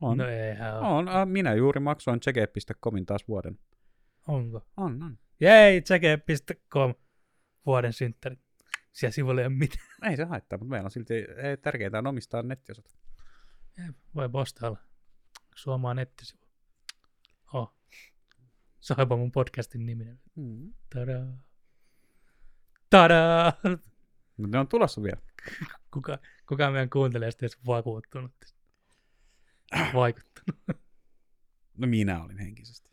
On. 0.00 0.18
No 0.18 0.28
eihän 0.28 0.78
ole. 0.80 1.10
on. 1.10 1.28
Minä 1.28 1.54
juuri 1.54 1.80
maksoin 1.80 2.20
checke.comin 2.20 3.06
taas 3.06 3.28
vuoden. 3.28 3.58
Onko? 4.28 4.66
On, 4.76 5.02
on. 5.02 5.18
Jei, 5.40 5.82
checke.com 5.82 6.94
vuoden 7.66 7.92
synttärit. 7.92 8.40
Siellä 8.92 9.12
sivulla 9.14 9.40
ei 9.40 9.46
ole 9.46 9.54
mitään. 9.54 9.86
Ei 10.10 10.16
se 10.16 10.24
haittaa, 10.24 10.58
mutta 10.58 10.70
meillä 10.70 10.84
on 10.86 10.90
silti 10.90 11.14
ei, 11.14 11.56
tärkeintä 11.56 11.98
on 11.98 12.06
omistaa 12.06 12.42
nettiosoite. 12.42 12.90
Jep, 13.78 13.96
Voi 14.14 14.28
postailla. 14.28 14.78
Suomaa 15.56 15.94
nettisivu. 15.94 16.40
Oh. 17.52 17.74
Se 18.80 18.92
on 18.92 18.96
jopa 18.98 19.16
mun 19.16 19.32
podcastin 19.32 19.86
niminen. 19.86 20.20
Mm. 20.36 20.72
Tadaa. 20.94 21.38
Tadaa! 22.90 23.52
Mutta 24.38 24.56
ne 24.56 24.60
on 24.60 24.68
tulossa 24.68 25.02
vielä. 25.02 25.20
Kuka, 25.94 26.18
kuka 26.48 26.70
meidän 26.70 26.90
kuuntelee 26.90 27.30
sitten 27.30 27.50
vakuuttunut. 27.66 28.32
Vaikuttanut. 29.94 30.60
No 31.78 31.86
minä 31.86 32.22
olin 32.24 32.38
henkisesti. 32.38 32.90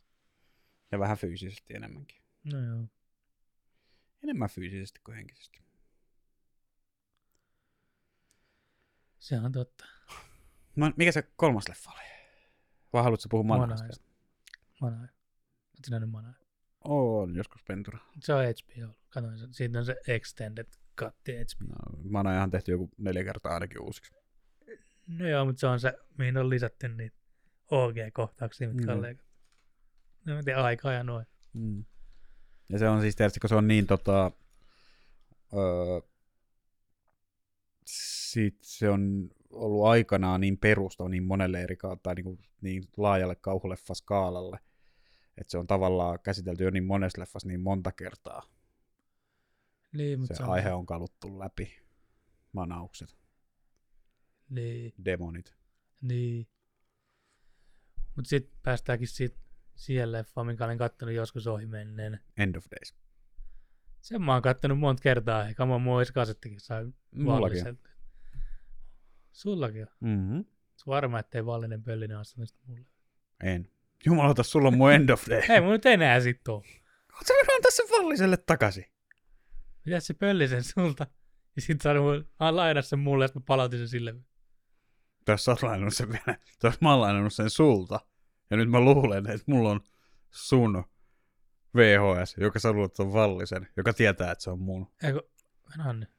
Ja 0.92 1.00
vähän 1.00 1.18
fyysisesti 1.18 1.74
enemmänkin. 1.74 2.22
No 2.44 2.60
joo. 2.60 2.88
Enemmän 4.24 4.50
fyysisesti 4.50 5.00
kuin 5.04 5.16
henkisesti. 5.16 5.66
Se 9.20 9.40
on 9.40 9.52
totta. 9.52 9.86
No, 10.76 10.92
mikä 10.98 11.12
se 11.12 11.22
kolmas 11.22 11.70
leffa 11.70 11.92
oli? 11.92 12.02
Vai 12.94 13.04
haluatko 13.04 13.30
puhua. 13.30 13.44
Manaista? 13.44 14.04
Manaja. 14.82 15.02
Oletko 15.02 15.90
nähnyt 15.90 16.10
Manaja? 16.10 16.34
On 16.84 17.36
joskus 17.36 17.64
pentura. 17.64 18.00
Se 18.20 18.34
on 18.34 18.44
HBO. 18.44 18.94
Katoin 19.10 19.40
sen. 19.40 19.54
Siitä 19.54 19.80
on 19.80 19.86
se 19.86 19.96
Extended 20.08 20.68
Cut 21.00 21.16
HBO. 21.26 21.68
No, 21.68 22.10
Manajahan 22.10 22.44
on 22.44 22.52
tehty 22.52 22.72
joku 22.72 22.90
neljä 22.98 23.24
kertaa 23.24 23.54
ainakin 23.54 23.82
uusiksi. 23.82 24.14
No 25.08 25.28
joo, 25.28 25.46
mutta 25.46 25.60
se 25.60 25.68
on 25.68 25.80
se, 25.80 25.94
mihin 26.18 26.38
on 26.38 26.50
lisätty 26.50 26.88
niitä 26.88 27.18
OG-kohtauksia, 27.72 28.70
mitkä 28.74 28.92
on 28.92 28.98
Mm. 28.98 29.02
leikattu. 29.02 29.32
No, 30.26 30.36
mä 30.36 30.44
tiedän, 30.44 30.64
aikaa 30.64 30.94
ja 30.94 31.04
noin. 31.04 31.26
Mm. 31.54 31.86
Ja 32.70 32.80
se 32.80 32.90
on 32.90 33.02
siis 33.02 33.16
tietysti, 33.16 33.40
kun 33.40 33.50
se 33.50 33.56
on 33.56 33.68
niin 33.68 33.88
tota... 33.88 34.32
Öö, 35.54 36.02
sit 37.86 38.58
se 38.62 38.90
on 38.90 39.30
ollut 39.50 39.86
aikanaan 39.86 40.42
niin 40.42 40.58
perusta 40.58 41.10
niin 41.10 41.24
monelle 41.24 41.62
eri 41.62 41.78
tai 42.04 42.16
niin, 42.16 42.24
kuin, 42.24 42.40
niin 42.62 42.84
laajalle 42.98 43.36
kauhuleffaskaalalle, 43.36 44.60
että 45.38 45.52
se 45.52 45.58
on 45.58 45.68
tavallaan 45.68 46.20
käsitelty 46.24 46.64
jo 46.64 46.70
niin 46.70 46.86
monessa 46.86 47.22
leffassa 47.22 47.48
niin 47.48 47.62
monta 47.62 47.92
kertaa. 47.92 48.44
Niin, 49.96 50.18
Se 50.18 50.18
mutta 50.20 50.36
se, 50.36 50.44
on, 50.44 50.50
aihe 50.50 50.72
on 50.74 50.86
kaluttu 50.86 51.40
läpi. 51.40 51.80
Manaukset, 52.52 53.18
Niin, 54.50 54.94
demonit. 55.06 55.56
niin. 56.02 56.48
Mutta 58.16 58.30
sitten 58.30 58.58
päästäänkin 58.64 59.08
siitä 59.08 59.38
siihen 59.76 60.12
leffaan, 60.12 60.48
minkä 60.48 60.66
olen 60.66 60.78
kattonut 60.78 61.16
joskus 61.16 61.48
ohi 61.48 61.66
menneen. 61.66 62.20
End 62.38 62.56
of 62.56 62.66
Days. 62.72 62.96
Sen 64.02 64.22
mä 64.22 64.34
oon 64.34 64.42
kattonut 64.42 64.80
monta 64.80 65.02
kertaa, 65.02 65.48
eikä 65.48 65.66
mä 65.66 65.78
muissa 65.78 66.14
kasettikin 66.14 66.60
sai 66.60 66.86
Mullakin. 67.16 67.80
Sullakin 69.32 69.82
on. 69.82 69.88
Mm-hmm. 70.00 70.46
Se 70.76 70.86
varma, 70.88 71.20
ettei 71.20 71.46
Vallinen 71.46 71.84
pöllinen 71.84 72.26
sitä 72.26 72.42
mulle. 72.68 72.86
En. 73.44 73.70
Jumalauta, 74.06 74.44
sulla 74.44 74.68
on 74.68 74.78
mun 74.78 74.92
End 74.92 75.10
of 75.10 75.24
Day. 75.30 75.42
Ei 75.50 75.62
mun 75.62 75.72
nyt 75.72 75.86
enää 75.86 76.20
sit 76.20 76.48
oo. 76.48 76.56
Oot 77.14 77.28
sä 77.28 77.34
sen 77.70 77.86
valliselle 77.92 78.38
takaisin? 78.38 78.86
Mitäs 79.86 80.08
se 80.08 80.14
pöllisen 80.14 80.64
sulta? 80.64 81.08
Ja 81.56 81.62
sit 81.62 81.82
sanoi, 81.82 82.26
hän 82.40 82.56
laina 82.56 82.82
sen 82.82 83.00
mulle, 83.00 83.26
että 83.26 83.40
mä 83.40 83.44
palautin 83.48 83.80
sen 83.80 83.88
sille. 83.88 84.16
Tässä 85.26 85.52
oot 85.52 85.64
lainannut 85.64 85.94
sen 85.94 86.10
vielä. 86.10 86.40
Tässä 86.60 86.80
mä 86.82 86.92
oon 86.92 87.02
lainannut 87.02 87.34
sen 87.34 87.50
sulta. 87.50 88.00
Ja 88.50 88.58
nyt 88.58 88.70
mä 88.70 88.80
luulen, 88.80 89.30
että 89.30 89.52
mulla 89.52 89.70
on 89.70 89.82
sun 90.32 90.84
VHS, 91.76 92.38
joka 92.38 92.60
sä 92.60 92.72
luulet, 92.72 93.00
on 93.00 93.14
Vallisen, 93.14 93.68
joka 93.78 93.94
tietää, 93.94 94.32
että 94.32 94.44
se 94.44 94.50
on 94.50 94.60
mun. 94.60 94.92
Eikö, 95.04 95.22
nyt. 95.94 96.10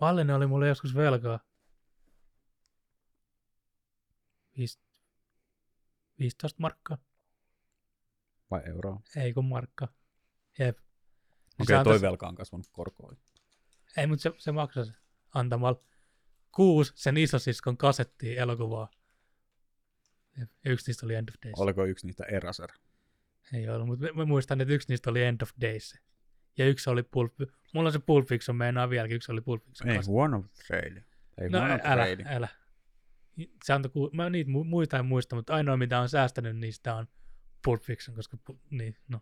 Vallinen 0.00 0.36
oli 0.36 0.46
mulle 0.46 0.68
joskus 0.68 0.94
velkaa. 0.94 1.40
Viis, 4.56 4.80
15 6.18 6.62
markkaa. 6.62 6.98
Vai 8.50 8.62
euroa? 8.66 9.00
Ei 9.16 9.32
kun 9.32 9.44
markka. 9.44 9.88
Jep. 10.58 10.78
Okei, 11.60 11.74
okay, 11.74 11.84
toi 11.84 11.94
antais- 11.94 12.02
velka 12.02 12.28
on 12.28 12.34
kasvanut 12.34 12.66
korkoon. 12.72 13.16
Ei, 13.96 14.06
mutta 14.06 14.22
se, 14.22 14.32
se 14.38 14.52
maksoi 14.52 14.86
se 14.86 14.92
antamalla 15.34 15.80
kuusi 16.54 16.92
sen 16.96 17.16
isosiskon 17.16 17.76
kasettia 17.76 18.42
elokuvaa. 18.42 18.90
Ja 20.36 20.46
yksi 20.64 20.86
niistä 20.86 21.06
oli 21.06 21.14
End 21.14 21.28
of 21.28 21.34
Days. 21.44 21.54
Oliko 21.56 21.84
yksi 21.84 22.06
niistä 22.06 22.24
Eraser? 22.24 22.68
Ei 23.52 23.68
ollut, 23.68 23.86
mutta 23.86 24.06
mä, 24.14 24.24
muistan, 24.24 24.60
että 24.60 24.74
yksi 24.74 24.88
niistä 24.88 25.10
oli 25.10 25.22
End 25.22 25.40
of 25.42 25.50
Days. 25.60 25.98
Ja 26.58 26.66
yksi 26.66 26.90
oli 26.90 27.02
Pulp 27.02 27.34
Mulla 27.74 27.88
on 27.88 27.92
se 27.92 27.98
Pulp 27.98 28.28
Fiction, 28.28 28.56
meinaa 28.56 28.90
vieläkin, 28.90 29.14
yksi 29.16 29.32
oli 29.32 29.40
Pulp 29.40 29.64
Fiction. 29.64 29.90
Ei, 29.90 29.96
kasetti. 29.96 30.16
One 30.18 30.36
of 30.36 30.44
Trade. 30.66 31.04
Ei, 31.40 31.48
No 31.48 31.58
One 31.58 31.74
of 31.74 31.80
älä, 31.84 32.04
Trade. 32.06 32.24
älä. 32.26 32.48
Se 33.64 33.72
antoi, 33.72 33.90
ku- 33.90 34.10
mä 34.12 34.30
niitä 34.30 34.50
mu- 34.50 34.64
muita 34.64 34.98
en 34.98 35.06
muista, 35.06 35.36
mutta 35.36 35.54
ainoa 35.54 35.76
mitä 35.76 36.00
on 36.00 36.08
säästänyt 36.08 36.56
niistä 36.56 36.94
on 36.94 37.08
Pulp 37.64 37.82
Fiction, 37.82 38.16
koska 38.16 38.36
niin, 38.70 38.96
no. 39.08 39.20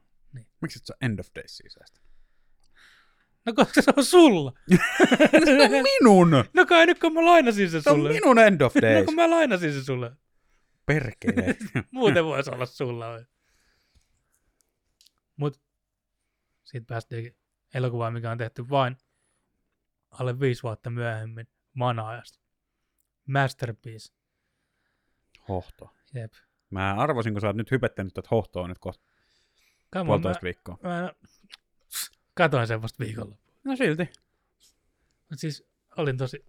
Miksi 0.61 0.78
et 0.78 0.87
sä 0.87 0.95
End 1.01 1.18
of 1.18 1.26
Days 1.34 1.62
säästä? 1.68 2.01
No 3.47 3.53
koska 3.57 3.82
se 3.82 3.92
on 3.97 4.05
sulla. 4.05 4.53
se 5.44 5.62
on 5.64 5.70
minun! 5.70 6.44
No 6.55 6.66
kai 6.66 6.86
nyt 6.86 6.99
kun 6.99 7.12
mä 7.14 7.24
lainasin 7.24 7.70
sen 7.70 7.82
Se 7.82 7.90
on 7.90 7.97
sulle. 7.97 8.12
minun 8.12 8.38
End 8.38 8.61
of 8.61 8.74
No 8.74 8.80
Days! 8.80 9.05
kun 9.05 9.14
mä 9.14 9.30
lainasin 9.30 9.72
sen 9.72 9.84
sulle. 9.84 10.12
Perkele. 10.86 11.57
Muuten 11.90 12.24
voisi 12.24 12.51
olla 12.51 12.66
sulla. 12.66 13.07
Mut 15.36 15.61
siitä 16.64 16.84
päästiinkin 16.88 17.36
elokuvaan, 17.74 18.12
mikä 18.12 18.30
on 18.30 18.38
tehty 18.38 18.68
vain 18.70 18.97
alle 20.11 20.40
viisi 20.40 20.62
vuotta 20.62 20.90
myöhemmin 20.90 21.47
Manaajasta. 21.74 22.38
Masterpiece. 23.28 24.12
Hohto. 25.49 25.90
Jep. 26.14 26.32
Mä 26.70 26.94
arvasin, 26.94 27.32
kun 27.34 27.40
sä 27.40 27.47
oot 27.47 27.57
nyt 27.57 27.70
hypettänyt, 27.70 28.18
että 28.18 28.28
hohto 28.30 28.61
on 28.61 28.68
nyt 28.68 28.78
kohta 28.78 29.05
Come 29.94 30.01
on, 30.01 30.07
mä, 30.07 30.09
puolitoista 30.11 30.42
viikkoa. 30.42 30.78
mä 30.82 31.12
katoin 32.37 32.66
sen 32.66 32.82
vasta 32.82 33.05
viikolla. 33.05 33.37
No 33.64 33.76
silti. 33.76 34.09
Mut 35.30 35.39
siis 35.39 35.68
olin 35.97 36.16
tosi, 36.16 36.45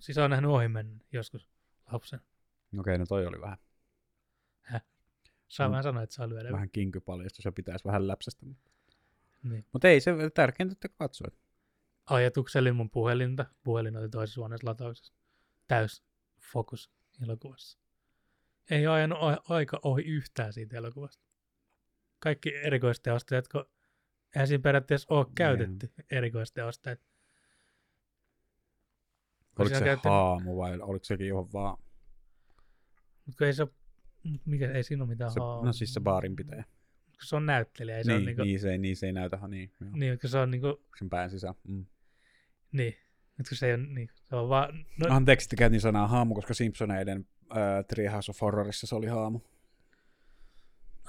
siis 0.00 0.18
olen 0.18 0.30
nähnyt 0.30 0.50
ohi 0.50 0.68
mennä 0.68 1.04
joskus 1.12 1.48
lapsen. 1.92 2.20
Okei, 2.78 2.98
no 2.98 3.06
toi 3.06 3.26
oli 3.26 3.40
vähän, 3.40 3.58
Saa 5.48 5.68
Mm. 5.68 5.70
vähän 5.70 5.82
sanoa, 5.82 6.02
että 6.02 6.14
saa 6.14 6.28
lyödä. 6.28 6.52
vähän 6.52 6.70
kinkypaljastus 6.70 7.44
ja 7.44 7.52
pitäisi 7.52 7.84
vähän 7.84 8.08
läpsästä. 8.08 8.46
Niin. 9.42 9.66
Mutta 9.72 9.88
ei 9.88 10.00
se 10.00 10.12
tärkeintä, 10.34 10.72
että 10.72 10.88
katsoit. 10.88 11.34
Ajatukselin 12.06 12.76
mun 12.76 12.90
puhelinta. 12.90 13.44
Puhelin 13.64 13.96
oli 13.96 14.08
toisessa 14.08 14.40
huoneessa 14.40 14.66
latauksessa. 14.70 15.12
Täys 15.68 16.02
fokus 16.52 16.90
elokuvassa. 17.22 17.78
Ei 18.70 18.86
ajanut 18.86 19.18
a- 19.20 19.42
aika 19.54 19.80
ohi 19.82 20.02
yhtään 20.02 20.52
siitä 20.52 20.76
elokuvasta. 20.76 21.24
Kaikki 22.18 22.54
erikoisteosteet, 22.56 23.48
kun 23.48 23.64
eihän 24.34 24.48
siinä 24.48 24.62
periaatteessa 24.62 25.14
ole 25.14 25.26
käytetty 25.34 25.92
erikoisteosteet. 26.10 27.00
Kun 27.00 27.08
Oliko 29.62 29.68
siinä 29.68 29.78
se 29.78 29.84
käytetty- 29.84 30.08
haamu 30.08 30.56
vai 30.56 30.80
oliko 30.80 31.04
sekin 31.04 31.26
ihan 31.26 31.52
vaan... 31.52 31.76
Mutta 33.26 33.46
ei 33.46 33.52
se, 33.54 33.66
mikä, 34.44 34.72
ei 34.72 34.82
siinä 34.82 35.04
ole 35.04 35.08
mitään 35.08 35.30
Se, 35.30 35.40
haavaa. 35.40 35.64
no 35.64 35.72
siis 35.72 35.94
se 35.94 36.00
baarin 36.00 36.36
pitäjä. 36.36 36.62
Kun 37.04 37.26
se 37.28 37.36
on 37.36 37.46
näyttelijä, 37.46 37.96
ei 37.96 38.04
se 38.04 38.10
Niin, 38.10 38.18
on 38.20 38.24
niinku, 38.26 38.42
niin, 38.42 38.60
se, 38.60 38.70
ei- 38.72 38.78
niin 38.78 38.96
se 38.96 39.06
ei 39.06 39.12
näytä. 39.12 39.38
Niin, 39.48 39.72
joo. 39.80 39.90
niin, 39.94 40.18
se 40.24 40.38
on 40.38 40.50
niinku, 40.50 40.82
Sen 40.98 41.10
pään 41.10 41.30
sisään. 41.30 41.54
Mm. 41.68 41.86
niin. 42.72 42.94
Nyt 43.38 43.48
kun 43.48 43.56
se 43.56 43.66
ei 43.66 43.74
ole, 43.74 43.86
niin, 43.86 44.08
se 44.28 44.36
on 44.36 44.48
vaan, 44.48 44.86
no, 44.98 45.06
Anteeksi, 45.16 45.44
että 45.46 45.56
käytin 45.56 45.80
sanaa 45.80 46.08
haamu, 46.08 46.34
koska 46.34 46.54
Simpsoneiden 46.54 47.26
äh, 47.50 47.84
Treehouse 47.88 48.30
of 48.30 48.40
Horrorissa 48.40 48.86
se 48.86 48.94
oli 48.94 49.06
haamu. 49.06 49.40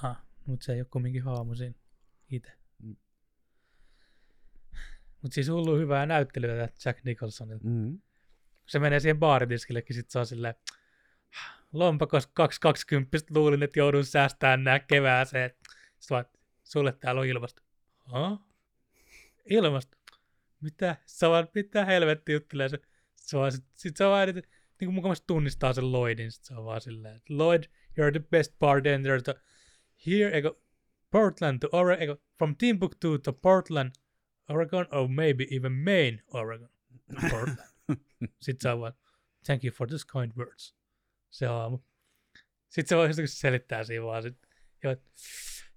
ah, 0.03 0.23
mutta 0.45 0.63
se 0.65 0.73
ei 0.73 0.79
ole 0.81 0.87
kumminkin 0.91 1.23
haamu 1.23 1.55
siinä 1.55 1.75
itse. 2.31 2.51
Mutta 5.25 5.35
siis 5.35 5.49
hullu 5.49 5.77
hyvää 5.77 6.05
näyttelyä 6.05 6.69
Jack 6.85 7.03
Nicholsonilta. 7.03 7.67
Mm. 7.67 8.01
se 8.65 8.79
menee 8.79 8.99
siihen 8.99 9.19
baaritiskillekin, 9.19 9.95
sit 9.95 10.09
se 10.09 10.19
on 10.19 10.25
silleen, 10.25 10.55
lompakos 11.73 12.27
220 12.27 13.17
luulin, 13.35 13.63
että 13.63 13.79
joudun 13.79 14.05
säästämään 14.05 14.63
nää 14.63 14.79
kevääseen. 14.79 15.49
Sitten 15.49 16.15
vaan, 16.15 16.25
sulle 16.63 16.91
täällä 16.91 17.21
on 17.21 17.27
ilmasto. 17.27 17.61
Ha? 18.03 18.39
Ilmasto? 19.49 19.97
Mitä? 20.61 20.95
Se 21.05 21.29
vaan, 21.29 21.47
mitä 21.55 21.85
helvetti 21.85 22.31
juttelee 22.31 22.69
se. 22.69 22.79
Se 23.15 23.37
vaan, 23.37 23.51
sit, 23.51 23.65
sit 23.75 23.97
se 23.97 24.05
vaan, 24.05 24.29
että 24.29 24.41
niin 24.79 24.87
kuin 24.87 24.93
mukavasti 24.93 25.23
tunnistaa 25.27 25.73
sen 25.73 25.91
Lloydin. 25.91 26.31
Sit 26.31 26.43
se 26.43 26.53
on 26.53 26.65
vaan 26.65 26.81
silleen, 26.81 27.15
että 27.15 27.33
Lloyd, 27.33 27.63
you're 27.63 28.11
the 28.11 28.27
best 28.31 28.59
bartender 28.59 29.21
to 29.21 29.33
here, 30.07 30.29
eikä 30.33 30.51
Portland 31.11 31.59
to 31.59 31.69
Oregon, 31.71 32.01
eikä 32.01 32.15
from 32.37 32.55
Timbuktu 32.55 33.17
to 33.17 33.33
Portland, 33.33 33.91
Oregon, 34.49 34.87
or 34.91 35.07
maybe 35.07 35.47
even 35.51 35.71
Maine, 35.71 36.21
Oregon, 36.33 36.69
Portland. 37.29 37.57
Sitten 38.41 38.61
se 38.61 38.69
on 38.69 38.79
vaan, 38.79 38.93
thank 39.45 39.63
you 39.63 39.73
for 39.73 39.87
those 39.87 40.05
kind 40.11 40.31
words. 40.37 40.75
Se 41.29 41.45
aamu. 41.45 41.79
Sitten 42.69 43.15
se 43.15 43.27
selittää 43.27 43.83
siinä 43.83 44.05
vaan, 44.05 44.23
sit, 44.23 44.37
jo, 44.83 44.91
et, 44.91 45.01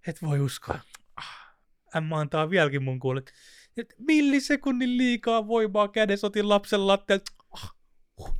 et 0.07 0.23
voi 0.23 0.41
uskoa. 0.41 0.81
Ah, 1.17 1.57
Ämmä 1.97 2.17
antaa 2.17 2.51
vieläkin 2.51 2.83
mun 2.83 2.99
kuulle, 2.99 3.23
että 3.77 3.95
millisekunnin 3.99 4.99
liikaa 4.99 5.47
voimaa 5.47 5.89
kädessä 5.89 6.27
otin 6.27 6.49
lapsen 6.49 6.87
latteelta. 6.87 7.33
Ah, 7.51 7.75
huh. 8.19 8.35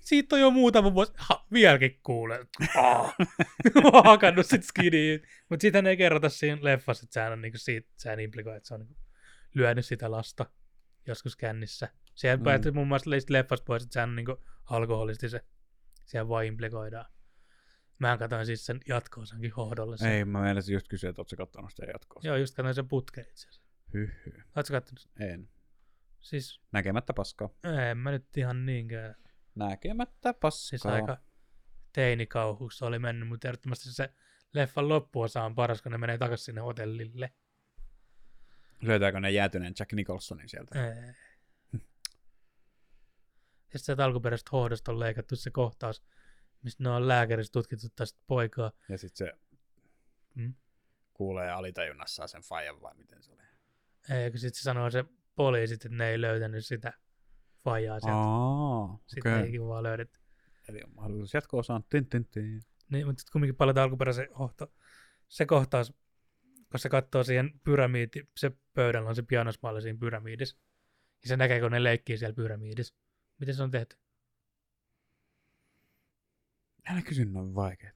Siitä 0.00 0.36
on 0.36 0.40
jo 0.40 0.50
muutama 0.50 0.94
vuosi. 0.94 1.12
Ha, 1.16 1.46
vieläkin 1.52 2.00
kuulee. 2.02 2.46
Ah. 2.76 3.14
Hakannut 4.04 4.46
sit 4.46 4.64
skidiin. 4.64 5.22
Mutta 5.48 5.62
siitä 5.62 5.78
ei 5.78 5.96
kerrota 5.96 6.28
siinä 6.28 6.58
leffassa, 6.62 7.04
että 7.04 7.14
sehän, 7.14 7.32
on 7.32 7.42
niinku 7.42 7.58
siitä, 7.58 7.88
sehän 7.96 8.20
implikoi, 8.20 8.56
että 8.56 8.68
se 8.68 8.74
on 8.74 8.80
niinku 8.80 8.96
lyönyt 9.54 9.86
sitä 9.86 10.10
lasta 10.10 10.46
joskus 11.06 11.36
kännissä. 11.36 11.88
Sehän 12.14 12.38
Mm. 12.38 12.44
päätyi 12.44 12.72
muun 12.72 12.88
muassa 12.88 13.10
leistä 13.10 13.32
leffasta 13.32 13.64
pois, 13.64 13.82
että 13.82 13.92
sehän 13.92 14.08
on 14.10 14.16
niinku 14.16 14.44
alkoholisti 14.64 15.28
se. 15.28 15.40
Sehän 16.06 16.28
vaan 16.28 16.44
implikoidaan. 16.44 17.06
Mä 17.98 18.18
katsoin 18.18 18.46
siis 18.46 18.66
sen 18.66 18.80
jatkoosankin 18.88 19.52
hohdolle. 19.52 19.96
sen. 19.96 20.12
Ei, 20.12 20.24
mä 20.24 20.40
meinasin 20.40 20.72
just 20.72 20.88
kysyä, 20.88 21.10
että 21.10 21.22
ootko 21.22 21.36
kattonut 21.36 21.70
sitä 21.70 21.84
jatkoa. 21.92 22.20
Joo, 22.24 22.36
just 22.36 22.54
katsoin 22.54 22.74
sen 22.74 22.88
putken 22.88 23.26
itse 23.30 23.48
asiassa. 23.48 23.62
Hyhy. 23.94 24.42
Oletko 24.56 24.72
kattonut? 24.72 25.08
En. 25.20 25.48
Siis, 26.20 26.60
Näkemättä 26.72 27.12
paskaa. 27.14 27.48
en 27.90 27.98
mä 27.98 28.10
nyt 28.10 28.36
ihan 28.36 28.66
niinkään. 28.66 29.14
Näkemättä 29.54 30.34
paskaa. 30.34 30.50
Siis 30.68 30.86
aika 30.86 31.18
teinikauhuksi 31.92 32.84
oli 32.84 32.98
mennyt, 32.98 33.28
mutta 33.28 33.48
ehdottomasti 33.48 33.92
se 33.92 34.14
leffan 34.52 34.88
loppuosa 34.88 35.42
on 35.44 35.54
paras, 35.54 35.82
kun 35.82 35.92
ne 35.92 35.98
menee 35.98 36.18
takaisin 36.18 36.44
sinne 36.44 36.60
hotellille. 36.60 37.32
Löytääkö 38.86 39.20
ne 39.20 39.30
jäätyneen 39.30 39.74
Jack 39.78 39.92
Nicholsonin 39.92 40.48
sieltä? 40.48 40.86
Ei. 40.86 41.14
Ja 43.72 43.78
sitten 43.78 44.00
alkuperäisestä 44.00 44.50
hohdosta 44.52 44.92
on 44.92 45.00
leikattu 45.00 45.36
se 45.36 45.50
kohtaus, 45.50 46.02
mistä 46.62 46.82
ne 46.82 46.90
on 46.90 47.08
lääkärissä 47.08 47.52
tutkittu 47.52 47.86
tästä 47.96 48.20
poikaa. 48.26 48.72
Ja 48.88 48.98
sitten 48.98 49.26
se 49.26 49.32
Mm. 50.34 50.54
kuulee 51.12 51.50
alitajunnassaan 51.50 52.28
sen 52.28 52.42
fajan 52.42 52.80
vai 52.80 52.94
miten 52.94 53.22
se 53.22 53.32
oli? 53.32 53.42
Eikö 54.10 54.38
sitten 54.38 54.58
se 54.58 54.62
sanoo 54.62 54.90
se 54.90 55.04
poliisit, 55.34 55.84
että 55.84 55.96
ne 55.98 56.10
ei 56.10 56.20
löytänyt 56.20 56.66
sitä 56.66 56.92
faijaa 57.64 58.00
sieltä. 58.00 58.16
Aa, 58.18 58.98
Sitten 59.06 59.32
okei. 59.32 59.44
eikin 59.44 59.66
vaan 59.66 59.82
löydetty. 59.82 60.20
Eli 60.68 60.82
on 60.82 60.94
mahdollisuus 60.94 61.34
jatko-osaan. 61.34 61.84
Tin, 61.90 62.06
tin, 62.08 62.24
tin. 62.26 62.62
Niin, 62.90 63.06
mutta 63.06 63.20
sitten 63.20 63.32
kumminkin 63.32 63.56
palataan 63.56 63.84
alkuperäisen 63.84 64.28
hohto. 64.38 64.72
Se 65.28 65.46
kohtaus, 65.46 65.92
kun 66.70 66.80
se 66.80 66.88
katsoo 66.88 67.24
siihen 67.24 67.60
pyramiidi, 67.64 68.22
se 68.36 68.50
pöydällä 68.74 69.08
on 69.08 69.14
se 69.16 69.22
pianosmaali 69.22 69.82
siinä 69.82 69.98
pyramiidissa. 69.98 70.56
Ja 71.22 71.28
se 71.28 71.36
näkee, 71.36 71.60
kun 71.60 71.70
ne 71.72 71.82
leikkii 71.82 72.18
siellä 72.18 72.34
pyramiidissa. 72.34 72.94
Miten 73.38 73.54
se 73.54 73.62
on 73.62 73.70
tehty? 73.70 73.96
Älä 76.90 77.02
kysy 77.02 77.24
noin 77.24 77.54
vaikeet. 77.54 77.94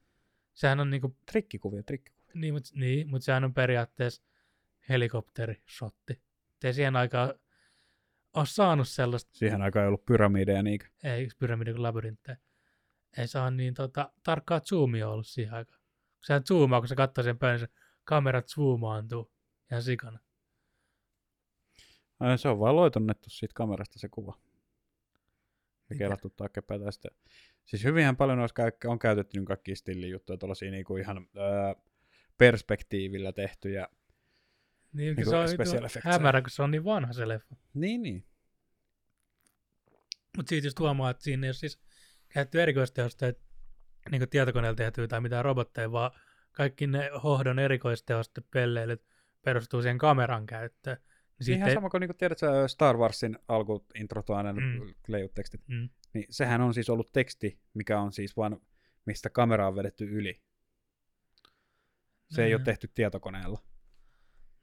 Sehän 0.55 0.81
on 0.81 0.91
niinku, 0.91 1.17
Trikkikuvia, 1.27 1.83
trikkikuvia. 1.83 2.33
niin, 2.35 2.55
mutta 2.55 2.71
niin, 2.75 3.09
mut 3.09 3.23
sehän 3.23 3.45
on 3.45 3.55
periaatteessa 3.55 4.23
helikopterishotti. 4.89 6.23
Ei 6.65 6.75
siihen 6.75 6.97
aikaan 6.97 7.35
ole 8.35 8.47
saanut 8.47 8.89
sellaista, 8.89 9.31
Siihen 9.35 9.63
aikaan 9.63 9.83
ei 9.83 9.89
ollut 9.89 10.05
pyramideja 10.07 10.63
niinkö. 10.63 10.87
ei 11.05 11.23
yksi 11.25 11.37
pyramidi 11.37 11.73
kuin 11.73 11.83
labyrinttejä. 11.83 12.37
Ei 13.19 13.29
saa 13.29 13.51
niin 13.51 13.75
tota, 13.75 14.13
tarkkaa 14.23 14.61
zoomia 14.61 15.09
ollut 15.09 15.27
siihen 15.27 15.55
aikaan. 15.55 15.81
Kun 16.15 16.25
sehän 16.25 16.43
zoomaa, 16.47 16.81
kun 16.81 16.89
se 16.89 16.95
katsoo 16.97 17.25
sen 17.25 17.39
pöydän, 17.39 17.59
se 17.59 17.69
kamerat 18.05 18.49
zoomaantuu 18.49 19.33
ihan 19.71 19.83
sikana. 19.83 20.19
Ai, 22.21 22.39
Se 22.39 22.49
on 22.49 22.59
vaan 22.59 22.77
loitonnettu 22.77 23.31
siitä 23.31 23.55
kamerasta 23.55 23.99
se 23.99 24.09
kuva. 24.09 24.39
Ja 25.91 25.97
kelattu 25.97 26.31
taaksepäin 26.31 26.85
tästä. 26.85 27.09
Siis 27.65 27.85
hyvinhän 27.85 28.17
paljon 28.17 28.39
olisi 28.39 28.55
on 28.87 28.99
käytetty 28.99 29.39
niin 29.39 29.45
kaikkia 29.45 29.77
stillijuttuja, 29.77 30.37
tuollaisia 30.37 30.71
niinku 30.71 30.97
ihan 30.97 31.29
öö, 31.37 31.75
perspektiivillä 32.39 33.33
tehtyjä. 33.33 33.89
Niin, 34.93 35.17
Niinku 35.17 35.31
se 35.31 35.37
on 35.37 35.47
niinku 35.47 35.89
hämärä, 36.05 36.43
kun 36.43 36.51
se 36.51 36.63
on 36.63 36.71
niin 36.71 36.85
vanha 36.85 37.13
se 37.13 37.29
leffa. 37.29 37.57
Niin, 37.75 38.03
niin. 38.03 38.25
Mutta 40.37 40.51
siitä 40.51 40.67
just 40.67 40.79
huomaa, 40.79 41.11
että 41.11 41.25
siinä 41.25 41.47
ei 41.47 41.49
ole 41.49 41.55
siis 41.55 41.81
käytetty 42.29 42.63
erikoistehosteet 42.63 43.41
niin 44.11 44.29
tietokoneella 44.29 44.77
tehtyä 44.77 45.09
tai 45.09 45.21
mitään 45.21 45.45
robotteja, 45.45 45.93
vaan 45.93 46.11
kaikki 46.53 46.87
ne 46.87 47.11
hohdon 47.23 47.59
erikoistehoste 47.59 48.41
pelleilyt 48.51 49.03
perustuu 49.45 49.83
siihen 49.83 49.99
kameran 49.99 50.47
käyttöön. 50.47 50.97
Niin 51.39 51.45
siitä 51.45 51.59
Ihan 51.65 51.75
sama 51.75 51.91
kuin 51.91 52.01
niinku 52.01 52.15
tiedät 52.15 52.39
sä 52.39 52.69
Star 52.69 52.97
Warsin 52.97 53.39
alkuintrotuainen 53.49 54.57
Mm. 54.57 54.63
mm. 54.63 54.95
leijutekstit. 55.09 55.61
mm, 55.69 55.89
Niin 56.15 56.27
sehän 56.31 56.61
on 56.61 56.75
siis 56.75 56.91
ollut 56.91 57.13
teksti, 57.13 57.61
mikä 57.75 58.01
on 58.01 58.13
siis 58.13 58.37
vaan, 58.37 58.61
mistä 59.07 59.31
kamera 59.31 59.69
on 59.69 59.77
vedetty 59.77 60.05
yli. 60.05 60.43
Se 62.31 62.45
ei 62.45 62.55
ole 62.55 62.59
Mm. 62.61 62.65
tehty 62.65 62.89
tietokoneella. 62.95 63.63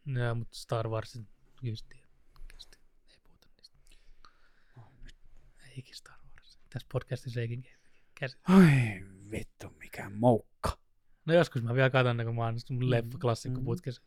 Joo, 0.06 0.36
mutta 0.36 0.58
Star 0.58 0.88
Wars 0.90 1.16
just 1.62 1.86
tietysti. 1.90 2.78
Ei 3.10 3.18
puhuta 3.24 3.48
niistä. 3.56 3.76
Eikin 5.76 5.96
Star 5.96 6.20
Wars. 6.38 6.60
Tässä 6.74 6.88
podcastissa 6.94 7.42
eikin 7.42 7.68
käsitä. 8.20 8.42
Ai 8.54 9.02
vittu, 9.32 9.70
mikä 9.80 10.10
moukka. 10.10 10.78
No 11.26 11.34
joskus 11.34 11.64
mä 11.64 11.74
vielä 11.76 11.90
katson, 11.90 12.18
kun 12.26 12.36
mä 12.36 12.46
oon 12.46 12.56
mun 12.70 12.90
leffa 12.90 13.18
klassikko 13.22 13.62
putkessa. 13.62 14.02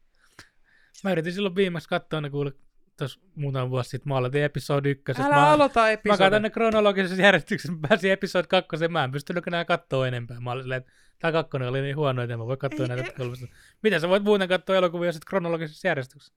Mä 1.05 1.13
yritin 1.13 1.33
silloin 1.33 1.55
viimeksi 1.55 1.89
katsoa 1.89 2.21
ne 2.21 2.31
kuule 2.31 2.53
tuossa 2.99 3.21
muutama 3.35 3.71
vuosi 3.71 3.91
sitten. 3.91 4.09
Mä 4.09 4.17
aloitin 4.17 4.43
episodi 4.43 4.91
ykkösestä. 4.91 5.27
Älä 5.27 5.35
mä, 5.35 5.51
aloita 5.51 5.81
Mä 5.81 5.91
episodia. 5.91 6.27
katson 6.27 6.43
ne 6.43 6.51
kronologisessa 6.51 7.23
järjestyksessä, 7.23 7.73
mä 7.73 7.89
pääsin 7.89 8.13
episodi 8.13 8.49
kakkoseen, 8.49 8.93
mä 8.93 9.05
en 9.05 9.13
pystynyt 9.13 9.47
enää 9.47 9.65
katsoa 9.65 10.09
enempää. 10.09 10.41
Mä 10.41 10.53
olin 10.53 10.63
silleen, 10.63 10.79
että 10.79 10.93
tää 11.19 11.33
kakkonen 11.33 11.69
oli 11.69 11.81
niin 11.83 11.97
huono, 11.97 12.23
että 12.23 12.37
mä 12.37 12.47
voi 12.47 12.57
katsoa 12.57 12.85
Ei, 12.85 12.89
näitä 12.89 13.05
ei. 13.05 13.13
kolmesta. 13.17 13.47
Miten 13.83 14.01
sä 14.01 14.09
voit 14.09 14.23
muuten 14.23 14.49
katsoa 14.49 14.77
elokuvia 14.77 15.13
sit 15.13 15.25
kronologisessa 15.25 15.89
järjestyksessä? 15.89 16.35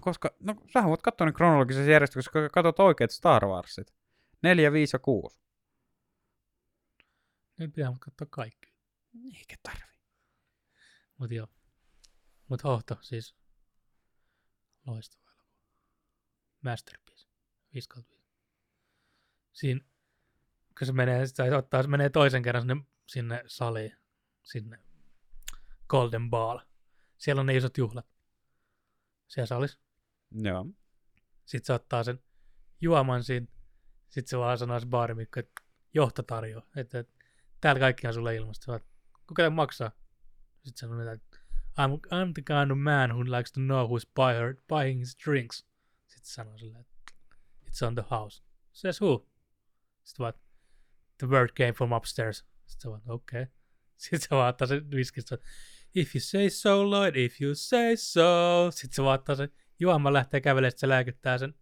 Koska, 0.00 0.34
no 0.40 0.54
sähän 0.72 0.90
voit 0.90 1.02
katsoa 1.02 1.26
ne 1.26 1.32
kronologisessa 1.32 1.90
järjestyksessä, 1.90 2.30
kun 2.32 2.48
katsot 2.52 2.80
oikeat 2.80 3.10
Star 3.10 3.46
Warsit. 3.46 3.94
4, 4.42 4.72
5 4.72 4.94
ja 4.94 4.98
6. 4.98 5.38
Nyt 7.58 7.72
pitää 7.72 7.90
mut 7.90 8.00
katsoa 8.00 8.26
kaikki. 8.30 8.72
Eikä 9.24 9.56
tarvi. 9.62 9.94
Mut 11.18 11.30
joo. 11.30 11.46
Mut 12.48 12.64
hohto 12.64 12.96
siis. 13.00 13.34
Loistava 14.86 15.30
elokuva. 15.30 15.68
Masterpiece. 16.62 17.28
5 17.74 17.88
5. 17.96 18.24
Siinä, 19.52 19.80
kun 20.78 20.86
se 20.86 20.92
menee, 20.92 21.26
se 21.26 21.56
ottaa, 21.56 21.82
se 21.82 21.88
menee 21.88 22.10
toisen 22.10 22.42
kerran 22.42 22.62
sinne, 22.62 22.84
sinne 23.06 23.42
saliin, 23.46 23.96
sinne 24.42 24.78
Golden 25.88 26.30
Ball. 26.30 26.58
Siellä 27.18 27.40
on 27.40 27.46
ne 27.46 27.56
isot 27.56 27.78
juhlat. 27.78 28.06
Siellä 29.28 29.46
salissa. 29.46 29.78
Joo. 30.30 30.66
Sitten 31.44 31.66
se 31.66 31.72
ottaa 31.72 32.04
sen 32.04 32.18
juoman 32.80 33.24
siinä. 33.24 33.46
Sitten 34.08 34.30
se 34.30 34.38
vaan 34.38 34.58
sanoo 34.58 34.80
se 34.80 34.86
baarimikko, 34.86 35.40
että 35.40 35.62
johto 35.94 36.22
tarjoaa. 36.22 36.66
Että, 36.76 36.98
että 36.98 37.24
täällä 37.60 37.80
kaikki 37.80 38.06
on 38.06 38.14
sulle 38.14 38.36
ilmasta. 38.36 38.80
Kuka 39.26 39.42
tämä 39.42 39.50
maksaa? 39.50 39.90
Sitten 40.64 40.88
sanoo, 40.88 41.12
että 41.12 41.38
I'm, 41.76 42.00
I'm 42.10 42.32
the 42.32 42.42
kind 42.42 42.70
of 42.70 42.78
man 42.78 43.10
who 43.10 43.22
likes 43.22 43.52
to 43.52 43.60
know 43.60 43.86
who's 43.88 44.04
buy 44.14 44.34
her, 44.34 44.58
buying 44.68 45.00
his 45.00 45.16
drinks. 45.24 45.64
Sitten 46.06 46.30
sanoo 46.30 46.58
sille, 46.58 46.78
että 46.78 46.94
it's 47.66 47.86
on 47.86 47.94
the 47.94 48.04
house. 48.10 48.42
Says 48.72 49.00
who? 49.00 49.26
Sitten 50.02 50.24
vaan, 50.24 50.32
the 51.18 51.26
word 51.28 51.50
came 51.56 51.72
from 51.72 51.92
upstairs. 51.92 52.44
Sitten 52.66 52.90
vaan, 52.90 53.02
okei. 53.06 53.42
Okay. 53.42 53.54
Sitten 53.96 54.20
se 54.20 54.28
vaan 54.30 54.48
ottaa 54.48 54.66
sen 54.66 54.90
viskistä, 54.90 55.38
if 55.94 56.14
you 56.14 56.20
say 56.20 56.50
so, 56.50 56.90
Lloyd, 56.90 57.16
if 57.16 57.40
you 57.40 57.54
say 57.54 57.96
so. 57.96 58.70
Sitten 58.70 58.94
se 58.94 59.02
vaan 59.02 59.18
ottaa 59.18 59.36
sen 59.36 59.48
juoma 59.78 60.12
lähtee 60.12 60.40
kävelemään, 60.40 60.70
sitten 60.70 60.80
se 60.80 60.88
lääkyttää 60.88 61.38
sen 61.38 61.54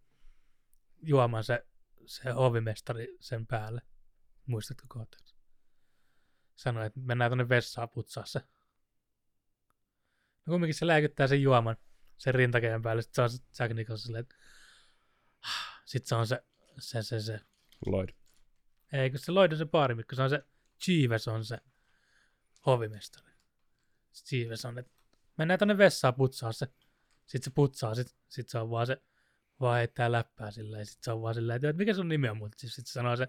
juoman 1.01 1.43
se, 1.43 1.65
se 2.05 2.31
hovimestari 2.31 3.17
sen 3.19 3.47
päälle. 3.47 3.81
Muistatko 4.45 4.85
kohtauksen? 4.87 5.37
Sanoi, 6.55 6.85
että 6.85 6.99
mennään 6.99 7.31
tuonne 7.31 7.49
vessaan 7.49 7.89
putsaa 7.89 8.25
se. 8.25 8.41
No 10.45 10.51
kumminkin 10.51 10.75
se 10.75 10.87
lääkyttää 10.87 11.27
sen 11.27 11.41
juoman 11.41 11.77
sen 12.17 12.35
rintakeen 12.35 12.81
päälle. 12.81 13.01
Sitten 13.01 13.15
se 13.15 13.21
on 13.21 13.29
se 13.29 13.63
Jack 13.63 13.73
Nicholson 13.73 14.05
silleen, 14.05 14.21
että 14.21 14.35
sitten 15.85 16.09
se 16.09 16.15
on 16.15 16.27
se, 16.27 16.43
se, 16.79 17.01
se, 17.01 17.19
se. 17.19 17.39
Lloyd. 17.85 18.09
Ei, 18.93 19.09
kun 19.09 19.19
se 19.19 19.31
Lloyd 19.31 19.51
on 19.51 19.57
se 19.57 19.65
baarimikko, 19.65 20.15
se 20.15 20.21
on 20.21 20.29
se 20.29 20.45
Jeeves 20.87 21.27
on 21.27 21.45
se 21.45 21.57
hovimestari. 22.65 23.31
Sitten 24.11 24.39
Jeeves 24.39 24.65
on, 24.65 24.77
että 24.77 24.91
mennään 25.37 25.59
tonne 25.59 25.77
vessaan 25.77 26.13
putsaa 26.13 26.51
se. 26.51 26.67
Sitten 27.25 27.43
se 27.43 27.51
putsaa, 27.55 27.95
sit, 27.95 28.15
sit 28.27 28.49
se 28.49 28.59
on 28.59 28.69
vaan 28.69 28.87
se, 28.87 29.01
vaan 29.59 29.77
heittää 29.77 30.11
läppää 30.11 30.51
silleen. 30.51 30.85
Sitten 30.85 31.03
se 31.03 31.11
on 31.11 31.21
vaan 31.21 31.35
silleen, 31.35 31.55
että 31.55 31.73
mikä 31.73 31.93
sun 31.93 32.07
nimi 32.07 32.29
on, 32.29 32.37
mutta 32.37 32.57
sitten 32.59 32.85
se 32.85 32.91
sanoo 32.91 33.15
se 33.15 33.27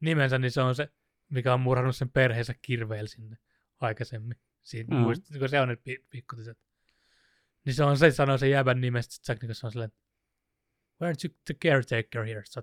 nimensä, 0.00 0.38
niin 0.38 0.50
se 0.50 0.60
on 0.60 0.74
se, 0.74 0.88
mikä 1.28 1.54
on 1.54 1.60
murhannut 1.60 1.96
sen 1.96 2.10
perheensä 2.10 2.54
kirveellä 2.62 3.08
sinne 3.08 3.36
aikaisemmin. 3.80 4.36
Siinä 4.62 4.96
Mm. 4.96 5.00
muistat, 5.02 5.38
kun 5.38 5.48
se 5.48 5.60
on 5.60 5.76
pi- 5.84 6.06
pikkutytöt. 6.10 6.58
Niin 7.64 7.74
se 7.74 7.84
on 7.84 7.98
se, 7.98 8.10
sanoo 8.10 8.38
sen 8.38 8.50
jäbän 8.50 8.80
nimestä, 8.80 9.14
sitten 9.14 9.32
Jack 9.32 9.42
Nicholson 9.42 9.68
on 9.68 9.72
silleen, 9.72 9.92
weren't 11.02 11.24
you 11.24 11.34
the 11.44 11.54
caretaker 11.54 12.24
here? 12.24 12.42
So, 12.44 12.62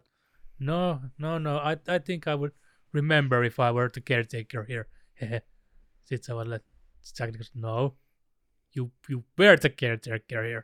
no, 0.60 1.02
no, 1.18 1.40
no, 1.40 1.58
I, 1.58 1.96
I 1.96 2.00
think 2.00 2.28
I 2.28 2.36
would 2.36 2.52
remember 2.94 3.44
if 3.44 3.60
I 3.60 3.72
were 3.74 3.90
the 3.90 4.02
caretaker 4.02 4.66
here. 4.70 4.86
Sitten 6.04 6.24
se 6.26 6.34
on 6.34 6.48
Jack 7.20 7.32
Nicholson, 7.32 7.62
no, 7.62 7.98
you, 8.78 8.94
you 9.10 9.24
were 9.40 9.58
the 9.58 9.70
caretaker 9.70 10.44
here. 10.44 10.64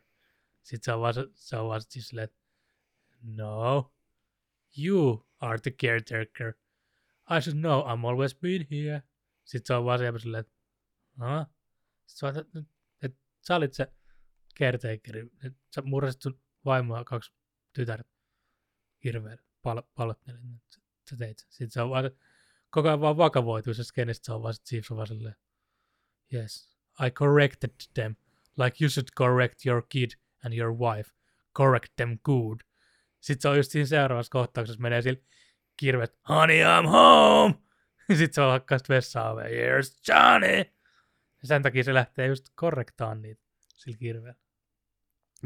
Sitten 0.63 0.85
se 0.85 0.93
on 0.93 1.01
vaan, 1.01 1.13
se- 1.13 1.29
se 1.33 1.57
on 1.57 1.67
vaan 1.67 1.81
siis 1.89 2.07
silleen, 2.07 2.29
no, 3.21 3.93
you 4.77 5.25
are 5.39 5.57
the 5.59 5.71
caretaker. 5.71 6.53
I 7.29 7.41
should 7.41 7.59
know, 7.59 7.81
I'm 7.87 8.05
always 8.05 8.35
been 8.35 8.67
here. 8.71 9.03
Sitten 9.43 9.67
se 9.67 9.73
on 9.73 9.85
vaan 9.85 9.99
se 9.99 10.19
silleen, 10.19 10.45
on, 11.19 12.29
että, 12.29 12.59
että, 12.59 12.73
että 13.01 13.19
sä 13.41 13.55
olit 13.55 13.73
se 13.73 13.87
caretakeri, 14.59 15.31
että 15.43 15.59
sä 15.75 15.81
murrasit 15.81 16.21
sun 16.21 16.41
vaimoa 16.65 17.03
kaksi 17.03 17.33
tytärtä 17.73 18.09
hirveellä 19.03 19.43
pal- 19.61 19.83
palottelin, 19.95 20.61
sä- 20.75 20.81
sä 21.09 21.17
teit 21.17 21.39
sen. 21.39 21.47
Sitten 21.49 21.71
se 21.71 21.81
on 21.81 21.89
vaan, 21.89 22.11
koko 22.69 22.87
ajan 22.87 23.01
vaan 23.01 23.17
vakavoituu 23.17 23.73
se 23.73 23.83
skenestä, 23.83 24.25
se 24.25 24.33
on 24.33 24.43
vaan, 24.43 24.53
sit 24.53 24.65
Chiefs 24.65 24.91
on 24.91 24.97
vaan 24.97 25.07
silleen, 25.07 25.35
yes, 26.33 26.77
I 27.05 27.11
corrected 27.11 27.71
them, 27.93 28.15
like 28.57 28.77
you 28.81 28.89
should 28.89 29.07
correct 29.17 29.65
your 29.65 29.83
kid 29.89 30.11
and 30.45 30.53
your 30.53 30.73
wife, 30.73 31.11
correct 31.57 31.93
them 31.95 32.19
good. 32.23 32.59
Sitten 33.19 33.41
se 33.41 33.49
on 33.49 33.57
just 33.57 33.71
siinä 33.71 33.85
seuraavassa 33.85 34.31
kohtauksessa, 34.31 34.81
menee 34.81 35.01
sillä 35.01 35.21
kirvet, 35.77 36.19
honey, 36.29 36.59
I'm 36.63 36.87
home! 36.87 37.55
Sitten 38.17 38.33
se 38.33 38.41
on 38.41 38.51
hakkaa 38.51 38.77
sitä 38.77 38.93
vessaa 38.93 39.33
here's 39.33 40.01
Johnny! 40.07 40.72
Sen 41.43 41.61
takia 41.61 41.83
se 41.83 41.93
lähtee 41.93 42.27
just 42.27 42.45
korrektaan 42.55 43.21
niitä 43.21 43.41
sillä 43.75 43.97
kirveellä. 43.97 44.39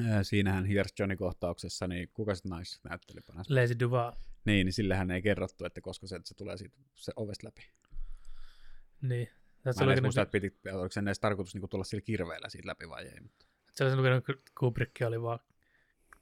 Ää, 0.06 0.24
Siinähän 0.24 0.66
Here's 0.66 0.93
Johnny-kohtauksessa, 1.00 1.88
niin 1.88 2.10
kuka 2.14 2.36
sitten 2.36 2.50
naisnäyttelijä 2.50 3.24
Lazy 3.50 3.80
Duval. 3.80 4.12
Niin, 4.45 4.66
niin 4.66 4.74
sillähän 4.74 5.12
ei 5.12 5.22
kerrottu, 5.22 5.66
että 5.66 5.82
koska 5.82 6.08
se, 6.08 6.16
että 6.16 6.28
se 6.28 6.36
tulee 6.36 6.58
siitä 6.58 6.78
se 6.95 7.12
ovesta 7.16 7.48
läpi. 7.48 7.62
Niin. 9.02 9.30
Mä 9.66 9.72
en 9.82 9.89
edes 9.89 10.02
muista, 10.02 10.22
että 10.22 10.32
piti, 10.32 10.60
oliko 10.72 10.91
sen 10.91 11.08
edes 11.08 11.20
tarkoitus 11.20 11.56
niin 11.56 11.70
tulla 11.70 11.84
sillä 11.84 12.02
kirveellä 12.02 12.50
siitä 12.50 12.68
läpi 12.68 12.89
vai 12.89 13.08
ei. 13.08 13.20
Mutta... 13.22 13.45
se 13.74 13.84
oli 13.84 13.95
lukenut, 13.95 14.30
että 14.30 14.52
Kubrick 14.60 15.02
oli 15.06 15.22
vaan 15.22 15.39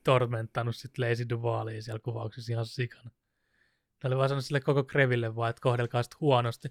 tormenttanut 0.04 0.76
sit 0.76 0.98
Lazy 0.98 1.30
Duvalia 1.30 1.82
siellä 1.82 2.00
kuvauksessa 2.00 2.52
ihan 2.52 2.66
sikana. 2.66 3.12
Ne 4.04 4.08
oli 4.08 4.18
vaan 4.18 4.30
sanonut 4.30 4.46
sille 4.46 4.62
koko 4.62 4.84
Kreville 4.84 5.36
vaan, 5.36 5.50
että 5.50 5.62
kohdelkaa 5.62 6.04
sitä 6.04 6.18
huonosti 6.20 6.70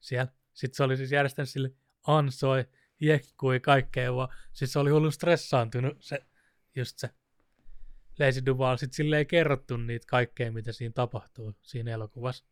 siellä. 0.00 0.32
Sitten 0.54 0.76
se 0.76 0.82
oli 0.82 0.96
siis 0.96 1.12
järjestänyt 1.12 1.48
sille 1.48 1.72
ansoi, 2.06 2.64
jekkui, 3.00 3.60
kaikkea 3.60 4.14
vaan. 4.14 4.28
Siis 4.52 4.72
se 4.72 4.78
oli 4.78 4.90
hullu 4.90 5.10
stressaantunut 5.10 5.96
se, 6.00 6.26
just 6.74 6.98
se 6.98 7.10
Lazy 8.18 8.46
Duval. 8.46 8.76
Sitten 8.76 8.96
sille 8.96 9.18
ei 9.18 9.26
kerrottu 9.26 9.76
niitä 9.76 10.06
kaikkea, 10.08 10.52
mitä 10.52 10.72
siinä 10.72 10.92
tapahtuu 10.92 11.54
siinä 11.62 11.90
elokuvassa. 11.90 12.44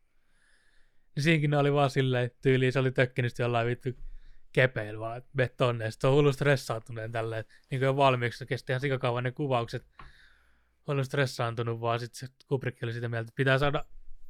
Niin 1.16 1.22
siinäkin 1.22 1.50
ne 1.50 1.58
oli 1.58 1.72
vaan 1.72 1.90
silleen, 1.90 2.30
tyyliin 2.42 2.72
se 2.72 2.78
oli 2.78 2.92
tökkinyt 2.92 3.38
jollain 3.38 3.66
vittu 3.66 3.88
kepeillä 4.52 5.00
vaan, 5.00 5.18
että 5.18 5.30
mene 5.32 5.48
tonne. 5.48 5.90
Sitten 5.90 6.10
on 6.10 6.16
hullu 6.16 6.32
stressaantuneen 6.32 7.12
tälleen, 7.12 7.40
että 7.40 7.54
niin 7.70 7.78
kuin 7.78 7.86
jo 7.86 7.96
valmiiksi 7.96 8.46
kesti 8.46 8.72
ihan 8.72 8.80
sikakauan 8.80 9.24
ne 9.24 9.30
kuvaukset. 9.30 9.86
Hullu 10.86 11.04
stressaantunut 11.04 11.80
vaan, 11.80 12.00
sitten 12.00 12.28
Kubrick 12.46 12.82
oli 12.82 12.92
sitä 12.92 13.08
mieltä, 13.08 13.28
että 13.28 13.36
pitää 13.36 13.58
saada 13.58 13.84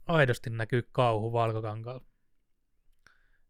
aidosti 0.06 0.50
näkyy 0.50 0.88
kauhu 0.92 1.32
valkokankaalla. 1.32 2.04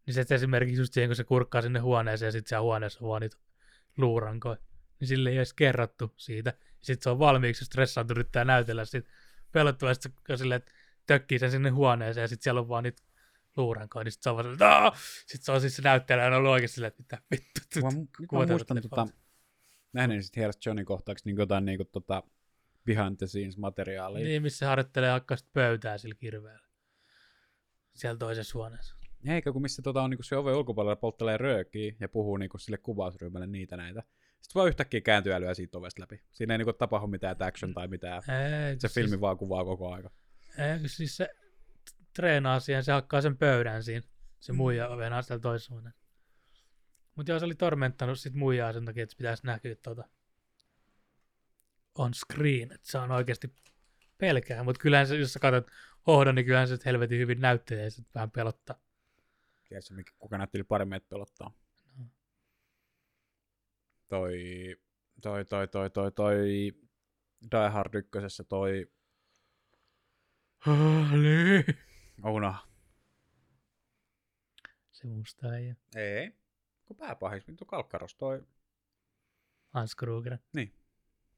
Niin 0.07 0.13
se 0.13 0.21
että 0.21 0.35
esimerkiksi 0.35 0.81
just 0.81 0.93
siihen, 0.93 1.09
kun 1.09 1.15
se 1.15 1.23
kurkkaa 1.23 1.61
sinne 1.61 1.79
huoneeseen 1.79 2.27
ja 2.27 2.31
sitten 2.31 2.49
siellä 2.49 2.63
huoneessa 2.63 2.99
on 3.01 3.09
vaan 3.09 3.21
niitä 3.21 3.37
luurankoja. 3.97 4.57
Niin 4.99 5.07
sille 5.07 5.29
ei 5.29 5.37
edes 5.37 5.53
kerrottu 5.53 6.13
siitä. 6.17 6.53
Sitten 6.81 7.03
se 7.03 7.09
on 7.09 7.19
valmiiksi 7.19 7.65
stressaantunut 7.65 8.17
yrittää 8.17 8.45
näytellä 8.45 8.85
sit 8.85 9.05
pelottavasti 9.51 10.09
se 10.27 10.37
silleen, 10.37 10.57
että 10.57 10.71
tökkii 11.07 11.39
sen 11.39 11.51
sinne 11.51 11.69
huoneeseen 11.69 12.21
ja 12.21 12.27
sitten 12.27 12.43
siellä 12.43 12.61
on 12.61 12.69
vaan 12.69 12.83
niitä 12.83 13.03
luurankoja. 13.57 14.03
Niin 14.03 14.11
sitten 14.11 14.23
se 14.23 14.29
on 14.29 14.35
vaan 14.35 14.45
silleen, 14.45 14.91
sitten 15.25 15.45
se 15.45 15.51
on 15.51 15.61
siis 15.61 15.75
se 15.75 15.81
näyttelijä 15.81 16.27
on 16.27 16.33
ollut 16.33 16.51
oikeasti 16.51 16.75
silleen, 16.75 16.93
että 16.99 17.03
mitä 17.03 17.23
vittu. 17.31 17.79
Mä, 17.81 18.39
mä 18.39 18.45
muistan 18.45 18.81
tota, 18.81 19.07
nähneen 19.93 20.23
sitten 20.23 20.43
Here's 20.43 20.57
Johnny 20.65 20.85
kohtauksia 20.85 21.23
niin 21.25 21.37
jotain 21.37 21.65
niin 21.65 21.77
kuin, 21.77 21.89
tota, 21.91 22.23
behind 22.85 23.17
the 23.17 23.27
scenes 23.27 23.57
materiaalia. 23.57 24.23
Niin, 24.23 24.41
missä 24.41 24.67
harjoittelee 24.67 25.09
hakkaa 25.09 25.37
pöytää 25.53 25.97
sillä 25.97 26.15
kirveellä. 26.15 26.67
Siellä 27.93 28.17
toisessa 28.17 28.57
huoneessa. 28.57 28.96
Eikä 29.25 29.51
kun 29.51 29.61
missä 29.61 29.81
tota 29.81 30.01
on 30.01 30.09
niinku 30.09 30.23
se 30.23 30.37
oven 30.37 30.55
ulkopuolella 30.55 30.95
polttelee 30.95 31.37
röökiä 31.37 31.95
ja 31.99 32.09
puhuu 32.09 32.37
niinku 32.37 32.57
sille 32.57 32.77
kuvausryhmälle 32.77 33.47
niitä 33.47 33.77
näitä. 33.77 34.03
Sitten 34.41 34.59
vaan 34.59 34.67
yhtäkkiä 34.67 35.01
kääntyy 35.01 35.39
lyö 35.39 35.53
siitä 35.53 35.77
ovesta 35.77 36.01
läpi. 36.01 36.21
Siinä 36.31 36.53
ei 36.53 36.57
niinku 36.57 36.73
tapahdu 36.73 37.07
mitään 37.07 37.35
action 37.39 37.73
tai 37.73 37.87
mitään. 37.87 38.15
Ei, 38.17 38.75
Se 38.79 38.79
siis, 38.79 38.93
filmi 38.93 39.21
vaan 39.21 39.37
kuvaa 39.37 39.65
koko 39.65 39.93
aika. 39.93 40.11
Ei, 40.57 40.89
siis 40.89 41.17
se 41.17 41.29
treenaa 42.15 42.59
siihen, 42.59 42.83
se 42.83 42.91
hakkaa 42.91 43.21
sen 43.21 43.37
pöydän 43.37 43.83
siinä. 43.83 44.07
Se 44.39 44.53
muija 44.53 44.87
ovenaa 44.87 45.21
siellä 45.21 45.41
toisessa 45.41 45.73
huoneessa. 45.73 46.01
Mutta 47.15 47.31
joo, 47.31 47.39
se 47.39 47.45
oli 47.45 47.55
tormenttanut 47.55 48.19
sit 48.19 48.33
muijaa 48.33 48.73
sen 48.73 48.85
takia, 48.85 49.03
että 49.03 49.13
se 49.13 49.17
pitäisi 49.17 49.45
näkyä 49.45 49.75
tuota 49.75 50.03
on 51.97 52.13
screen, 52.13 52.71
että 52.71 52.91
se 52.91 52.97
on 52.97 53.11
oikeasti 53.11 53.53
pelkää. 54.17 54.63
Mutta 54.63 54.79
kyllähän 54.79 55.07
se, 55.07 55.15
jos 55.15 55.33
sä 55.33 55.39
katsot 55.39 55.67
hohdon, 56.07 56.35
niin 56.35 56.45
kyllähän 56.45 56.67
se 56.67 56.77
helvetin 56.85 57.19
hyvin 57.19 57.41
näyttelee 57.41 57.83
ja 57.83 57.89
vähän 58.15 58.31
pelottaa. 58.31 58.79
Tiedätkö, 59.67 59.93
mikä- 59.93 60.13
kuka 60.19 60.37
näytteli 60.37 60.63
paremmin, 60.63 60.95
että 60.97 61.09
pelottaa? 61.09 61.51
No. 61.97 62.05
Toi, 64.07 64.39
toi, 65.21 65.45
toi, 65.45 65.67
toi, 65.67 65.89
toi, 65.91 66.11
toi 66.11 66.37
Die 67.51 67.69
Hard 67.69 67.93
ykkösessä 67.95 68.43
toi 68.43 68.91
niin. 71.21 71.65
Ouna. 72.23 72.67
Se 74.91 75.07
musta 75.07 75.57
ei 75.57 75.75
Ei. 75.95 76.31
Kun 76.85 76.97
pääpahis, 76.97 77.47
vittu 77.47 77.65
kalkkaros 77.65 78.15
toi. 78.15 78.47
Hans 79.69 79.95
Kruger. 79.95 80.37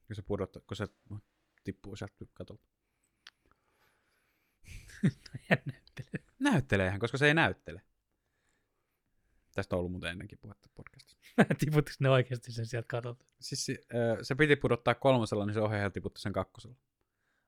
Kun 0.07 0.15
se 0.15 0.21
pudottaa, 0.21 0.61
kun 0.67 0.77
se 0.77 0.87
tippuu 1.63 1.95
sieltä 1.95 2.25
katolta. 2.33 2.67
Jännittely. 5.49 6.25
Näytteleehän, 6.39 6.99
koska 6.99 7.17
se 7.17 7.27
ei 7.27 7.33
näyttele. 7.33 7.81
Tästä 9.55 9.75
on 9.75 9.79
ollut 9.79 9.91
muuten 9.91 10.11
ennenkin 10.11 10.39
puhetta 10.41 10.69
podcastissa. 10.75 11.17
Tiputtiko 11.59 11.95
ne 11.99 12.09
oikeasti 12.09 12.51
sen 12.51 12.65
sieltä 12.65 12.87
katolta? 12.87 13.25
Siis 13.41 13.65
se, 13.65 13.77
se 14.21 14.35
piti 14.35 14.55
pudottaa 14.55 14.95
kolmosella, 14.95 15.45
niin 15.45 15.53
se 15.53 15.61
ohjaaja 15.61 15.89
tiputti 15.89 16.21
sen 16.21 16.33
kakkosella. 16.33 16.75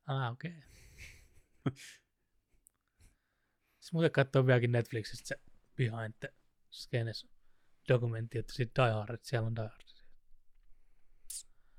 Ah, 0.05 0.31
okei. 0.31 0.51
Okay. 0.51 1.73
Sitten 3.79 3.97
muuten 3.97 4.11
katsoo 4.11 4.45
vieläkin 4.47 4.71
Netflixistä 4.71 5.27
se 5.27 5.39
Behind 5.75 6.13
the 6.19 6.33
Scenes 6.71 7.27
dokumentti, 7.87 8.37
että 8.37 8.53
siitä 8.53 8.83
Die 8.83 8.93
Hard, 8.93 9.13
että 9.13 9.29
siellä 9.29 9.47
on 9.47 9.55
Die 9.55 9.67
Hard. 9.67 9.81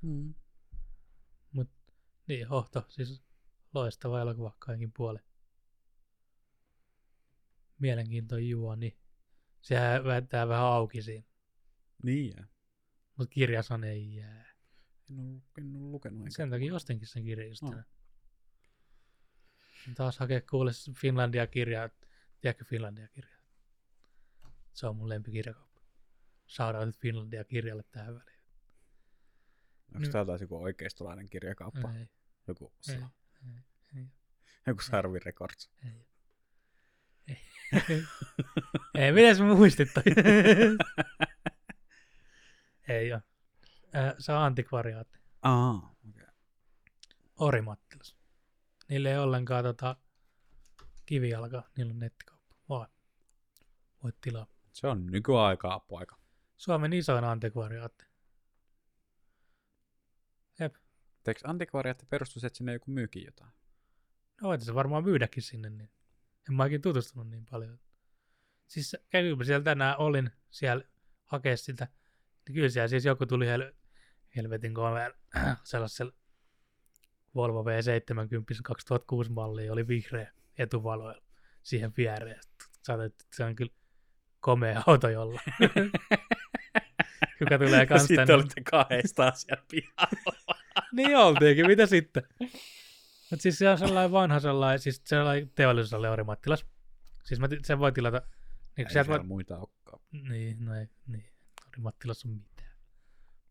Mm. 0.02 0.34
Niin, 2.26 2.48
hohto, 2.48 2.84
siis 2.88 3.22
loistava 3.74 4.20
elokuva 4.20 4.56
kaikin 4.58 4.92
puolin. 4.92 5.22
mielenkiintoinen 7.78 8.48
juoni. 8.48 8.98
Sehän 9.62 10.04
väittää 10.04 10.48
vähän 10.48 10.64
auki 10.64 11.02
siinä, 11.02 11.26
Niin 12.02 12.34
jää. 12.36 12.46
mutta 13.16 13.32
kirjasan 13.32 13.84
ei 13.84 14.14
jää. 14.16 14.52
En 15.10 15.18
ole, 15.20 15.42
en 15.58 15.76
ole 15.76 15.90
lukenut. 15.90 16.26
Sen 16.30 16.50
takia 16.50 16.74
ostinkin 16.74 17.08
sen 17.08 17.24
kirjan 17.24 17.48
just 17.48 17.62
No. 17.62 17.82
Taas 19.94 20.18
hakea 20.18 20.40
kuule 20.50 20.70
Finlandia-kirjaa. 21.00 21.88
Tiedätkö 22.40 22.64
Finlandia-kirjaa? 22.64 23.40
Se 24.72 24.86
on 24.86 24.96
mun 24.96 25.08
lempikirjakauppa. 25.08 25.80
Shoutoutit 26.48 26.96
Finlandia-kirjalle 27.00 27.82
tähän 27.92 28.14
väliin. 28.14 28.40
Onko 29.88 29.98
Nyt- 29.98 30.10
tää 30.10 30.24
taas 30.24 30.40
joku 30.40 30.62
oikeistolainen 30.62 31.28
kirjakauppa? 31.28 31.92
Ei, 31.94 32.08
Joku, 32.48 32.72
ei, 32.88 32.98
sa- 33.00 33.10
ei, 33.46 33.54
ei, 34.00 34.06
joku 34.66 34.82
Sarvi 34.82 35.18
Records. 35.18 35.70
ei. 35.84 36.06
Ei, 37.28 38.02
ei 38.94 39.12
miten 39.12 39.36
sä 39.36 39.44
muistit 39.44 39.88
toi? 39.94 40.02
ei 42.88 43.12
oo. 43.12 43.20
Äh, 43.96 44.14
se 44.18 44.32
on 44.32 44.38
antikvariaatti. 44.38 45.18
Aa, 45.42 45.94
okei. 46.08 46.22
Okay. 46.22 46.34
Orimattilas. 47.36 48.16
Niillä 48.88 49.10
ei 49.10 49.18
ollenkaan 49.18 49.64
tota 49.64 49.96
kivijalkaa, 51.06 51.68
niillä 51.76 51.90
on 51.90 51.98
nettikauppa. 51.98 52.56
Vaan. 52.68 52.88
Voit 54.02 54.20
tilaa. 54.20 54.46
Se 54.72 54.86
on 54.86 55.06
nykyaikaa, 55.06 55.80
poika. 55.80 56.16
Suomen 56.56 56.92
isoin 56.92 57.24
antikvariaatti. 57.24 58.04
Jep. 60.60 60.74
Eikö 61.26 61.40
antikvariaatti 61.44 62.06
perustus, 62.06 62.44
että 62.44 62.56
sinne 62.56 62.72
joku 62.72 62.90
myykin 62.90 63.24
jotain? 63.24 63.52
No 64.40 64.48
voit 64.48 64.60
se 64.60 64.74
varmaan 64.74 65.04
myydäkin 65.04 65.42
sinne, 65.42 65.70
niin 65.70 65.90
en 66.49 66.55
mä 66.55 66.62
oikein 66.62 66.82
tutustunut 66.82 67.30
niin 67.30 67.47
paljon. 67.51 67.78
Siis 68.66 68.97
kävinpä 69.11 69.45
siellä 69.45 69.64
tänään, 69.64 69.99
olin 69.99 70.30
siellä 70.51 70.84
hakea 71.24 71.57
sitä. 71.57 71.88
Niin 72.49 72.55
kyllä 72.55 72.68
siellä 72.68 72.88
siis 72.88 73.05
joku 73.05 73.26
tuli 73.26 73.47
hel- 73.47 73.74
helvetin 74.36 74.74
komeen 74.74 75.12
sellaisella 75.64 76.12
Volvo 77.34 77.62
V70 77.62 78.61
2006 78.62 79.32
malli 79.32 79.70
oli 79.70 79.88
vihreä 79.88 80.32
etuvaloilla 80.59 81.22
siihen 81.62 81.93
viereen. 81.97 82.40
Sanoin, 82.82 83.07
että 83.07 83.24
se 83.34 83.45
on 83.45 83.57
kyllä 83.57 83.72
komea 84.40 84.82
auto 84.86 85.09
jolla. 85.09 85.40
Kuka 87.38 87.59
tulee 87.64 87.86
kanssa 87.86 88.07
Sitten 88.07 88.34
olitte 88.34 88.62
kahdestaan 88.70 89.36
siellä 89.36 89.64
pihalla. 89.70 90.57
niin 90.97 91.16
oltiinkin, 91.16 91.66
mitä 91.66 91.86
sitten? 91.86 92.22
Mut 93.32 93.40
siis 93.40 93.58
se 93.58 93.68
on 93.68 93.78
sellainen 93.78 94.12
vanha 94.12 94.40
sellainen, 94.40 94.78
siis 94.78 95.02
sellainen 95.04 95.50
teollisuusalue 95.54 96.10
Ori 96.10 96.24
Mattilas. 96.24 96.66
Siis 97.24 97.40
mä, 97.40 97.48
sen 97.64 97.78
voi 97.78 97.92
tilata, 97.92 98.18
niin 98.76 98.86
Ei 98.86 98.92
sieltä 98.92 99.06
siellä 99.06 99.18
voi, 99.18 99.26
muita 99.26 99.58
olekaan. 99.58 100.02
niin, 100.12 100.64
no 100.64 100.74
ei, 100.74 100.88
niin, 101.06 101.24
Ori 101.68 101.82
Mattilas 101.82 102.24
on 102.24 102.30
mitään. 102.30 102.70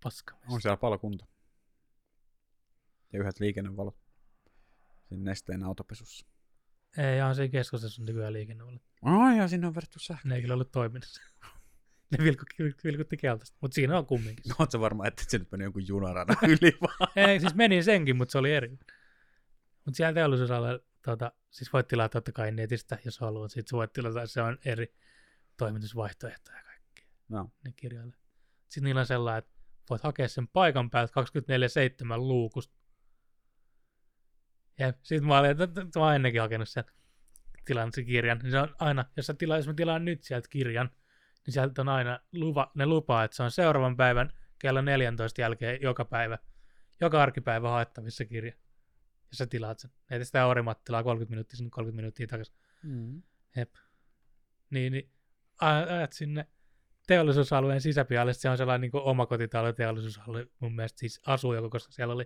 Paska. 0.04 0.38
On 0.50 0.62
siellä 0.62 0.78
palokunta. 0.78 1.26
Ja 3.14 3.20
yhdet 3.20 3.40
liikennevalot. 3.40 3.98
Siinä 5.10 5.24
nesteen 5.24 5.64
autopesussa. 5.64 6.26
Ei, 6.98 7.18
ihan 7.18 7.36
siinä 7.36 7.52
keskustassa 7.52 8.02
on 8.02 8.06
nykyään 8.06 8.34
liikenne 8.34 8.64
ollut. 8.64 8.82
Ai 9.02 9.38
ja 9.38 9.48
sinne 9.48 9.68
on 9.68 9.76
vedetty 9.76 10.00
sähkö. 10.00 10.28
Ne 10.28 10.36
ei 10.36 10.42
kyllä 10.42 10.54
ollut 10.54 10.72
toiminnassa. 10.72 11.22
ne 12.12 12.24
vilkutti, 12.24 12.64
vilkutti 12.84 13.18
keltaista, 13.18 13.58
mutta 13.62 13.76
siinä 13.76 13.98
on 13.98 14.06
kumminkin. 14.06 14.44
No, 14.50 14.56
oot 14.60 14.72
sä 14.72 14.80
varma, 14.80 15.08
että 15.08 15.24
se 15.28 15.38
nyt 15.38 15.52
meni 15.52 15.64
jonkun 15.64 15.88
junaradan 15.88 16.38
yli 16.48 16.78
vaan? 16.82 17.12
Ei, 17.16 17.40
siis 17.40 17.56
meni 17.56 17.84
senkin, 17.84 18.18
mutta 18.18 18.32
se 18.32 18.38
oli 18.38 18.54
eri. 18.54 18.80
Mutta 19.86 19.98
siellä 19.98 20.14
teollisuusalueella, 20.14 20.80
tota, 21.02 21.32
siis 21.50 21.74
voit 21.74 21.88
tilata 21.88 22.10
totta 22.10 22.32
kai 22.32 22.52
netistä, 22.52 22.98
jos 23.06 23.20
haluat. 23.20 23.52
Sitten 23.52 23.78
voit 23.78 23.94
tilata, 23.94 24.28
se 24.28 24.42
on 24.42 24.58
eri 24.66 24.96
toimitusvaihtoehtoja 25.58 26.58
ja 26.58 26.64
kaikki. 26.64 27.08
No. 27.30 27.52
Ne 27.66 27.72
kirjoille. 27.76 28.16
Sitten 28.68 28.84
niillä 28.84 29.00
on 29.00 29.06
sellainen, 29.06 29.40
että 29.40 29.52
voit 29.90 30.04
hakea 30.04 30.28
sen 30.28 30.48
paikan 30.48 30.90
päältä 30.90 31.14
24-7 32.16 32.18
luukusta. 32.18 32.76
Ja 34.80 34.94
sitten 35.04 35.28
mä 35.28 35.40
olin, 35.40 35.52
että 35.52 35.82
mä 36.00 36.06
oon 36.06 36.16
ennenkin 36.16 36.42
hakenut 36.42 36.70
sieltä 36.70 36.92
tilannut 37.66 37.96
sen 37.96 38.06
kirjan. 38.06 38.40
Niin 38.44 38.52
se 38.52 38.60
on 38.60 38.76
aina, 38.80 39.06
jos, 39.18 39.26
sä 39.28 39.34
tila, 39.34 39.58
jos 39.58 39.68
mä 39.68 39.74
tilaan 39.74 40.06
nyt 40.06 40.24
sieltä 40.24 40.48
kirjan, 40.50 40.90
niin 41.46 41.54
sieltä 41.54 41.82
on 41.82 41.90
aina 41.90 42.20
luva, 42.32 42.72
ne 42.76 42.86
lupaa, 42.86 43.24
että 43.24 43.38
se 43.38 43.44
on 43.44 43.52
seuraavan 43.52 43.98
päivän 43.98 44.34
kello 44.60 44.82
14 44.82 45.42
jälkeen 45.42 45.82
joka 45.82 46.06
päivä, 46.06 46.38
joka 47.02 47.22
arkipäivä 47.22 47.70
haettavissa 47.70 48.26
kirja. 48.26 48.54
Ja 49.32 49.36
sä 49.38 49.48
tilaat 49.48 49.80
sen. 49.80 49.92
Ei 50.10 50.26
sitä 50.26 50.46
Orimattilaa 50.46 51.04
30 51.04 51.30
minuuttia 51.30 51.58
sinne 51.58 51.70
30 51.70 51.96
minuuttia 51.96 52.28
takaisin. 52.28 52.56
Mm. 52.84 53.24
Jep. 53.56 53.76
Niin, 54.70 54.92
niin 54.92 55.12
ajat 55.60 56.14
sinne 56.14 56.48
teollisuusalueen 57.08 57.82
sisäpihalle, 57.82 58.34
se 58.34 58.50
on 58.50 58.58
sellainen 58.58 58.82
niin 58.82 59.04
omakotitalo 59.04 59.74
teollisuusalue, 59.74 60.48
mun 60.60 60.76
mielestä 60.76 61.00
siis 61.00 61.22
asuu 61.26 61.54
joku, 61.54 61.70
koska 61.70 61.92
siellä 61.92 62.14
oli, 62.14 62.26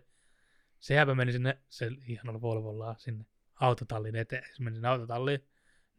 se 0.79 0.93
jääpä 0.93 1.15
meni 1.15 1.31
sinne, 1.31 1.61
se 1.69 1.91
ihanalla 2.07 2.41
Volvolla 2.41 2.95
sinne 2.97 3.25
autotallin 3.55 4.15
eteen, 4.15 4.43
se 4.55 4.63
meni 4.63 4.75
sinne 4.75 4.87
autotalliin, 4.87 5.47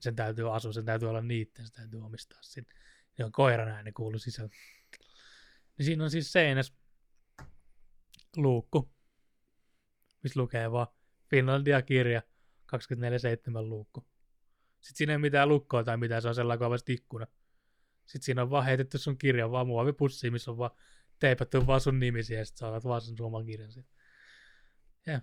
sen 0.00 0.16
täytyy 0.16 0.54
asua, 0.56 0.72
sen 0.72 0.84
täytyy 0.84 1.08
olla 1.08 1.20
niitten, 1.20 1.66
se 1.66 1.72
täytyy 1.72 2.04
omistaa 2.04 2.38
sinne. 2.42 2.72
Ja 3.18 3.26
on 3.26 3.32
koiran 3.32 3.68
ääni 3.68 3.92
kuuluu 3.92 4.18
sisällä. 4.18 4.50
Niin 5.78 5.86
siinä 5.86 6.04
on 6.04 6.10
siis 6.10 6.32
seinäs 6.32 6.74
luukku, 8.36 8.92
missä 10.22 10.40
lukee 10.40 10.72
vaan 10.72 10.86
Finlandia-kirja 11.30 12.22
24-7 12.76 13.62
luukku. 13.62 14.00
Sitten 14.80 14.96
siinä 14.96 15.12
ei 15.12 15.18
mitään 15.18 15.48
lukkoa 15.48 15.84
tai 15.84 15.96
mitään, 15.96 16.22
se 16.22 16.28
on 16.28 16.34
sellainen 16.34 16.58
kovasti 16.58 16.92
ikkuna. 16.92 17.26
Sitten 18.06 18.22
siinä 18.22 18.42
on 18.42 18.50
vaan 18.50 18.64
heitetty 18.64 18.98
sun 18.98 19.18
kirja 19.18 19.50
vaan 19.50 19.66
muovipussiin, 19.66 20.32
missä 20.32 20.50
on 20.50 20.58
vaan 20.58 20.70
teipattu 21.18 21.66
vaan 21.66 21.80
sun 21.80 22.00
nimisi 22.00 22.34
ja 22.34 22.44
sitten 22.44 22.58
saat 22.58 22.84
vaan 22.84 23.00
sun 23.00 23.16
oman 23.20 23.46
kirjan 23.46 23.72
siitä. 23.72 23.90
Ja 25.06 25.20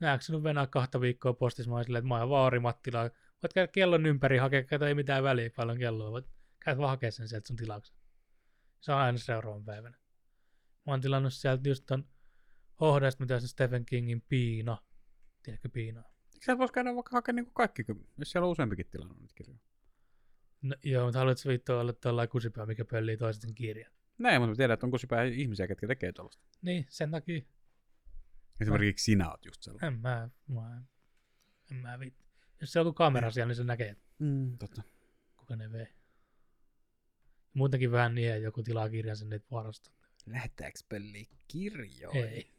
näetkö 0.00 0.24
sinun 0.24 0.42
venää 0.42 0.66
kahta 0.66 1.00
viikkoa 1.00 1.32
postissa, 1.32 1.70
mä 1.70 1.74
oon 1.74 1.84
silleen, 1.84 2.00
että 2.00 2.08
mä 2.08 2.18
oon 2.18 2.30
vaan 2.30 2.46
Ori 2.46 2.60
Mattila. 2.60 3.00
Voit 3.42 3.52
käydä 3.54 3.72
kellon 3.72 4.06
ympäri 4.06 4.38
hakea, 4.38 4.64
kato 4.64 4.86
ei 4.86 4.94
mitään 4.94 5.22
väliä 5.22 5.50
paljon 5.56 5.78
kelloa, 5.78 6.10
voit 6.10 6.26
käydä 6.60 6.78
vaan 6.78 6.90
hakea 6.90 7.10
sen 7.10 7.28
sieltä 7.28 7.46
sun 7.46 7.56
tilauksen. 7.56 7.96
Se 8.80 8.92
on 8.92 8.98
aina 8.98 9.18
seuraavan 9.18 9.64
päivänä. 9.64 9.96
Mä 10.86 10.92
oon 10.92 11.00
tilannut 11.00 11.32
sieltä 11.32 11.68
just 11.68 11.84
ton 11.86 12.08
Hohdasta, 12.80 13.22
mitä 13.22 13.40
se 13.40 13.48
Stephen 13.48 13.86
Kingin 13.86 14.22
Piina. 14.28 14.78
Tiedätkö 15.46 15.68
Piinaa? 15.68 16.10
Siellä 16.40 16.58
voisi 16.58 16.72
käydä 16.72 16.94
vaikka 16.94 17.10
hakemaan 17.16 17.44
niin 17.44 17.54
kaikki, 17.54 17.84
jos 18.18 18.30
siellä 18.30 18.46
on 18.46 18.52
useampikin 18.52 18.86
tilannut 18.90 19.18
niitä 19.20 19.34
kirjoja. 19.34 19.60
No, 20.62 20.74
joo, 20.82 21.04
mutta 21.04 21.18
haluatko 21.18 21.48
vittu 21.48 21.72
olla 21.72 21.92
tuollainen 21.92 22.30
kusipää, 22.30 22.66
mikä 22.66 22.84
pöllii 22.84 23.16
toisen 23.16 23.54
kirjan? 23.54 23.92
Näin, 24.18 24.42
mutta 24.42 24.56
tiedän, 24.56 24.74
että 24.74 24.86
onko 24.86 24.98
sipä 24.98 25.22
ihmisiä, 25.24 25.66
ketkä 25.68 25.86
tekee 25.86 26.12
tuollaista. 26.12 26.44
Niin, 26.62 26.86
sen 26.88 27.10
takia 27.10 27.42
Esimerkiksi 28.60 29.04
sinä 29.04 29.30
oot 29.30 29.44
just 29.44 29.62
sellainen. 29.62 29.94
en 29.94 30.00
mä, 30.00 30.28
mä 30.48 30.82
en 31.70 31.76
mä 31.76 31.98
vittu. 31.98 32.24
Jos 32.60 32.72
se 32.72 32.80
on 32.80 32.94
kamera 32.94 33.30
siellä, 33.30 33.48
niin 33.48 33.56
se 33.56 33.64
näkee, 33.64 33.96
Mm, 34.18 34.58
totta. 34.58 34.82
kuka 35.36 35.56
ne 35.56 35.72
vei. 35.72 35.86
Muutenkin 37.54 37.90
vähän 37.92 38.14
niin, 38.14 38.28
että 38.32 38.44
joku 38.44 38.62
tilaa 38.62 38.88
kirjan 38.88 39.16
sinne, 39.16 39.36
että 39.36 39.48
varastaa. 39.50 39.92
Lähettääkö 40.26 40.78
peliä 40.88 41.24
kirjoja? 41.48 42.10
Ei. 42.28 42.50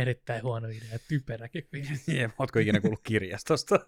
Erittäin 0.00 0.42
huono 0.42 0.68
idea, 0.68 0.98
typeräkin 1.08 1.68
vielä. 1.72 1.88
Jep, 2.20 2.30
ootko 2.40 2.58
ikinä 2.58 2.80
kuullut 2.80 3.00
kirjastosta? 3.02 3.80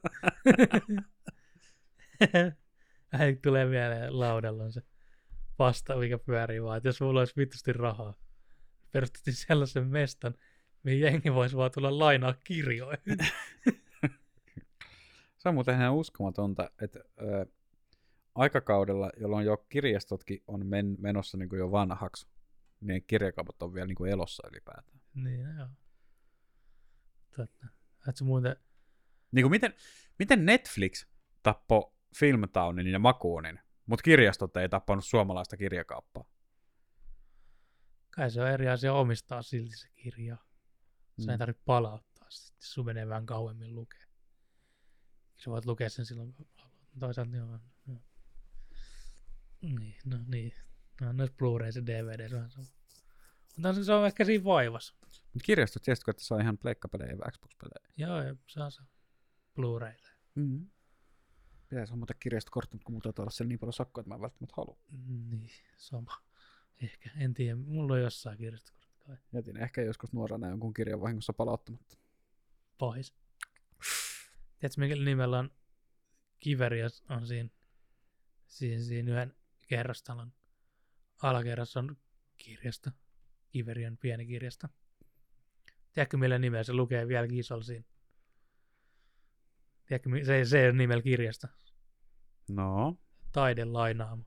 Äi 3.20 3.36
tulee 3.42 3.66
mieleen 3.66 4.20
laudalla 4.20 4.70
se 4.70 4.82
vasta, 5.58 5.96
mikä 5.96 6.18
pyörii 6.18 6.62
vaan, 6.62 6.76
että 6.76 6.88
jos 6.88 7.00
mulla 7.00 7.20
olisi 7.20 7.34
vitusti 7.36 7.72
rahaa, 7.72 8.14
perustettiin 8.92 9.34
sellaisen 9.34 9.86
mestan, 9.86 10.34
mihin 10.82 11.00
jengi 11.00 11.34
voisi 11.34 11.56
vaan 11.56 11.70
tulla 11.74 11.98
lainaa 11.98 12.34
kirjoja. 12.44 12.98
Se 15.38 15.48
on 15.48 15.54
muuten 15.54 15.74
ihan 15.74 15.94
uskomatonta, 15.94 16.70
että 16.82 16.98
ö, 17.22 17.46
aikakaudella, 18.34 19.10
jolloin 19.20 19.46
jo 19.46 19.56
kirjastotkin 19.68 20.42
on 20.46 20.66
men- 20.66 20.96
menossa 20.98 21.38
niin 21.38 21.48
kuin 21.48 21.58
jo 21.58 21.70
vanhaksi, 21.70 22.26
niin 22.80 23.04
kirjakaupat 23.06 23.62
on 23.62 23.74
vielä 23.74 23.86
niin 23.86 23.96
kuin 23.96 24.10
elossa 24.10 24.48
ylipäätään. 24.50 25.00
niin, 25.14 25.40
joo. 25.58 25.66
Totta. 27.36 27.66
Et 28.08 28.16
se 28.16 28.24
muuten, 28.24 28.56
Niin 29.32 29.42
kuin 29.44 29.50
miten, 29.50 29.74
miten 30.18 30.46
Netflix 30.46 31.06
tappoi 31.42 31.92
Filmtownin 32.16 32.86
ja 32.86 32.98
Makuunin, 32.98 33.60
mutta 33.86 34.02
kirjastot 34.02 34.56
ei 34.56 34.68
tappanut 34.68 35.04
suomalaista 35.04 35.56
kirjakauppaa? 35.56 36.24
kai 38.10 38.30
se 38.30 38.40
on 38.42 38.48
eri 38.50 38.68
asia 38.68 38.92
omistaa 38.94 39.42
silti 39.42 39.76
se 39.76 39.88
kirja. 39.96 40.36
Se 41.18 41.30
ei 41.32 41.36
Mm. 41.36 41.38
tarvitse 41.38 41.62
palauttaa, 41.64 42.30
sitten 42.30 42.68
sun 42.68 42.84
menee 42.86 43.08
vähän 43.08 43.26
kauemmin 43.26 43.74
lukea. 43.74 44.06
Sä 45.36 45.50
voit 45.50 45.66
lukea 45.66 45.90
sen 45.90 46.06
silloin. 46.06 46.34
Toisaalta 47.00 47.36
joo. 47.36 47.58
joo. 47.88 47.98
Niin, 49.62 49.94
no 50.04 50.18
niin. 50.26 50.52
No 51.00 51.12
noissa 51.12 51.36
Blu-rays 51.36 51.76
ja 51.76 51.86
DVD, 51.86 52.28
se 52.28 52.36
on 52.36 52.50
sama. 52.50 52.66
Mutta 53.56 53.72
se, 53.74 53.84
se 53.84 53.92
on 53.92 54.06
ehkä 54.06 54.24
siinä 54.24 54.44
vaivassa. 54.44 54.94
Mutta 55.34 55.46
kirjastot, 55.46 55.82
tiesitkö, 55.82 56.10
että 56.10 56.24
saa 56.24 56.40
ihan 56.40 56.58
pleikkapelejä 56.58 57.12
ja 57.12 57.30
Xbox-pelejä? 57.30 57.92
Joo, 57.96 58.22
ja 58.22 58.36
saa 58.46 58.70
se 58.70 58.82
Blu-raylle. 59.54 60.08
Mm. 60.34 60.70
Pitäisi 61.68 61.90
hommata 61.90 62.14
kirjastokortti, 62.14 62.76
mutta 62.76 62.84
kun 62.84 62.92
mulla 62.92 63.02
taitaa 63.02 63.22
olla 63.22 63.30
siellä 63.30 63.48
niin 63.48 63.58
paljon 63.58 63.72
sakkoa, 63.72 64.00
että 64.00 64.08
mä 64.08 64.14
en 64.14 64.20
välttämättä 64.20 64.54
halua. 64.56 64.78
Niin, 65.30 65.50
sama. 65.76 66.22
Ehkä, 66.82 67.10
en 67.16 67.34
tiedä. 67.34 67.56
Mulla 67.56 67.94
on 67.94 68.00
jossain 68.00 68.38
kirjastokortti 68.38 68.98
kai. 69.06 69.16
Jätin 69.32 69.56
ehkä 69.56 69.82
joskus 69.82 70.12
nuorena 70.12 70.48
jonkun 70.48 70.74
kirjan 70.74 71.00
vahingossa 71.00 71.32
palauttamatta. 71.32 71.96
Pahis. 72.78 73.14
Tiedätkö, 74.58 74.80
mikä 74.80 74.96
nimellä 74.96 75.38
on 75.38 75.50
Kiverias 76.40 77.04
on 77.08 77.26
siinä, 77.26 77.50
siinä, 78.46 78.82
siinä 78.82 79.12
yhden 79.12 79.34
kerrostalon 79.68 80.32
alakerrassa 81.22 81.80
on 81.80 81.96
kirjasto. 82.36 82.90
Kiverian 83.48 83.96
pieni 83.96 84.26
kirjasto. 84.26 84.68
Tiedätkö, 85.92 86.16
millä 86.16 86.38
nimellä 86.38 86.64
se 86.64 86.72
lukee 86.72 87.08
vielä 87.08 87.26
isolla 87.32 87.62
siinä? 87.62 87.84
Tiedätkö, 89.86 90.10
se, 90.24 90.44
se 90.44 90.68
on 90.68 90.76
nimellä 90.76 91.02
kirjasta. 91.02 91.48
No, 92.50 92.96
Taiden 93.32 93.72
lainaama. 93.72 94.24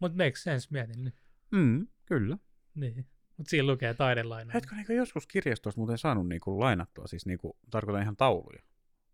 Mut 0.00 0.14
makes 0.16 0.42
sense, 0.42 0.68
mietin 0.70 1.04
nyt. 1.04 1.14
mm, 1.50 1.86
kyllä. 2.04 2.38
Niin. 2.74 3.06
Mut 3.36 3.46
siinä 3.48 3.66
lukee 3.66 3.94
taiden 3.94 4.28
lainaama. 4.28 4.52
Hetkö 4.54 4.74
niin 4.74 4.96
joskus 4.96 5.26
kirjastosta 5.26 5.80
muuten 5.80 5.98
saanut 5.98 6.28
niin 6.28 6.40
kuin 6.40 6.60
lainattua, 6.60 7.06
siis 7.06 7.26
niin 7.26 7.38
kuin, 7.38 7.52
tarkoitan 7.70 8.02
ihan 8.02 8.16
tauluja. 8.16 8.62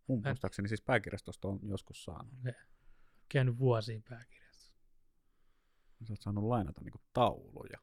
Mun 0.06 0.20
Mä- 0.20 0.28
muistaakseni 0.28 0.68
siis 0.68 0.82
pääkirjastosta 0.82 1.48
on 1.48 1.58
joskus 1.62 2.04
saanut. 2.04 2.32
Okei. 2.40 2.52
Käynyt 3.28 3.58
vuosiin 3.58 4.02
pääkirjassa. 4.02 4.72
Sä 6.06 6.12
oot 6.12 6.20
saanut 6.20 6.44
lainata 6.44 6.80
niin 6.84 6.92
kuin 6.92 7.02
tauluja. 7.12 7.78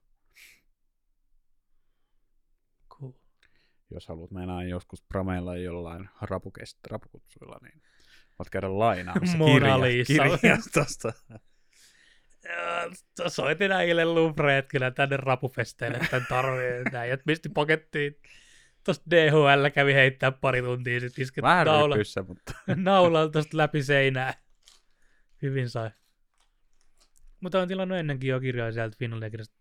Cool. 2.89 3.11
Jos 3.91 4.07
haluat 4.07 4.31
mennä 4.31 4.63
joskus 4.63 5.01
prameilla 5.01 5.57
jollain 5.57 6.09
rapukest, 6.21 6.77
rapukutsuilla, 6.87 7.57
niin 7.61 7.81
voit 8.39 8.49
käydä 8.49 8.79
lainaamassa 8.79 9.37
kirja, 10.07 10.37
kirjastosta. 10.37 11.13
Ja 12.43 13.29
soitin 13.29 13.71
äijille 13.71 14.05
Louvre, 14.05 14.57
että 14.57 14.69
kyllä 14.69 14.91
tänne 14.91 15.17
rapufesteille 15.17 15.99
tämän 16.09 16.25
tarvii. 16.29 16.83
Näijät 16.91 17.21
pisti 17.25 17.49
pakettiin. 17.49 18.15
Tuosta 18.83 19.05
DHL 19.09 19.69
kävi 19.73 19.93
heittää 19.93 20.31
pari 20.31 20.61
tuntia, 20.61 20.99
sitten 20.99 21.23
isket 21.23 21.41
Vähän 21.41 21.67
naula, 21.67 21.95
rypyssä, 21.95 22.23
mutta 22.23 22.53
naulalla 22.75 23.29
tuosta 23.31 23.57
läpi 23.57 23.83
seinää. 23.83 24.33
Hyvin 25.41 25.69
sai. 25.69 25.91
Mutta 27.39 27.61
on 27.61 27.67
tilannut 27.67 27.97
ennenkin 27.97 28.29
jo 28.29 28.39
kirjoja 28.39 28.71
sieltä 28.71 28.95
Finlandia-kirjasta. 28.99 29.55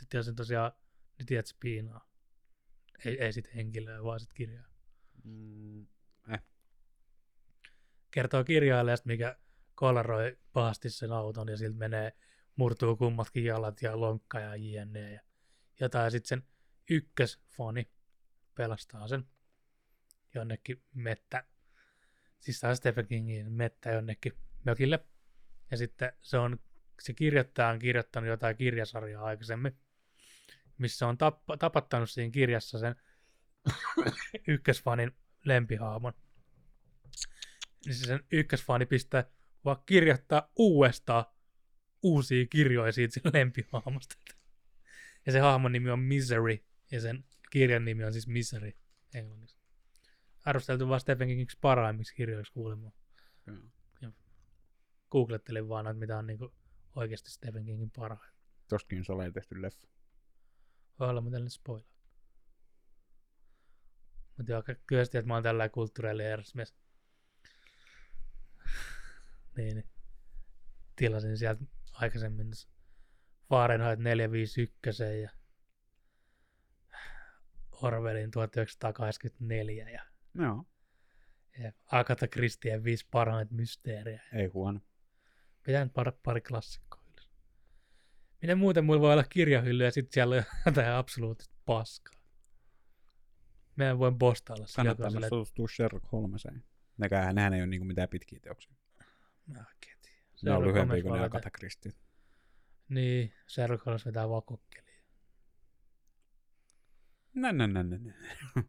Nyt 0.00 0.08
tilasin 0.08 0.34
tosiaan, 0.34 0.72
nyt 1.18 1.26
tiedät 1.26 1.46
spiinaa. 1.46 2.05
Ei, 3.04 3.22
ei 3.22 3.32
sit 3.32 3.54
henkilöä, 3.54 4.04
vaan 4.04 4.20
sit 4.20 4.32
kirjaa. 4.32 4.66
mm, 5.24 5.86
Kertoo 8.10 8.44
kirjailijasta, 8.44 9.06
mikä 9.06 9.36
kolaroi 9.74 10.38
pahasti 10.52 10.90
sen 10.90 11.12
auton 11.12 11.48
ja 11.48 11.56
siltä 11.56 11.78
menee, 11.78 12.12
murtuu 12.56 12.96
kummatkin 12.96 13.44
jalat 13.44 13.82
ja 13.82 14.00
lonkka 14.00 14.40
ja 14.40 14.56
jne. 14.56 15.12
Ja 15.12 15.20
jotain. 15.80 16.10
Sitten 16.10 16.28
sen 16.28 16.42
ykkösfoni 16.90 17.90
pelastaa 18.54 19.08
sen 19.08 19.24
jonnekin 20.34 20.82
mettä. 20.94 21.44
Siis 22.40 22.60
saa 22.60 22.74
Stephen 22.74 23.06
Kingin 23.06 23.52
mettä 23.52 23.90
jonnekin 23.90 24.32
mökille. 24.64 25.04
Ja 25.70 25.76
sitten 25.76 26.12
se 26.22 26.38
on, 26.38 26.58
se 27.00 27.12
kirjoittaja 27.12 27.68
on 27.68 27.78
kirjoittanut 27.78 28.28
jotain 28.28 28.56
kirjasarjaa 28.56 29.24
aikaisemmin, 29.24 29.78
missä 30.78 31.08
on 31.08 31.18
tappa, 31.18 31.56
tapattanut 31.56 32.10
siinä 32.10 32.30
kirjassa 32.30 32.78
sen 32.78 32.96
ykkösfanin 34.48 35.12
lempihaamon. 35.44 36.12
Niin 37.86 37.94
se 37.94 38.06
sen 38.06 38.24
ykkösfani 38.32 38.86
pistää 38.86 39.24
vaan 39.64 39.82
kirjoittaa 39.86 40.50
uudestaan 40.56 41.24
uusia 42.02 42.46
kirjoja 42.46 42.92
siitä 42.92 43.14
sen 43.14 43.32
lempihahmosta. 43.32 44.16
Ja 45.26 45.32
se 45.32 45.40
hahmon 45.40 45.72
nimi 45.72 45.90
on 45.90 45.98
Misery, 45.98 46.64
ja 46.90 47.00
sen 47.00 47.24
kirjan 47.50 47.84
nimi 47.84 48.04
on 48.04 48.12
siis 48.12 48.26
Misery 48.26 48.72
englanniksi. 49.14 49.56
Arvosteltu 50.44 50.88
vaan 50.88 51.00
Stephen 51.00 51.28
Kingiksi 51.28 51.58
parhaimmiksi 51.60 52.14
kirjoiksi 52.14 52.52
kuulemaan. 52.52 52.92
joo. 54.00 54.12
Googlettelin 55.10 55.68
vaan 55.68 55.84
noita, 55.84 56.00
mitä 56.00 56.18
on 56.18 56.26
niinku 56.26 56.54
oikeasti 56.94 57.30
Stephen 57.30 57.64
Kingin 57.64 57.90
parhain. 57.90 58.32
Tostakin 58.68 59.04
se 59.04 59.12
oli 59.12 59.32
tehty 59.32 59.62
leffa. 59.62 59.88
Voi 61.00 61.08
olla, 61.08 61.20
mutta 61.20 61.38
en 61.38 61.50
spoilaa. 61.50 61.96
Mutta 64.36 64.52
joo, 64.52 64.62
kyllä 64.62 64.80
tiedät, 64.86 65.14
että 65.14 65.26
mä 65.26 65.34
oon 65.34 65.42
tällainen 65.42 65.70
kulttuurillinen 65.70 66.30
herrasmies. 66.30 66.74
niin, 69.56 69.74
niin. 69.74 69.88
Tilasin 70.96 71.38
sieltä 71.38 71.64
aikaisemmin 71.92 72.50
Fahrenheit 73.48 73.98
451 73.98 75.02
ja 75.22 75.30
Orwellin 77.82 78.30
1984 78.30 79.90
ja, 79.90 80.02
Joo, 80.34 80.64
ja 81.58 81.72
Agatha 81.92 82.28
Christien 82.28 82.84
viisi 82.84 83.08
parhaita 83.10 83.54
mysteeriä. 83.54 84.22
ei 84.32 84.46
huono. 84.46 84.80
Pitää 85.62 85.84
nyt 85.84 85.94
pari, 85.94 86.12
pari 86.22 86.40
klassikkoa. 86.40 86.85
Miten 88.42 88.58
muuten 88.58 88.84
mulla 88.84 89.00
voi 89.00 89.12
olla 89.12 89.24
kirjahylly 89.24 89.84
ja 89.84 89.90
sitten 89.90 90.12
siellä 90.14 90.36
on 90.36 90.42
jotain 90.66 90.92
absoluuttista 90.92 91.56
paskaa. 91.64 92.14
Meidän 93.76 93.98
voin 93.98 94.18
postailla 94.18 94.66
sillä 94.66 94.76
Kannattaa 94.76 95.20
myös 95.20 95.28
tutustua 95.28 95.68
Sherlock 95.68 96.12
Holmeseen. 96.12 96.64
Nekään, 96.98 97.34
nehän 97.34 97.54
ei 97.54 97.60
ole 97.60 97.66
niinku 97.66 97.84
mitään 97.84 98.08
pitkiä 98.08 98.40
teoksia. 98.40 98.74
Mä 99.46 99.58
oikein 99.58 99.98
tiedä. 100.02 100.18
Ne 100.42 100.52
on 100.52 100.64
lyhyempiä 100.64 101.02
kuin 101.02 101.10
voi 101.10 101.18
ne 101.18 101.24
Agatha 101.24 101.50
Christie. 101.50 101.92
Niin, 102.88 103.32
Sherlock 103.48 103.86
Holmes 103.86 104.06
vetää 104.06 104.28
vaan 104.28 104.42
kokkeliin. 104.42 105.04
Nä, 107.34 107.52
nä, 107.52 107.66
nä, 107.66 107.82
nä, 107.82 107.98
nä. 107.98 108.14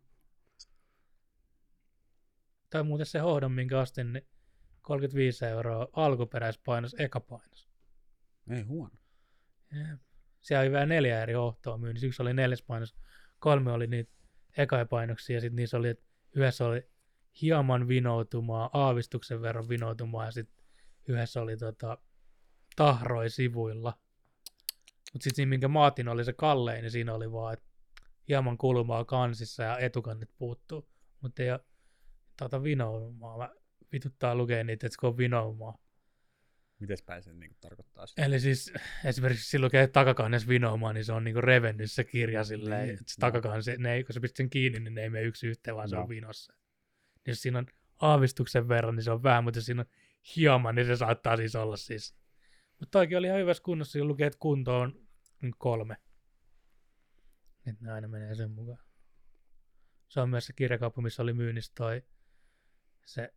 Tai 2.69 2.83
muuten 2.83 3.05
se 3.05 3.19
hohdon, 3.19 3.51
minkä 3.51 3.79
ostin, 3.79 4.13
niin 4.13 4.27
35 4.81 5.45
euroa 5.45 5.87
alkuperäispainos, 5.93 6.95
eka 6.99 7.19
painos. 7.19 7.69
Ei 8.49 8.61
huono. 8.61 8.95
Siellä 10.41 10.61
oli 10.61 10.71
vielä 10.71 10.85
neljä 10.85 11.23
eri 11.23 11.33
hohtoa 11.33 11.77
myynnissä. 11.77 12.07
Yksi 12.07 12.21
oli 12.21 12.33
neljäs 12.33 12.61
painos, 12.61 12.95
kolme 13.39 13.71
oli 13.71 13.87
niitä 13.87 14.11
eka 14.57 14.85
painoksia 14.85 15.37
ja 15.37 15.41
sitten 15.41 15.55
niissä 15.55 15.77
oli, 15.77 15.89
että 15.89 16.05
yhdessä 16.35 16.65
oli 16.65 16.89
hieman 17.41 17.87
vinoutumaa, 17.87 18.69
aavistuksen 18.73 19.41
verran 19.41 19.69
vinoutumaa 19.69 20.25
ja 20.25 20.31
sitten 20.31 20.65
yhdessä 21.07 21.41
oli 21.41 21.57
tota, 21.57 21.97
tahroi 22.75 23.29
sivuilla. 23.29 23.93
Mutta 25.13 25.23
sitten 25.23 25.35
siinä, 25.35 25.49
minkä 25.49 25.67
maatin 25.67 26.07
oli 26.07 26.25
se 26.25 26.33
kallein, 26.33 26.81
niin 26.81 26.91
siinä 26.91 27.13
oli 27.13 27.31
vaan, 27.31 27.53
että 27.53 27.65
hieman 28.27 28.57
kulmaa 28.57 29.05
kansissa 29.05 29.63
ja 29.63 29.77
etukannit 29.77 30.29
puuttuu. 30.37 30.89
Mutta 31.21 31.43
ei 31.43 31.51
ole 31.51 31.59
tota 32.37 32.63
vinoumaa. 32.63 33.37
Mä 33.37 33.49
vituttaa 33.91 34.35
lukea 34.35 34.63
niitä, 34.63 34.87
että 34.87 34.97
se 35.01 35.07
on 35.07 35.17
vinoumaa. 35.17 35.77
Mites 36.79 37.01
päin 37.01 37.23
se 37.23 37.33
niinku 37.33 37.57
tarkoittaa 37.61 38.05
sitä? 38.07 38.25
Eli 38.25 38.39
siis 38.39 38.73
esimerkiksi 39.05 39.49
silloin, 39.49 39.71
kun 39.71 39.79
takakannes 39.93 40.47
vinoumaan, 40.47 40.95
niin 40.95 41.05
se 41.05 41.13
on 41.13 41.23
niinku 41.23 41.41
revennyt 41.41 41.91
se 41.91 42.03
kirja 42.03 42.43
silleen, 42.43 42.87
Niin, 42.87 42.99
että 42.99 43.13
se 43.13 43.15
joo. 43.21 43.31
takakansi, 43.31 43.77
ne 43.77 43.93
ei, 43.93 44.03
kun 44.03 44.13
sä 44.13 44.19
pistät 44.19 44.37
sen 44.37 44.49
kiinni, 44.49 44.79
niin 44.79 44.95
ne 44.95 45.01
ei 45.01 45.09
mene 45.09 45.25
yksi 45.25 45.47
yhteen, 45.47 45.75
vaan 45.75 45.89
se 45.89 45.97
on 45.97 46.09
vinossa. 46.09 46.53
Niin 46.53 47.31
jos 47.31 47.41
siinä 47.41 47.59
on 47.59 47.67
aavistuksen 48.01 48.67
verran, 48.67 48.95
niin 48.95 49.03
se 49.03 49.11
on 49.11 49.23
vähän, 49.23 49.43
mutta 49.43 49.57
jos 49.57 49.65
siinä 49.65 49.81
on 49.81 49.87
hieman, 50.35 50.75
niin 50.75 50.87
se 50.87 50.95
saattaa 50.95 51.37
siis 51.37 51.55
olla 51.55 51.77
siis. 51.77 52.15
Mutta 52.79 52.91
toikin 52.91 53.17
oli 53.17 53.27
ihan 53.27 53.39
hyvässä 53.39 53.63
kunnossa, 53.63 53.91
siinä 53.91 54.07
lukee, 54.07 54.27
että 54.27 54.39
kunto 54.39 54.79
on 54.79 54.93
kolme. 55.57 55.97
Että 57.65 57.85
ne 57.85 57.91
aina 57.91 58.07
menee 58.07 58.35
sen 58.35 58.51
mukaan. 58.51 58.79
Se 60.07 60.19
on 60.19 60.29
myös 60.29 60.45
se 60.45 60.53
kirjakauppa, 60.53 61.01
missä 61.01 61.23
oli 61.23 61.33
myynnissä 61.33 61.71
toi 61.75 62.03
se 63.05 63.33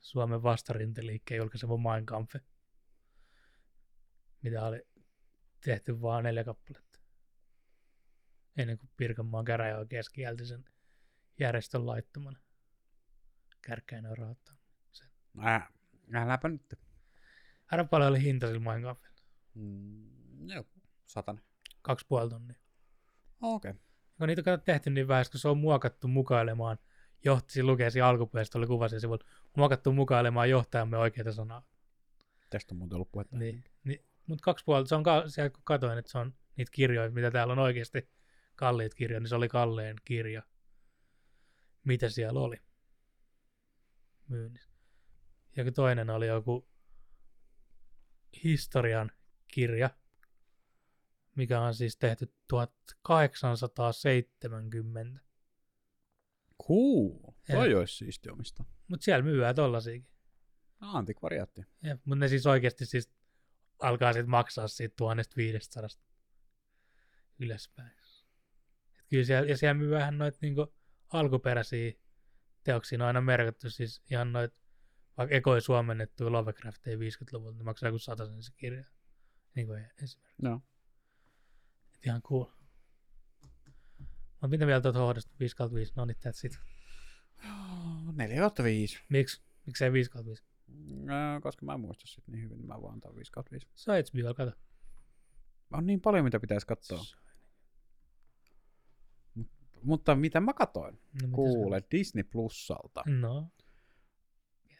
Suomen 0.00 0.42
vastarinteliikkeen 0.42 1.38
julkaisema 1.38 1.76
Mein 1.76 2.06
Kampf, 2.06 2.34
mitä 4.42 4.64
oli 4.64 4.86
tehty 5.64 6.02
vaan 6.02 6.24
neljä 6.24 6.44
kappaletta. 6.44 6.98
Ennen 8.56 8.78
kuin 8.78 8.90
Pirkanmaan 8.96 9.44
käräjäoikeus 9.44 10.08
kielti 10.08 10.46
sen 10.46 10.64
järjestön 11.38 11.86
laittomana. 11.86 12.38
Kärkkäinen 13.62 14.10
on 14.10 14.18
rahoittanut. 14.18 14.60
Äh, 15.46 15.68
äläpä 16.14 16.48
nyt. 16.48 16.74
Aina 17.72 17.84
paljon 17.84 18.10
oli 18.10 18.22
hinta 18.22 18.46
sillä 18.46 18.60
Mein 18.60 18.82
Kampfilla. 18.82 19.20
Mm, 19.54 20.48
joo, 20.48 20.64
satan. 21.06 21.40
Kaksi 21.82 22.06
puoli 22.08 22.30
tonnia. 22.30 22.56
Okei. 23.40 23.70
Okay. 23.70 23.82
Kun 24.18 24.28
niitä 24.28 24.52
on 24.52 24.60
tehty 24.60 24.90
niin 24.90 25.08
vähän, 25.08 25.24
kun 25.30 25.40
se 25.40 25.48
on 25.48 25.58
muokattu 25.58 26.08
mukailemaan, 26.08 26.78
johti, 27.24 27.62
lukee 27.62 27.90
siinä 27.90 28.06
alkuperäistä, 28.06 28.58
oli 28.58 28.66
kuva 28.66 28.88
siinä 28.88 29.00
sivulla, 29.00 29.24
muokattu 29.56 29.92
mukailemaan 29.92 30.50
johtajamme 30.50 30.98
oikeita 30.98 31.32
sanaa. 31.32 31.62
Tästä 32.50 32.74
on 32.74 32.78
muuten 32.78 32.96
ollut 32.96 33.12
puhetta. 33.12 33.36
Niin, 33.36 33.64
niin, 33.84 34.04
mutta 34.26 34.42
kaksi 34.42 34.64
puolta, 34.64 34.88
se 34.88 34.94
on 34.94 35.02
ka- 35.02 35.28
siellä 35.28 35.50
kun 35.50 35.62
katoin, 35.64 35.98
että 35.98 36.10
se 36.10 36.18
on 36.18 36.34
niitä 36.56 36.70
kirjoja, 36.74 37.10
mitä 37.10 37.30
täällä 37.30 37.52
on 37.52 37.58
oikeasti 37.58 38.08
kalliit 38.56 38.94
kirjoja, 38.94 39.20
niin 39.20 39.28
se 39.28 39.34
oli 39.34 39.48
kalleen 39.48 39.96
kirja. 40.04 40.42
Mitä 41.84 42.08
siellä 42.08 42.40
oli? 42.40 42.56
myynnissä. 44.30 44.70
Ja 45.56 45.72
toinen 45.72 46.10
oli 46.10 46.26
joku 46.26 46.68
historian 48.44 49.12
kirja, 49.48 49.90
mikä 51.34 51.60
on 51.60 51.74
siis 51.74 51.96
tehty 51.96 52.34
1870. 52.48 55.20
Cool. 56.66 57.32
Toi 57.50 57.74
olisi 57.74 57.96
siisti 57.96 58.30
omista. 58.30 58.64
Mutta 58.88 59.04
siellä 59.04 59.22
myydään 59.22 59.54
tollasiakin. 59.54 60.06
No, 60.80 60.88
antikvariaatti. 60.92 61.62
Mutta 62.04 62.20
ne 62.20 62.28
siis 62.28 62.46
oikeasti 62.46 62.86
siis 62.86 63.10
alkaa 63.78 64.12
sitten 64.12 64.30
maksaa 64.30 64.68
siitä 64.68 64.94
1500 64.96 65.88
ylöspäin. 67.38 67.92
Et 68.98 69.06
kyllä 69.08 69.24
siellä, 69.24 69.48
ja 69.48 69.56
siellä 69.56 69.74
myy 69.74 69.90
vähän 69.90 70.18
noita 70.18 70.38
niinku 70.42 70.74
alkuperäisiä 71.08 71.92
teoksia, 72.64 72.98
ne 72.98 73.04
on 73.04 73.08
aina 73.08 73.20
merkitty 73.20 73.70
siis 73.70 74.02
ihan 74.10 74.32
noit, 74.32 74.54
vaikka 75.16 75.36
ekoi 75.36 75.60
suomennettuja 75.60 76.32
Lovecraftia 76.32 76.96
50-luvulta, 76.96 77.58
ne 77.58 77.64
maksaa 77.64 77.88
joku 77.88 77.98
sen 77.98 78.42
se 78.42 78.52
kirja. 78.56 78.84
Niin 79.54 79.66
kuin 79.66 79.90
esimerkiksi. 80.02 80.18
No. 80.42 80.62
Et 81.94 82.06
ihan 82.06 82.22
cool. 82.22 82.59
Mutta 84.40 84.48
mitä 84.48 84.66
mieltä 84.66 84.88
olet 84.88 84.98
hoidosta 84.98 85.32
5 85.40 85.56
5? 85.74 85.92
No 85.96 86.04
niin, 86.04 86.16
that's 86.16 86.46
it. 86.46 86.58
4 88.16 88.40
kautta 88.40 88.64
5. 88.64 89.00
Miksi? 89.08 89.42
Miksei 89.66 89.92
5 89.92 90.10
5? 90.26 90.44
No, 91.04 91.14
koska 91.42 91.66
mä 91.66 91.74
en 91.74 91.80
muista 91.80 92.06
sit 92.06 92.28
niin 92.28 92.42
hyvin, 92.42 92.58
niin 92.58 92.66
mä 92.66 92.82
vaan 92.82 92.92
antaa 92.92 93.14
5 93.14 93.32
kautta 93.32 93.50
5. 93.50 93.68
Se 93.74 93.92
on 93.92 93.98
HBO, 93.98 94.34
kato. 94.34 94.52
On 95.72 95.86
niin 95.86 96.00
paljon, 96.00 96.24
mitä 96.24 96.40
pitäisi 96.40 96.66
katsoa. 96.66 97.04
Mutta 99.82 100.16
mitä 100.16 100.40
mä 100.40 100.52
katoin? 100.52 101.00
No, 101.22 101.28
Kuule, 101.32 101.82
Disney 101.90 102.24
Plusalta. 102.24 103.02
No. 103.06 103.48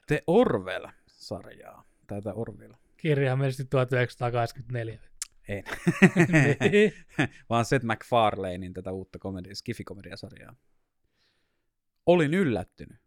The 0.07 0.23
Orwell-sarjaa. 0.27 1.85
Tätä 2.07 2.35
Orwell. 2.35 2.73
Kirjaimellisesti 2.97 3.65
1984. 3.65 5.01
En. 5.49 5.65
Niin. 6.73 6.93
Vaan 7.51 7.65
Seth 7.65 7.85
MacFarlanein 7.85 8.73
tätä 8.73 8.93
uutta 8.93 9.19
komedia, 9.19 9.53
Skifi-komediasarjaa. 9.55 10.57
Olin 12.07 12.35
yllättynyt. 12.35 12.99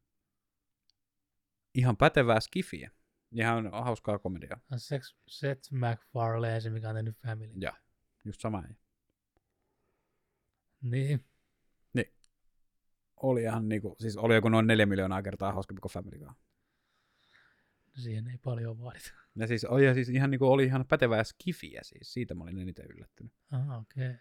Ihan 1.75 1.97
pätevää 1.97 2.39
Skifiä. 2.39 2.91
Ihan 3.31 3.71
hauskaa 3.71 4.19
komediaa. 4.19 4.59
On 4.71 4.79
Sex, 4.79 5.15
Seth 5.27 5.71
MacFarlane, 5.71 6.61
se 6.61 6.69
mikä 6.69 6.89
on 6.89 6.95
tehnyt 6.95 7.17
Family. 7.17 7.53
Ja, 7.59 7.73
just 8.25 8.41
sama 8.41 8.63
ei. 8.69 8.75
Niin. 10.81 11.25
Oli 13.23 13.41
ihan 13.41 13.69
niinku, 13.69 13.95
siis 13.99 14.17
oli 14.17 14.35
joku 14.35 14.49
noin 14.49 14.67
neljä 14.67 14.85
miljoonaa 14.85 15.21
kertaa 15.21 15.53
hauskempi 15.53 15.81
kuin 15.81 15.91
Family 15.91 16.17
Guy. 16.17 16.27
Siihen 17.95 18.27
ei 18.27 18.37
paljon 18.37 18.79
vaadita. 18.79 19.11
Ja 19.35 19.47
siis, 19.47 19.65
oli, 19.65 19.85
ja 19.85 19.93
siis 19.93 20.09
ihan 20.09 20.31
niinku, 20.31 20.51
oli 20.51 20.65
ihan 20.65 20.85
pätevää 20.87 21.23
skifiä 21.23 21.79
siis, 21.83 22.13
siitä 22.13 22.35
mä 22.35 22.43
olin 22.43 22.59
eniten 22.59 22.85
yllättynyt. 22.85 23.33
Ah, 23.51 23.79
okei. 23.79 24.09
Okay. 24.09 24.19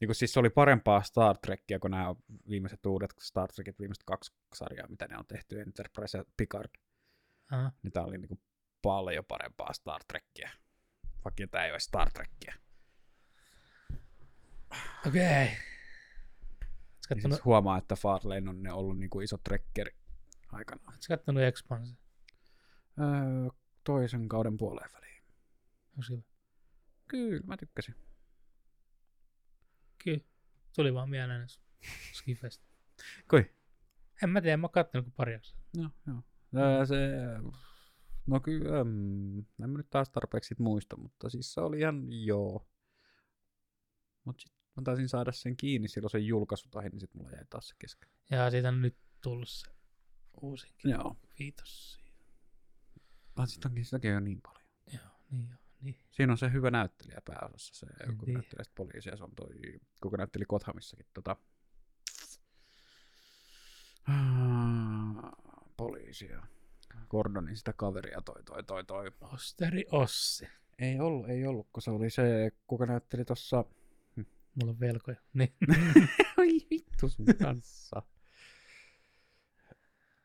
Niinku, 0.00 0.14
siis 0.14 0.32
se 0.32 0.40
oli 0.40 0.50
parempaa 0.50 1.02
Star 1.02 1.38
Trekkia 1.38 1.78
kuin 1.78 1.90
nämä 1.90 2.14
viimeiset 2.48 2.86
uudet 2.86 3.14
Star 3.20 3.52
Trekit, 3.52 3.78
viimeiset 3.78 4.04
kaksi 4.04 4.32
sarjaa, 4.54 4.88
mitä 4.88 5.06
ne 5.08 5.18
on 5.18 5.26
tehty, 5.26 5.60
Enterprise 5.60 6.18
ja 6.18 6.24
Picard. 6.36 6.70
Ah, 7.50 7.72
Niin 7.82 7.92
tää 7.92 8.04
oli 8.04 8.18
niinku 8.18 8.40
paljon 8.82 9.24
parempaa 9.24 9.72
Star 9.72 10.00
Trekkiä. 10.08 10.50
Vaikka 11.24 11.46
tää 11.50 11.64
ei 11.64 11.70
ole 11.70 11.80
Star 11.80 12.10
Trekkiä. 12.10 12.54
okei. 15.06 15.44
Okay. 15.44 15.74
Niin 17.10 17.20
Oletko 17.20 17.28
siis 17.28 17.44
huomaa, 17.44 17.78
että 17.78 17.96
Farlane 17.96 18.50
on 18.50 18.62
ne 18.62 18.72
ollut 18.72 18.98
niinku 18.98 19.20
iso 19.20 19.38
trekkeri 19.38 19.96
aikana. 20.52 20.92
kattonut 21.08 21.42
Expanse? 21.42 21.96
Öö, 23.00 23.50
toisen 23.84 24.28
kauden 24.28 24.56
puoleen 24.56 24.90
väliin. 24.92 25.22
Onko? 25.98 26.24
Kyllä, 27.08 27.40
mä 27.46 27.56
tykkäsin. 27.56 27.94
Kyllä. 30.04 30.24
Tuli 30.76 30.94
vaan 30.94 31.10
mieleen 31.10 31.46
Skifestä. 32.12 32.64
Koi? 33.28 33.50
En 34.22 34.30
mä 34.30 34.40
tiedä, 34.40 34.56
mä 34.56 34.64
oon 34.64 34.72
kattonut 34.72 35.04
kuin 35.04 35.14
pari 35.16 35.32
jaksoa. 35.32 35.58
No, 35.76 35.90
joo. 36.06 36.22
Öö, 36.56 36.86
se, 36.86 36.96
no 38.26 38.40
kyllä, 38.40 38.80
äm, 38.80 39.38
en 39.38 39.70
mä 39.70 39.78
nyt 39.78 39.90
taas 39.90 40.10
tarpeeksi 40.10 40.48
sit 40.48 40.58
muista, 40.58 40.96
mutta 40.96 41.30
siis 41.30 41.54
se 41.54 41.60
oli 41.60 41.78
ihan 41.78 42.06
joo. 42.10 42.68
Mutta 44.24 44.40
sitten 44.40 44.60
mä 44.76 44.82
taisin 44.82 45.08
saada 45.08 45.32
sen 45.32 45.56
kiinni 45.56 45.88
silloin 45.88 46.10
sen 46.10 46.26
julkaisutahin, 46.26 46.90
niin 46.90 47.00
sitten 47.00 47.18
mulla 47.18 47.36
jäi 47.36 47.44
taas 47.50 47.68
se 47.68 47.74
kesken. 47.78 48.08
Ja 48.30 48.50
siitä 48.50 48.68
on 48.68 48.82
nyt 48.82 48.96
tullut 49.22 49.48
se 49.48 49.70
uusinkin. 50.42 50.90
Joo. 50.90 51.16
Viitos 51.38 52.03
onkin, 53.36 53.84
sitäkin 53.84 54.16
on 54.16 54.24
niin 54.24 54.40
paljon. 54.42 54.64
Joo, 54.92 55.10
niin 55.30 55.48
joo. 55.50 55.58
Niin. 55.80 55.98
Siinä 56.10 56.32
on 56.32 56.38
se 56.38 56.52
hyvä 56.52 56.70
näyttelijä 56.70 57.20
pääosassa, 57.24 57.86
se 57.86 57.86
En 58.04 58.16
kun 58.16 58.26
tiedä. 58.26 58.38
näyttelee 58.38 58.64
poliisia, 58.74 59.16
se 59.16 59.24
on 59.24 59.34
toi, 59.36 59.80
kuka 60.02 60.16
näytteli 60.16 60.44
Kothamissakin 60.44 61.06
tota, 61.14 61.36
poliisia. 65.76 66.46
Gordonin 67.08 67.56
sitä 67.56 67.72
kaveria 67.72 68.20
toi 68.20 68.42
toi 68.42 68.64
toi 68.64 68.84
toi. 68.84 69.10
Osteri 69.20 69.84
Ossi. 69.92 70.48
Ei 70.78 71.00
ollut, 71.00 71.28
ei 71.28 71.46
ollut, 71.46 71.68
kun 71.72 71.82
se 71.82 71.90
oli 71.90 72.10
se, 72.10 72.52
kuka 72.66 72.86
näytteli 72.86 73.24
tossa... 73.24 73.64
Mulla 74.60 74.70
on 74.72 74.80
velkoja. 74.80 75.16
Niin. 75.34 75.54
Ai 76.38 76.60
vittu 76.70 77.08
sun 77.08 77.26
kanssa. 77.42 78.02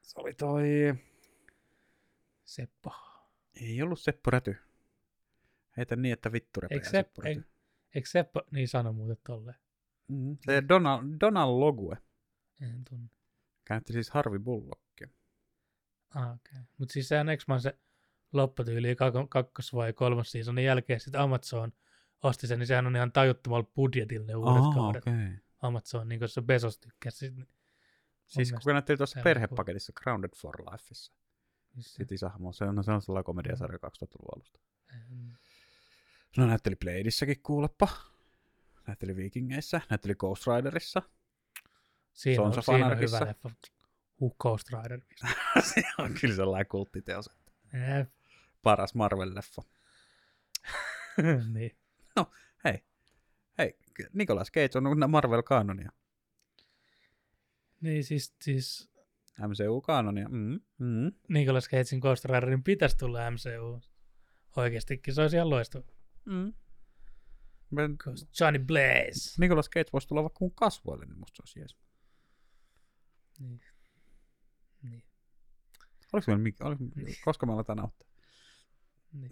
Se 0.02 0.20
oli 0.20 0.34
toi... 0.34 0.64
Seppo. 2.50 2.94
Ei 3.56 3.82
ollut 3.82 4.00
Seppo 4.00 4.32
Räty. 4.32 4.58
Heitä 5.78 5.96
niin, 5.96 6.14
että 6.14 6.32
vittu 6.32 6.62
repeää 6.62 6.76
Eikö, 6.76 6.90
Seppo 6.90 7.22
Sepp, 7.22 7.26
Räty. 7.26 7.30
eikö, 7.30 7.44
eikö 7.96 8.10
Seppo 8.10 8.42
niin 8.52 8.68
sano 8.68 8.94
muuten 8.94 9.18
tolleen? 9.28 9.58
Mm, 10.08 10.38
se 10.46 10.64
Donald, 10.70 11.04
Donald 11.20 11.60
Logue. 11.60 11.98
En 12.62 12.84
tunne. 12.90 13.10
Käytti 13.66 13.94
siis 13.94 14.10
Harvey 14.10 14.40
Bullockia. 14.40 15.08
Ah, 16.16 16.24
okei. 16.24 16.52
Okay. 16.52 16.64
Mutta 16.78 16.94
siis 16.94 17.08
sehän 17.08 17.28
X-Man 17.38 17.62
se 17.62 17.80
lopputyyli 18.34 18.94
kak- 18.94 19.28
kakkos- 19.30 19.74
vai 19.74 19.94
kolmas 19.94 20.32
seasonin 20.32 20.66
jälkeen 20.66 21.00
sitten 21.00 21.22
Amazon 21.22 21.74
osti 22.24 22.48
sen, 22.48 22.60
niin 22.60 22.68
sehän 22.68 22.88
on 22.88 22.96
ihan 22.96 23.12
tajuttomalla 23.12 23.70
budjetilla 23.76 24.26
ne 24.28 24.36
uudet 24.36 24.64
Aa, 24.64 24.74
kaudet. 24.74 25.04
okei. 25.08 25.38
Amazon, 25.62 26.10
niin 26.10 26.20
kuin 26.20 26.30
se 26.30 26.42
Bezos 26.42 26.80
tykkäsi. 26.80 27.30
Niin 27.32 27.48
Siis 28.28 28.52
kuka 28.52 28.74
näytteli 28.74 28.98
tuossa 28.98 29.14
täällä 29.14 29.24
perhepaketissa 29.24 29.94
Grounded 29.96 30.32
for 30.36 30.62
Lifeissa. 30.72 31.14
Sitten 31.82 32.16
isähmo, 32.16 32.54
se 32.54 32.64
on, 32.66 32.84
se 32.84 32.92
on 32.92 33.02
sellainen 33.02 33.26
komediasarja 33.26 33.78
2000-luvun 33.78 34.30
alusta. 34.36 34.60
en- 34.96 35.38
No 36.38 36.46
näytteli 36.46 36.76
Bladeissakin 36.76 37.42
kuuleppa. 37.44 37.88
Näytteli 38.88 39.16
Vikingeissä, 39.16 39.82
näytteli 39.90 40.16
Ghost 40.16 40.44
Riderissa. 40.48 41.02
Siinä 42.14 42.44
on, 42.44 42.64
siinä 42.64 42.88
on 42.88 43.00
hyvä 43.00 43.20
leffa. 43.26 43.50
Huh, 44.20 44.36
Ghost 44.40 44.68
Rider. 44.70 45.02
se 45.74 45.84
on 45.98 46.14
kyllä 46.22 46.36
sellainen 46.36 46.68
kulttiteos. 46.68 47.30
Jep. 47.74 48.10
Paras 48.64 48.94
Marvel-leffa. 48.96 49.64
niin. 51.54 51.78
Hei, 52.64 52.84
hei, 53.58 53.78
Nicolas 54.14 54.52
Cage 54.52 54.78
on 54.78 55.10
Marvel-kanonia. 55.10 55.92
niin 57.82 58.04
siis, 58.04 58.36
siis 58.42 58.89
MCU-kanonia. 59.48 60.30
Mm, 60.30 60.60
mm. 60.78 61.12
Nicolas 61.30 61.70
Cagein 61.70 62.00
Ghost 62.00 62.26
Riderin 62.26 62.64
pitäisi 62.64 62.98
tulla 62.98 63.32
MCU. 63.32 63.82
Oikeastikin 64.56 65.14
se 65.14 65.22
olisi 65.22 65.36
ihan 65.36 65.50
loistava. 65.50 65.86
Mm. 66.26 66.54
Ghost 67.98 68.40
Johnny 68.40 68.60
Blaze. 68.60 69.36
Nicolas 69.38 69.70
Cage 69.70 69.90
voisi 69.94 70.08
tulla 70.08 70.24
vaikka 70.24 70.38
mun 70.42 70.56
kasvoille, 70.56 71.06
niin 71.06 71.20
musta 71.20 71.36
se 71.36 71.42
olisi 71.42 71.60
jees. 71.60 71.78
Niin. 73.40 73.62
Niin. 74.82 75.04
Oliko 76.14 76.32
meillä, 76.32 76.44
mik- 76.50 76.66
oliko, 76.68 76.84
koska 77.26 77.46
me 77.46 77.54
aletaan 77.54 77.78
nauttia? 77.78 78.10
Niin. 79.14 79.32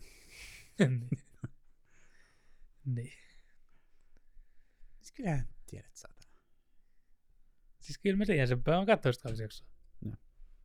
niin. 0.80 1.10
niin. 2.86 3.14
Siis 4.98 5.12
kyllähän 5.12 5.48
tiedät 5.70 5.96
saatana. 5.96 6.32
Siis 7.80 7.98
kyllä 7.98 8.18
mä 8.18 8.26
tiedän 8.26 8.48
sen, 8.48 8.62
mä 8.68 8.78
oon 8.78 8.86
katsoa 8.86 9.14
sitä 9.14 9.30
jaksoa. 9.44 9.68
Joo. 10.06 10.16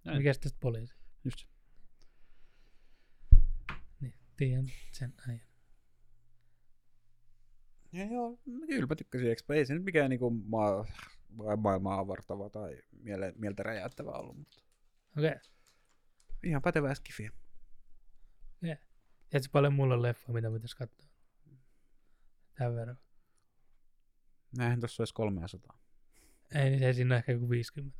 Joo. 0.04 0.16
Mikä 0.16 0.32
sitten 0.32 0.52
poliisi? 0.60 0.94
Just 1.24 1.38
se. 1.38 1.46
Niin, 4.00 4.14
tiedän 4.36 4.66
sen 4.92 5.14
ajan. 5.28 5.40
Ja 7.92 8.04
joo, 8.04 8.38
kyllä 8.66 8.86
mä 8.86 8.96
tykkäsin 8.96 9.30
Expo. 9.30 9.52
Ei 9.52 9.66
se 9.66 9.74
nyt 9.74 9.84
mikään 9.84 10.10
niinku 10.10 10.30
maa, 10.30 10.84
maailmaa 11.56 11.98
avartava 11.98 12.50
tai 12.50 12.82
miele, 12.92 13.32
mieltä 13.36 13.62
räjäyttävä 13.62 14.10
ollut, 14.10 14.38
mutta 14.38 14.56
Okei. 15.18 15.30
Okay. 15.30 15.40
ihan 16.42 16.62
pätevää 16.62 16.94
skifiä. 16.94 17.32
Tiedätkö 19.32 19.50
paljon 19.52 19.74
mulla 19.74 19.94
on 19.94 20.02
leffa, 20.02 20.32
mitä 20.32 20.50
pitäisi 20.50 20.76
katsoa? 20.76 21.08
Tämän 22.54 22.74
verran. 22.74 22.98
Näinhän 24.56 24.80
tossa 24.80 25.02
olisi 25.02 25.14
300. 25.14 25.78
Ei, 26.54 26.70
niin 26.70 26.82
ei 26.82 26.94
siinä 26.94 27.14
ole 27.14 27.18
ehkä 27.18 27.32
joku 27.32 27.50
50. 27.50 27.98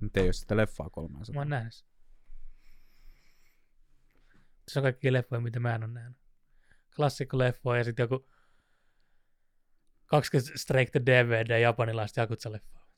Nyt 0.00 0.16
ei 0.16 0.24
ole 0.24 0.32
sitä 0.32 0.56
leffaa 0.56 0.86
Mä 0.86 0.90
300. 0.90 1.40
oon 1.40 1.48
nähnyt 1.48 1.74
sen. 1.74 1.88
Se 4.68 4.78
on 4.78 4.82
kaikki 4.82 5.12
leffoja, 5.12 5.40
mitä 5.40 5.60
mä 5.60 5.74
en 5.74 5.84
ole 5.84 5.92
nähnyt. 5.92 6.18
Klassikko 6.96 7.38
leffoja 7.38 7.78
ja 7.78 7.84
sitten 7.84 8.04
joku 8.04 8.28
20 10.06 10.58
Strike 10.58 10.90
the 10.90 11.00
DVD 11.06 11.60
japanilaista 11.60 12.20
jakutsa 12.20 12.52
leffaa. 12.52 12.88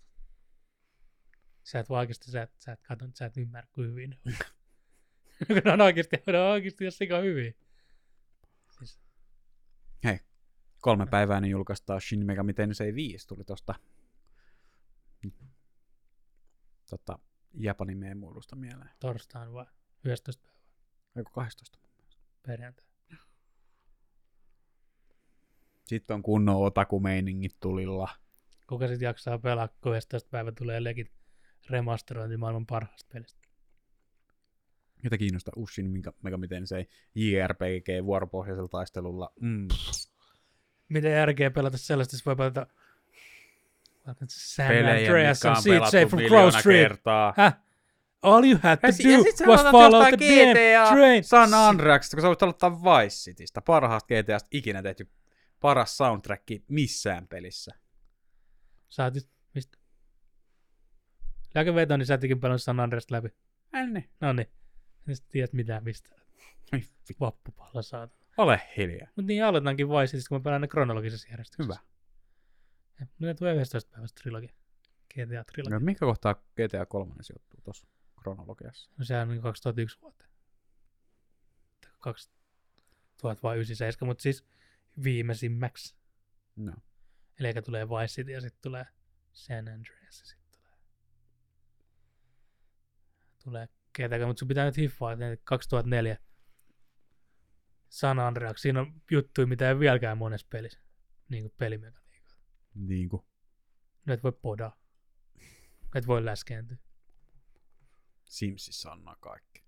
Sä 1.62 1.78
et 1.80 1.88
vaan 1.88 2.00
oikeasti, 2.00 2.30
sä 2.30 2.42
et, 2.42 2.52
sä 2.58 2.72
et 2.72 2.82
katso, 2.82 3.08
sä 3.14 3.26
et 3.26 3.36
ymmärrä, 3.36 3.68
kuin 3.72 3.88
hyvin 3.88 4.10
ne 5.64 5.72
on. 5.72 5.80
oikeasti, 5.86 6.16
ne 6.26 6.38
on 6.38 6.50
oikeasti 6.50 6.84
jos 6.84 6.98
sika 6.98 7.18
hyviä. 7.18 7.52
Siis, 8.78 9.00
Kolme 10.80 11.06
päivää 11.06 11.40
niin 11.40 11.50
julkaistaan 11.50 12.00
Shin 12.00 12.26
Megami 12.26 12.54
Tensei 12.54 12.94
5, 12.94 13.28
tuli 13.28 13.44
tosta 13.44 13.74
tota, 16.90 17.18
Japanin 17.54 17.98
meemuilusta 17.98 18.56
mieleen. 18.56 18.90
torstaina 19.00 19.52
vai 19.52 19.66
11 20.04 20.42
päivää 20.42 20.56
Eikö 21.16 21.30
12? 21.34 21.78
perjantai. 22.46 22.86
Sitten 25.86 26.14
on 26.14 26.22
kunnon 26.22 26.56
otaku-meiningit 26.66 27.56
tulilla. 27.60 28.08
Kuka 28.66 28.88
sit 28.88 29.00
jaksaa 29.00 29.38
pelaa, 29.38 29.68
kun 29.68 29.96
11 29.96 30.28
päivä 30.30 30.52
tulee 30.52 30.84
legit 30.84 31.12
remasterointi 31.70 32.36
maailman 32.36 32.66
parhaasta 32.66 33.08
pelistä. 33.12 33.46
Jota 35.04 35.18
kiinnostaa 35.18 35.52
Ushin 35.56 36.02
Megami 36.22 36.48
Tensei 36.48 36.86
JRPG 37.14 38.04
vuoropohjaisella 38.04 38.68
taistelulla. 38.68 39.32
Mm. 39.40 39.68
Miten 40.88 41.12
järkeä 41.12 41.50
pelata 41.50 41.78
sellaista, 41.78 42.16
jos 42.16 42.26
voi 42.26 42.36
pelata 42.36 42.66
San 44.28 44.68
Pelejä, 44.68 44.94
Andreas 44.94 45.44
on 45.44 45.56
pelattu 45.64 45.90
Safe 45.90 46.06
from 46.06 46.22
Crow 46.22 46.50
Street. 46.50 46.88
kertaa. 46.88 47.34
Häh? 47.36 47.56
All 48.22 48.44
you 48.44 48.58
had 48.62 48.76
to 48.76 48.88
do 49.04 49.10
ja 49.10 49.22
sit 49.22 49.46
was 49.46 49.62
follow 49.62 50.02
the 50.02 50.10
damn 50.10 50.52
GTA 50.52 50.94
train. 50.94 51.24
San 51.24 51.54
Andreasista, 51.54 52.16
kun 52.16 52.22
sä 52.22 52.28
voit 52.28 52.42
aloittaa 52.42 52.82
Vice 52.82 53.16
Citystä, 53.16 53.60
parhaasta 53.60 54.14
GTAsta 54.14 54.48
ikinä 54.50 54.82
tehty 54.82 55.10
paras 55.60 55.96
soundtrack 55.96 56.44
missään 56.68 57.28
pelissä. 57.28 57.74
Sä 58.88 59.04
oot 59.04 59.14
just, 59.14 59.28
mistä? 59.54 59.78
Lääkeveto, 61.54 61.96
niin 61.96 62.06
sä 62.06 62.14
etkin 62.14 62.40
pelannut 62.40 62.62
San 62.62 62.80
Andreas 62.80 63.10
läpi. 63.10 63.28
Änni. 63.74 64.10
No 64.20 64.32
niin. 64.32 64.48
En 65.08 65.16
sä 65.16 65.24
tiedät 65.28 65.52
mitään 65.52 65.84
mistä. 65.84 66.10
Vappupalla 67.20 67.82
saatana. 67.82 68.20
Ole 68.36 68.60
hiljaa. 68.76 69.08
Mut 69.16 69.26
niin 69.26 69.44
aloitankin 69.44 69.88
Vice 69.88 70.06
Citystä, 70.06 70.28
kun 70.28 70.38
mä 70.38 70.42
pelaan 70.42 70.60
ne 70.60 70.68
kronologisessa 70.68 71.28
järjestyksessä. 71.30 71.80
Hyvä. 71.80 71.95
Mitä 73.18 73.34
tulee 73.34 73.54
11 73.54 73.90
päivästä 73.90 74.20
trilogia? 74.20 74.52
GTA 75.14 75.44
trilogia. 75.52 75.78
No, 75.78 75.84
mikä 75.84 76.00
kohtaa 76.00 76.34
GTA 76.34 76.86
3 76.86 77.14
sijoittuu 77.20 77.60
tuossa 77.64 77.86
kronologiassa? 78.22 78.90
No 78.98 79.04
sehän 79.04 79.22
on 79.22 79.28
niin 79.28 79.42
2001 79.42 79.98
vuoteen. 80.02 80.30
2097, 81.98 84.08
mutta 84.08 84.22
siis 84.22 84.46
viimeisimmäksi. 85.04 85.96
No. 86.56 86.72
Eli 87.38 87.48
eikä 87.48 87.62
tulee 87.62 87.88
Vice 87.88 88.14
City 88.14 88.32
ja 88.32 88.40
sitten 88.40 88.62
tulee 88.62 88.86
San 89.32 89.68
Andreas 89.68 90.20
ja 90.20 90.26
sitten 90.26 90.60
tulee, 90.60 90.78
tulee 93.44 93.68
GTA, 93.94 94.26
mutta 94.26 94.38
sun 94.38 94.48
pitää 94.48 94.64
nyt 94.64 94.76
hiffaa, 94.76 95.12
että 95.12 95.36
2004 95.44 96.18
San 97.88 98.18
Andreas, 98.18 98.62
siinä 98.62 98.80
on 98.80 99.02
juttuja, 99.10 99.46
mitä 99.46 99.68
ei 99.68 99.78
vieläkään 99.78 100.18
monessa 100.18 100.46
pelissä, 100.50 100.80
niin 101.28 101.42
kuin 101.42 101.54
pelimekaniikka. 101.58 102.05
Niin 102.76 103.08
kuin 103.08 103.22
No 104.06 104.14
et 104.14 104.22
voi 104.22 104.32
podaa. 104.32 104.76
Et 105.94 106.06
voi 106.06 106.24
läskääntyä. 106.24 106.76
Simsissä 108.24 108.90
on 108.92 109.04
nämä 109.04 109.16
kaikki. 109.20 109.64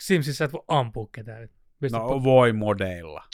Simsissä 0.00 0.44
et 0.44 0.52
voi 0.52 0.64
ampua 0.68 1.08
ketään. 1.12 1.48
Pistä, 1.80 1.98
No 1.98 2.22
voi 2.22 2.52
modeilla. 2.52 3.24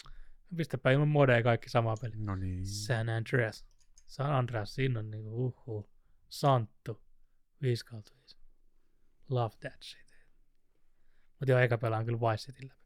pistäpä 0.57 0.91
ilman 0.91 1.09
modeja 1.09 1.43
kaikki 1.43 1.69
sama 1.71 1.95
peli. 2.01 2.17
No 2.17 2.37
niin. 2.37 2.67
San 2.67 3.09
Andreas. 3.09 3.67
San 4.07 4.33
Andreas, 4.33 4.75
siinä 4.75 4.99
on 4.99 5.11
niinku 5.11 5.47
uhu. 5.47 5.91
Santtu. 6.29 7.03
5 7.63 7.85
kautta 7.87 8.13
5. 8.21 8.37
Love 9.29 9.57
that 9.61 9.83
shit. 9.83 10.07
Mut 11.41 11.49
joo, 11.49 11.59
eikä 11.59 11.79
pelaan 11.79 12.05
kyllä 12.05 12.21
Vice 12.21 12.53
Cityn 12.53 12.69
läpi. 12.69 12.81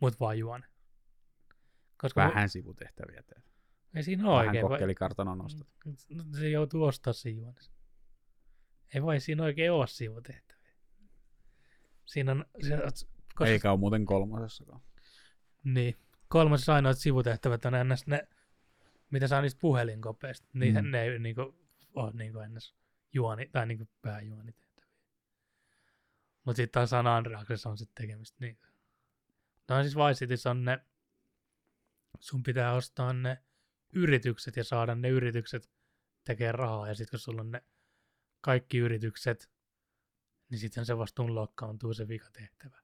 Mut 0.00 0.20
vaan 0.20 0.38
juone. 0.38 0.66
Koska 1.98 2.20
Vähän 2.20 2.48
sivutehtäviä 2.48 3.22
teet. 3.22 3.44
Ei 3.96 4.02
siinä 4.02 4.28
ole 4.28 4.34
Vähän 4.36 4.48
oikein. 4.48 4.66
kokkelikartanon 4.68 5.44
ostat. 5.44 5.66
No, 6.10 6.24
se 6.38 6.48
joutuu 6.48 6.82
ostaa 6.84 7.12
siinä 7.12 7.40
juonessa. 7.42 7.72
Ei 8.94 9.02
voi 9.02 9.20
siinä 9.20 9.42
oikein 9.42 9.72
ole 9.72 9.86
sivutehtäviä. 9.86 10.72
Siinä 12.06 12.32
on, 12.32 12.44
se, 12.68 12.76
koska, 13.34 13.46
Eikä 13.46 13.70
ole 13.72 13.80
muuten 13.80 14.06
kolmosessakaan. 14.06 14.80
Niin. 15.64 15.96
Kolmas 16.28 16.68
ainoat 16.68 16.98
sivutehtävät 16.98 17.64
on 17.64 17.74
ennäs 17.74 18.06
ne, 18.06 18.28
mitä 19.10 19.28
saa 19.28 19.42
niistä 19.42 19.60
puhelinkopeista. 19.60 20.48
Niin 20.52 20.74
Mm. 20.74 20.84
mm. 20.84 20.90
ne 20.90 21.02
ei 21.02 21.18
niinku, 21.18 21.54
ole 21.94 22.12
niinku 22.14 22.38
ennäs 22.38 22.74
juoni, 23.12 23.48
tai 23.52 23.66
niinku 23.66 23.88
pääjuonitehtäviä. 24.02 24.86
Mutta 26.44 26.56
sitten 26.56 26.72
taas 26.72 26.90
San 26.90 27.06
Andreasessa 27.06 27.70
on 27.70 27.78
sitten 27.78 28.02
tekemistä. 28.06 28.36
Niin. 28.40 28.58
No 29.68 29.82
siis 29.82 29.96
Vice 29.96 30.18
Cityssä 30.18 30.50
on 30.50 30.64
ne, 30.64 30.78
sun 32.20 32.42
pitää 32.42 32.72
ostaa 32.72 33.12
ne 33.12 33.38
yritykset 33.92 34.56
ja 34.56 34.64
saada 34.64 34.94
ne 34.94 35.08
yritykset 35.08 35.70
tekee 36.24 36.52
rahaa. 36.52 36.88
Ja 36.88 36.94
sitten 36.94 37.10
kun 37.10 37.18
sulla 37.18 37.40
on 37.40 37.50
ne 37.50 37.64
kaikki 38.40 38.78
yritykset, 38.78 39.50
niin 40.50 40.58
sitten 40.58 40.86
se 40.86 40.98
vasta 40.98 41.22
unlockkaantuu 41.22 41.94
se 41.94 42.08
vikatehtävä. 42.08 42.82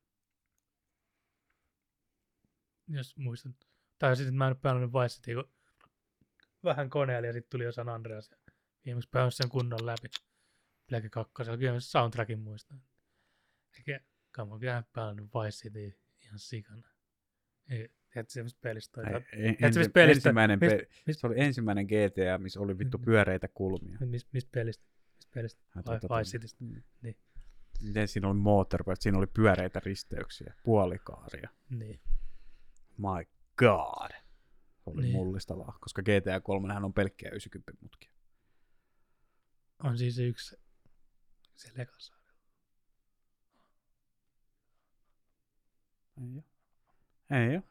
Jos 2.89 3.17
muistan. 3.17 3.55
Tai 3.99 4.17
sitten 4.17 4.35
mä 4.35 4.49
en 4.49 4.57
pelannut 4.57 4.93
Vice 4.93 5.35
kun 5.35 5.53
vähän 6.65 6.91
koneella 6.91 7.27
ja 7.27 7.33
sitten 7.33 7.51
tuli 7.51 7.65
jo 7.65 7.73
San 7.73 7.89
Andreas. 7.89 8.31
Ja 8.31 8.37
viimeksi 8.85 9.09
pääsin 9.11 9.37
sen 9.37 9.49
kunnon 9.49 9.87
läpi. 9.87 10.09
Black 10.89 11.11
2. 11.11 11.33
Kyllä 11.59 11.81
soundtrackin 11.81 12.39
muistan. 12.39 12.83
Eikä, 13.77 14.01
oon 14.39 14.61
kyllä 14.61 14.85
pelannut 14.93 15.31
Vice 15.35 15.97
ihan 16.21 16.39
sikana. 16.39 16.89
Ei, 17.69 17.89
tiedätkö 18.13 18.33
semmoista 18.33 18.59
pelistä? 18.63 19.01
Ei, 19.01 19.07
Tiedätkö, 19.09 19.67
ensi, 19.67 19.81
pelistä? 19.91 20.01
ensimmäinen 20.29 20.59
Mist- 20.59 20.69
pe- 20.71 20.89
mist- 21.11 21.19
se 21.19 21.27
oli 21.27 21.35
ensimmäinen 21.41 21.87
GTA, 21.87 22.39
missä 22.39 22.61
oli 22.61 22.79
vittu 22.79 22.99
Mm. 22.99 23.05
pyöreitä 23.05 23.49
kulmia. 23.49 23.99
Mistä 24.05 24.31
mist 24.33 24.49
pelistä? 24.53 24.85
Mistä 25.17 25.31
pelistä? 25.35 25.63
Ai, 25.77 25.83
Vai, 25.87 26.01
tota, 26.01 26.19
Vice 26.19 26.31
Citystä. 26.31 26.65
mm. 26.65 26.83
Niin. 27.03 27.17
Miten 27.83 28.09
siinä 28.09 28.29
oli 28.29 28.39
moottoripyörät, 28.39 29.03
siinä 29.03 29.19
oli 29.19 29.27
pyöreitä 29.27 29.81
risteyksiä, 29.85 30.55
puolikaaria. 30.65 31.49
Niin. 31.71 32.01
My 32.99 33.27
god. 33.57 34.11
Se 34.11 34.91
oli 34.91 35.03
Niin. 35.03 35.13
mullistavaa, 35.13 35.79
koska 35.81 36.03
GTA 36.03 36.41
3 36.41 36.75
on 36.85 36.93
pelkkiä 36.93 37.31
90 37.31 37.83
mutkia. 37.83 38.13
On 39.83 39.99
siis 39.99 40.17
se 40.17 40.23
yksi 40.23 40.57
se 41.57 41.71
lekassa. 41.77 42.15
Ei 46.21 46.37
oo. 46.37 46.45
Ei 47.31 47.57
oo. 47.57 47.63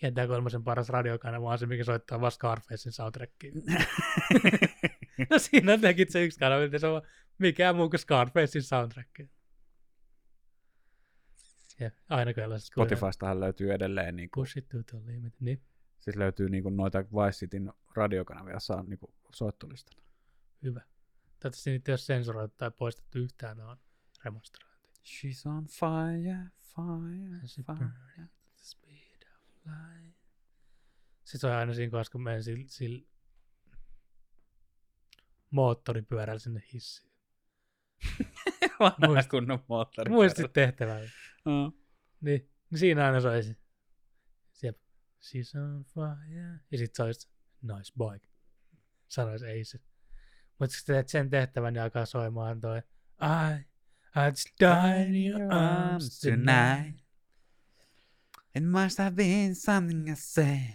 Kentää 0.00 0.26
kolmosen 0.26 0.64
paras 0.64 0.88
radiokanava 0.88 1.50
on 1.50 1.58
se, 1.58 1.66
mikä 1.66 1.84
soittaa 1.84 2.20
vaan 2.20 2.32
Scarfacein 2.32 2.92
soundtrackia. 2.92 3.52
no 5.30 5.38
siinä 5.38 5.72
on 5.72 5.80
nekin 5.80 6.12
se 6.12 6.24
yksi 6.24 6.38
kanava, 6.38 6.62
että 6.62 6.78
se 6.78 6.86
on 6.86 7.02
mikään 7.38 7.76
muu 7.76 7.90
kuin 7.90 8.00
Scarfacein 8.00 8.62
soundtrack. 8.62 9.18
Ja 11.80 11.90
aina 12.08 12.32
tällaiset 12.32 12.66
Spotifystahan 12.66 13.40
löytyy 13.40 13.72
edelleen, 13.72 14.16
niin 14.16 14.30
kuin, 14.30 14.42
Push 14.42 14.58
it 14.58 14.68
to 14.68 14.82
the 14.82 14.98
limit. 15.06 15.34
Niin, 15.40 15.62
siis 15.98 16.16
löytyy 16.16 16.48
niin 16.48 16.62
kuin 16.62 16.76
noita 16.76 16.98
Vice 16.98 17.38
Cityn 17.38 17.72
radiokanavia 17.96 18.60
saa 18.60 18.82
niin 18.82 18.98
kuin 18.98 19.14
soittolistalla. 19.34 20.02
hyvä. 20.62 20.80
Toivottavasti 20.80 21.70
niitä 21.70 21.90
ei 21.90 21.92
ole 21.92 21.98
sensuroitu 21.98 22.54
tai 22.58 22.70
poistettu 22.70 23.18
yhtään, 23.18 23.56
ne 23.56 23.64
on 23.64 23.76
remasterointi. 24.24 24.76
She's 25.04 25.50
on 25.50 25.66
fire, 25.66 26.38
fire, 26.60 27.40
fire. 27.66 28.35
Light. 29.66 30.16
Sitten 31.24 31.40
se 31.40 31.46
on 31.46 31.52
aina 31.52 31.74
siinä 31.74 31.90
kohdassa, 31.90 32.12
kun 32.12 32.22
menen 32.22 32.44
sillä 32.44 32.64
sil 32.76 32.94
moottoripyörällä 35.50 36.38
sinne 36.38 36.62
hissiin. 36.72 37.12
Vanha 38.80 39.22
kunnon 39.30 39.64
moottori. 39.68 40.10
Muistit 40.10 40.52
tehtävää. 40.52 41.00
Uh. 41.00 41.80
Niin, 42.20 42.50
niin 42.70 42.78
siinä 42.78 43.06
aina 43.06 43.20
soisi. 43.20 43.58
Jep. 44.62 44.78
She's 45.22 45.60
on 45.60 45.84
fire. 45.84 46.60
Ja 46.70 46.78
sit 46.78 46.94
soisi 46.94 47.28
nice 47.62 47.92
bike. 47.98 48.28
Sanois 49.08 49.42
ei 49.42 49.64
se. 49.64 49.80
Mutta 50.58 50.76
sitten 50.76 50.94
teet 50.94 51.08
sen 51.08 51.30
tehtävän 51.30 51.74
ja 51.74 51.82
alkaa 51.82 52.06
soimaan 52.06 52.60
toi 52.60 52.82
I, 53.22 53.60
I 54.16 54.30
just 54.30 54.48
died 54.60 55.14
in 55.14 55.32
your 55.32 55.52
arms 55.52 56.20
tonight. 56.20 57.05
It 58.56 58.62
must 58.62 58.98
have 58.98 59.14
been 59.16 59.54
something 59.54 60.08
I 60.10 60.14
said. 60.14 60.74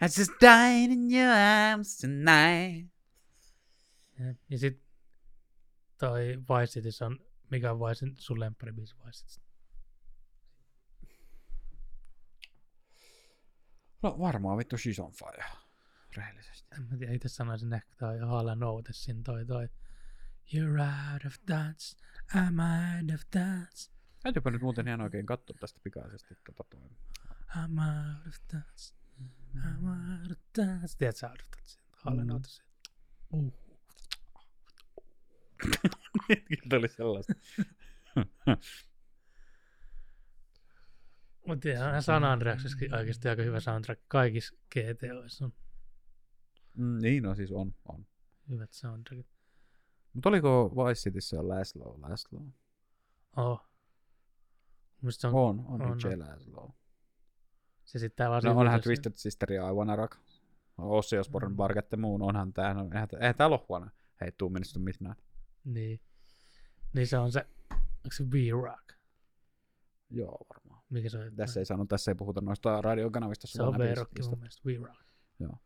I 0.00 0.06
just 0.06 0.32
died 0.38 0.90
in 0.90 1.10
your 1.10 1.32
arms 1.32 1.96
tonight. 1.96 2.90
Ja, 4.18 4.34
ja 4.48 4.58
sit 4.58 4.82
toi 5.98 6.36
Vice 6.36 6.72
City 6.72 7.04
on, 7.04 7.18
mikä 7.50 7.72
on 7.72 7.80
Vice, 7.80 8.06
City, 8.06 8.22
sun 8.22 8.40
lemppari 8.40 8.72
biisi 8.72 8.94
Vice 9.06 9.26
City? 9.26 9.46
No 14.02 14.18
varmaan 14.18 14.58
vittu 14.58 14.76
She's 14.76 15.04
on 15.04 15.12
fire, 15.12 15.44
rehellisesti. 16.16 16.68
En 16.74 16.82
mä 16.82 16.96
tiedä, 16.96 17.12
itse 17.12 17.28
sanoisin 17.28 17.72
ehkä 17.72 17.96
toi 17.96 18.18
Hala 18.18 18.54
Noutessin 18.54 19.22
toi 19.22 19.46
toi 19.46 19.68
You're 20.54 20.80
out 21.12 21.24
of 21.26 21.34
dance, 21.48 21.96
I'm 22.34 22.60
out 22.60 23.14
of 23.14 23.20
dance. 23.34 23.90
Täytyypä 24.24 24.50
nyt 24.50 24.62
muuten 24.62 24.88
ihan 24.88 25.00
oikein 25.00 25.26
katsoa 25.26 25.56
tästä 25.60 25.80
pikaisesti. 25.82 26.34
Tota 26.46 26.64
toi. 26.70 26.80
I'm 27.56 27.78
out 27.78 28.26
of 28.26 28.34
dance, 28.52 28.94
I'm 29.56 29.86
out 29.88 30.30
of 30.30 30.38
dance. 30.58 30.98
Tiedätkö 30.98 31.18
sä 31.18 31.30
out 31.30 31.40
of 31.40 31.48
dance? 31.50 31.80
Mm. 32.06 32.30
Outisin. 32.34 32.64
Uh. 33.32 33.52
Kyllä 36.62 36.78
oli 36.78 36.88
sellaista. 36.88 37.32
Mutta 41.46 41.68
ihan 41.68 42.02
San 42.02 42.24
Andreasissakin 42.24 42.94
oikeasti 42.94 43.28
aika 43.28 43.42
hyvä 43.42 43.60
soundtrack. 43.60 44.02
Kaikissa 44.08 44.54
GTOissa 44.74 45.44
on 45.44 45.52
Mm, 46.76 46.98
niin, 47.02 47.22
no 47.22 47.34
siis 47.34 47.52
on. 47.52 47.74
on. 47.84 48.06
hyvät 48.48 48.72
soundtrackit. 48.72 49.26
Mutta 50.12 50.28
oliko 50.28 50.70
Vice 50.76 51.00
Cityssä 51.00 51.40
on 51.40 51.48
Laszlo? 51.48 52.00
Laszlo? 52.00 52.40
Oh. 53.36 53.68
Musta 55.04 55.20
se 55.20 55.26
on, 55.26 55.34
On, 55.36 55.60
on, 55.68 55.82
on, 55.82 56.18
Laszlo. 56.18 56.74
se 57.84 57.98
sitten 57.98 58.30
vaan 58.30 58.42
No 58.44 58.58
onhan 58.58 58.80
Twisted 58.80 59.12
Sister 59.16 59.52
ja 59.52 59.68
I 59.68 59.72
Wanna 59.72 59.96
Rock. 59.96 60.18
Ossi 60.78 61.18
Osborn, 61.18 61.50
Mm. 61.50 61.56
Barget 61.56 61.92
ja 61.92 61.98
muun. 61.98 62.22
Onhan 62.22 62.52
tää, 62.52 62.74
no, 62.74 62.84
eihän, 62.94 63.08
eihän 63.20 63.34
täällä 63.34 63.56
ole 63.56 63.64
huono. 63.68 63.86
Hei, 64.20 64.32
tuu 64.32 64.50
menestä 64.50 64.78
mitään. 64.78 65.16
Niin. 65.64 66.00
Niin 66.94 67.06
se 67.06 67.18
on 67.18 67.32
se, 67.32 67.46
onko 67.72 68.10
se 68.12 68.24
V-Rock? 68.30 68.92
Joo, 70.10 70.38
varmaan. 70.54 70.84
Mikä 70.90 71.08
se 71.08 71.18
on? 71.18 71.36
Tässä 71.36 71.60
ei 71.60 71.66
saanut, 71.66 71.88
tässä 71.88 72.10
ei 72.10 72.14
puhuta 72.14 72.40
noista 72.40 72.82
radiokanavista. 72.82 73.46
se 73.46 73.62
on 73.62 73.78
V-Rock 73.78 74.10
mun 74.30 74.38
mielestä, 74.38 74.62
V-Rock. 74.66 75.00
Joo. 75.40 75.58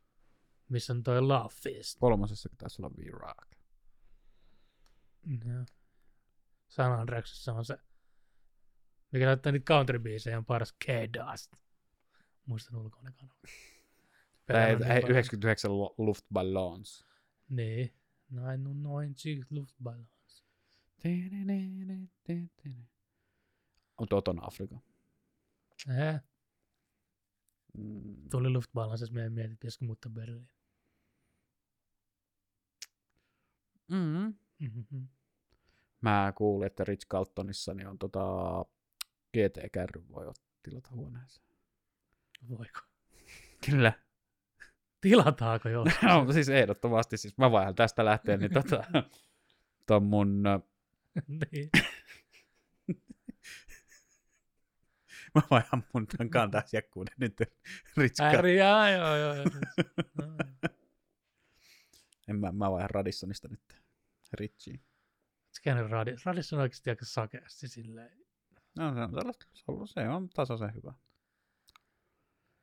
Missä 0.69 0.93
on 0.93 1.03
toi 1.03 1.21
Love 1.23 1.49
Fist. 1.63 1.99
Kolmosessa 2.01 2.49
taisi 2.59 2.83
olla 2.83 2.91
V-Rock. 2.97 3.49
Joo. 5.45 5.65
San 6.69 6.93
Andreasissa 6.93 7.53
on 7.53 7.65
se, 7.65 7.79
mikä 9.13 9.27
näyttää 9.27 9.53
niitä 9.53 9.65
country 9.75 9.99
on 10.37 10.45
paras 10.45 10.73
K-Dust. 10.73 11.53
Muistan 12.47 12.77
ulkoinen 12.77 13.13
kanava. 13.15 13.35
Paljon. 14.47 15.11
99 15.11 15.71
Lu- 15.79 15.95
Luftballons. 15.99 17.07
Niin. 17.49 17.95
Nein, 18.31 18.65
no 18.65 18.73
noin 18.73 19.15
Luftballons. 19.51 20.45
On 23.99 24.09
Toton 24.09 24.45
Afrika. 24.45 24.79
Eh, 25.89 26.21
Mm. 27.75 28.29
tuli 28.31 28.51
Luftballonsissa 28.51 29.15
meidän 29.15 29.33
mietit, 29.33 29.61
pitäisikö 29.61 29.85
muuttaa 29.85 30.13
Berliin. 30.13 30.49
Mm. 33.89 34.35
Mm-hmm. 34.59 35.09
Mä 36.01 36.33
kuulin, 36.37 36.67
että 36.67 36.85
Rich 36.85 37.07
Carltonissa 37.07 37.75
niin 37.75 37.87
on 37.89 37.99
tota 37.99 38.25
GT-kärry 39.37 40.03
voi 40.09 40.27
ot- 40.27 40.45
tilata 40.63 40.89
huoneeseen. 40.91 41.47
Voiko? 42.49 42.81
Kyllä. 43.71 43.93
Tilataanko 45.01 45.69
jo? 45.69 45.85
no, 46.03 46.33
siis 46.33 46.49
ehdottomasti. 46.49 47.17
Siis 47.17 47.39
mä 47.39 47.51
vaihan 47.51 47.75
tästä 47.75 48.05
lähtien, 48.05 48.41
niin 48.41 48.53
tota, 48.53 48.85
ton 49.87 50.03
mun, 50.05 50.43
niin. 51.53 51.71
mä 55.35 55.43
vaihan 55.51 55.85
mun 55.95 56.07
ton 56.07 56.31
kanta-asiakkuuden 56.31 57.15
nyt 57.19 57.37
Rich 57.97 58.19
Carlton. 58.19 58.39
Äri, 58.39 58.57
jaa, 58.59 58.91
joo, 58.91 59.17
joo. 59.17 59.35
joo. 59.35 59.45
No, 60.17 60.25
En 62.29 62.41
mä, 62.41 62.53
mä 62.53 62.71
vaihan 62.71 62.91
Radissonista 62.91 63.49
nyt 63.49 63.83
Richiin. 64.33 64.81
Se 65.51 65.63
käynyt 65.63 65.91
radi. 65.91 66.15
Radissa 66.25 66.57
on 66.57 66.63
oikeasti 66.63 66.91
aika 66.91 67.05
sakeasti 67.05 67.69
silleen. 67.69 68.28
No 68.79 68.95
se 68.95 69.01
on, 69.01 69.11
sellaista, 69.15 69.47
se 69.53 69.65
on, 69.69 69.89
se 69.89 70.09
on 70.09 70.29
tasaisen 70.29 70.75
hyvä. 70.75 70.95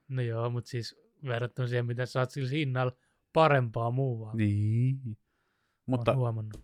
No 0.08 0.22
joo, 0.22 0.50
mutta 0.50 0.70
siis 0.70 0.96
verrattuna 1.24 1.68
siihen, 1.68 1.86
mitä 1.86 2.06
saat 2.06 2.32
sillä 2.32 2.50
hinnalla 2.50 2.92
parempaa 3.34 3.92
muualla. 3.92 4.34
Niin. 4.34 5.18
Mutta, 5.86 6.16
huomannut. 6.16 6.62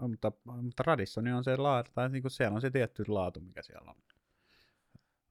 mutta, 0.00 0.32
mutta 0.62 0.82
Radissoni 0.86 1.32
on 1.32 1.44
se 1.44 1.56
laatu, 1.56 1.90
tai 1.94 2.08
niinku 2.08 2.28
siellä 2.28 2.54
on 2.54 2.60
se 2.60 2.70
tietty 2.70 3.04
laatu, 3.08 3.40
mikä 3.40 3.62
siellä 3.62 3.90
on. 3.90 3.96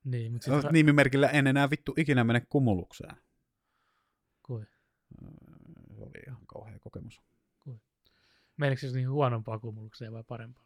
Niin, 0.03 0.31
mutta 0.31 0.51
No, 0.51 0.57
sitten... 0.57 0.73
nimimerkillä 0.73 1.27
en 1.27 1.47
enää 1.47 1.69
vittu 1.69 1.93
ikinä 1.97 2.23
mene 2.23 2.41
kumulukseen. 2.49 3.15
Kui? 4.43 4.65
Se 5.97 6.03
oli 6.03 6.23
ihan 6.27 6.45
kauhea 6.47 6.79
kokemus. 6.79 7.21
Menikö 8.57 8.81
se 8.81 8.97
niin 8.97 9.09
huonompaa 9.09 9.59
kumulukseen 9.59 10.13
vai 10.13 10.23
parempaa? 10.23 10.63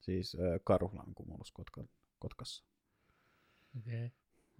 Siis 0.00 0.34
äh, 0.34 0.60
Karuhlan 0.64 1.14
kumulus 1.14 1.52
Kotka, 1.52 1.84
Kotkassa. 2.24 2.64
Okei. 3.78 4.12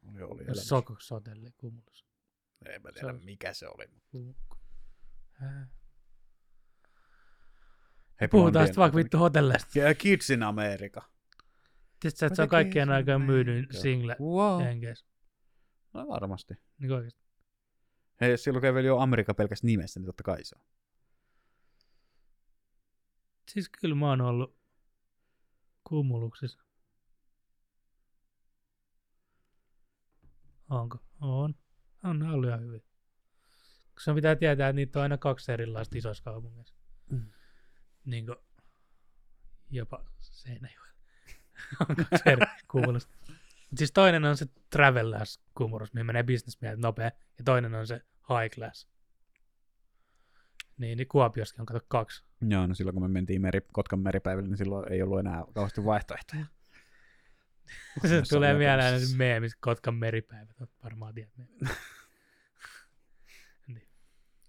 Oli, 0.09 0.23
oli 0.23 0.33
Okay. 0.33 0.45
elämys. 0.45 0.69
Soko 0.69 0.97
sotelli 0.99 1.51
kumulus. 1.57 2.07
Ei 2.67 2.79
mä 2.79 2.89
se 2.89 2.95
tiedä 3.01 3.09
on- 3.15 3.25
mikä 3.25 3.53
se 3.55 3.67
oli. 3.69 3.85
Hää. 5.33 5.69
Hei, 8.21 8.29
Puhutaan 8.29 8.67
sitten 8.67 8.81
vaikka 8.81 8.97
vittu 8.97 9.19
hotelleista. 9.19 9.79
Ja 9.79 9.95
Kids 9.95 10.31
in 10.31 10.43
America. 10.43 11.03
Tiedätkö, 12.01 12.19
sä, 12.19 12.27
että 12.27 12.37
se 12.37 12.43
on 12.43 12.49
kaikkien 12.49 12.91
aikaan 12.91 13.21
myydyin 13.23 13.67
Joo. 13.73 13.83
single 13.83 14.17
Wow. 14.21 14.63
jenkeissä? 14.63 15.07
No 15.93 16.07
varmasti. 16.09 16.55
Niin 16.79 16.93
oikeasti. 16.93 17.25
Hei, 18.21 18.31
jos 18.31 18.45
silloin 18.45 18.57
lukee 18.57 18.75
vielä 18.75 18.87
jo 18.87 18.99
Amerikka 18.99 19.35
pelkästään 19.35 19.67
nimessä, 19.69 20.01
niin 20.01 20.07
totta 20.07 20.23
kai 20.23 20.45
se 20.45 20.57
on. 20.59 20.67
Siis 23.49 23.69
kyllä 23.81 23.95
mä 23.95 24.09
oon 24.09 24.21
ollut 24.21 24.57
kumuluksissa. 25.85 26.64
Onko? 30.71 30.99
On. 31.21 31.55
On 32.05 32.19
ne 32.19 32.33
ollut 32.33 32.49
ihan 32.49 32.61
hyviä. 32.61 32.81
Koska 33.95 34.15
pitää 34.15 34.37
tietää, 34.37 34.69
että 34.69 34.77
niitä 34.77 34.99
on 34.99 35.03
aina 35.03 35.19
kaksi 35.19 35.53
erilaista 35.53 35.99
isoissa 35.99 36.25
kaupungeissa. 36.25 36.75
Mm. 37.11 37.27
Niin 38.05 38.27
kuin 38.27 38.37
jopa 39.71 40.05
Seinäjoella. 40.21 40.95
on 41.89 41.97
kaksi 41.97 42.31
eri 42.31 42.47
kumulusta. 42.71 43.15
Mut 43.71 43.79
siis 43.79 43.93
toinen 43.93 44.25
on 44.25 44.37
se 44.37 44.47
Travelers 44.71 45.41
kumulus, 45.55 45.95
mihin 45.95 46.07
menee 46.07 46.23
bisnesmiehet 46.23 46.79
nopea. 46.79 47.11
Ja 47.39 47.45
toinen 47.45 47.75
on 47.75 47.87
se 47.87 47.95
High 48.29 48.55
Class. 48.55 48.89
Niin, 50.79 50.99
niin 50.99 51.09
Kuopioskin 51.09 51.61
on 51.61 51.67
kato 51.67 51.81
kaksi. 51.89 52.25
Joo, 52.49 52.67
no 52.67 52.75
silloin 52.75 52.95
kun 52.95 53.03
me 53.03 53.09
mentiin 53.09 53.43
meri, 53.43 53.61
Kotkan 53.73 53.99
meripäiville, 53.99 54.49
niin 54.49 54.59
silloin 54.59 54.93
ei 54.93 55.03
ollut 55.03 55.19
enää 55.19 55.45
kauheasti 55.55 55.85
vaihtoehtoja. 55.85 56.47
Se 58.09 58.23
tulee 58.29 58.55
mieleen 58.55 58.87
Japanissa. 58.87 59.13
nyt 59.13 59.19
meemistä 59.19 59.59
Kotkan 59.61 59.95
meripäivät, 59.95 60.57
varmaan 60.85 61.15
tiedät 61.15 61.37
ne. 61.37 61.47
niin. 63.67 63.89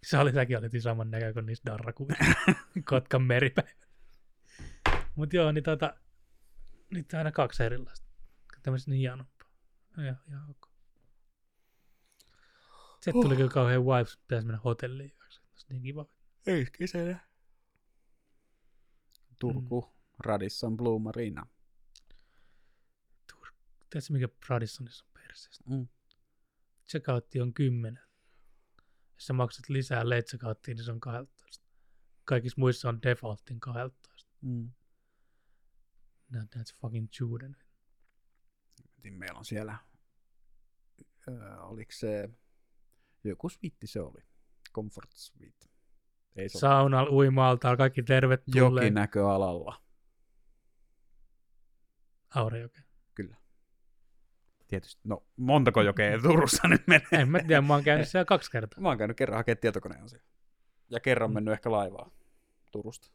Se 0.03 0.17
oli, 0.17 0.33
säkin 0.33 0.57
olit 0.57 0.71
saman 0.79 1.11
näkö 1.11 1.33
kuin 1.33 1.45
niissä 1.45 1.63
darrakuvissa. 1.65 2.23
Kotkan 2.89 3.21
meripäivät. 3.21 3.87
Mut 5.15 5.33
joo, 5.33 5.51
niin 5.51 5.63
tota, 5.63 5.95
niitä 6.93 7.17
on 7.17 7.19
aina 7.19 7.31
kaksi 7.31 7.63
erilaista. 7.63 8.07
Tämmöistä 8.63 8.91
niin 8.91 8.99
hienompaa. 8.99 9.47
Joo, 9.97 10.15
ihan 10.27 10.49
ok. 10.49 10.69
Sitten 12.99 13.21
tuli 13.21 13.35
kyllä 13.35 13.51
kauhean 13.51 13.85
vibes, 13.85 14.17
pitäisi 14.17 14.47
mennä 14.47 14.61
hotelliin. 14.63 15.13
yöksi. 15.21 15.41
Olisi 15.51 15.65
niin 15.69 15.83
kiva. 15.83 16.05
Ei 16.47 16.65
kesänä. 16.77 17.19
Turku, 19.39 19.81
mm. 19.81 20.15
Radisson, 20.19 20.77
Blue 20.77 20.99
Marina. 20.99 21.45
Tiedätkö 23.89 24.13
mikä 24.13 24.27
Radissonissa 24.49 25.05
on 25.05 25.11
perseestä? 25.13 25.63
Mm. 25.69 25.87
Checkoutti 26.89 27.41
on 27.41 27.53
10. 27.53 28.03
Jos 29.13 29.25
sä 29.27 29.33
maksat 29.33 29.69
lisää 29.69 30.09
late 30.09 30.21
checkouttiin, 30.21 30.75
niin 30.77 30.85
se 30.85 30.91
on 30.91 30.99
12. 30.99 31.65
Kaikissa 32.25 32.59
muissa 32.59 32.89
on 32.89 33.01
defaultin 33.01 33.59
12. 33.59 34.31
Mm. 34.41 34.71
No, 36.29 36.39
that's 36.39 36.75
fucking 36.81 37.07
Juden. 37.19 37.57
Niin 39.03 39.13
Meillä 39.13 39.37
on 39.39 39.45
siellä, 39.45 39.77
öö, 41.27 41.57
oliko 41.61 41.91
se, 41.91 42.29
joku 43.23 43.49
sviitti 43.49 43.87
se 43.87 44.01
oli, 44.01 44.21
Comfort 44.73 45.11
Suite. 45.13 45.65
Ei 46.35 46.49
se 46.49 46.57
ole 46.57 46.59
Saunal, 46.61 47.07
uima 47.07 47.57
kaikki 47.77 48.03
tervetulleet. 48.03 48.83
jokinäköalalla, 48.85 49.81
Aurajoke. 52.35 52.73
kyllä. 52.73 52.84
Tietysti, 54.67 55.01
no 55.03 55.23
montako 55.37 55.81
jokea 55.81 56.19
Turussa 56.23 56.67
nyt 56.67 56.87
menee? 56.87 57.07
En 57.11 57.29
mä 57.29 57.39
tiedä, 57.39 57.61
mä 57.61 57.73
oon 57.73 57.83
käynyt 57.83 58.07
siellä 58.07 58.25
kaksi 58.25 58.51
kertaa. 58.51 58.81
Mä 58.81 58.87
oon 58.87 58.97
käynyt 58.97 59.17
kerran 59.17 59.37
hakemaan 59.37 59.57
tietokoneen 59.61 60.09
siellä. 60.09 60.25
Ja 60.89 60.99
kerran 60.99 61.29
Mm. 61.29 61.33
mennyt 61.33 61.51
ehkä 61.51 61.71
laivaa 61.71 62.11
Turusta. 62.71 63.11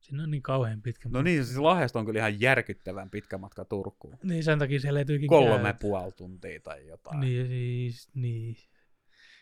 Siinä 0.00 0.22
on 0.22 0.30
niin 0.30 0.42
kauhean 0.42 0.82
pitkä. 0.82 1.08
No 1.12 1.22
niin, 1.22 1.44
siis 1.44 1.58
Lahdesta 1.58 1.98
on 1.98 2.06
kyllä 2.06 2.18
ihan 2.18 2.40
järkyttävän 2.40 3.10
pitkä 3.10 3.38
matka 3.38 3.64
Turkuun. 3.64 4.18
Niin 4.22 4.44
sen 4.44 4.58
takia 4.58 4.80
siellä 4.80 4.98
ei 4.98 5.04
tyykin 5.04 5.28
Kolme 5.28 5.74
puoli 5.80 6.12
tuntia 6.12 6.60
tai 6.60 6.86
jotain. 6.86 7.20
Niin, 7.20 7.46
siis, 7.46 8.08
niin. 8.14 8.56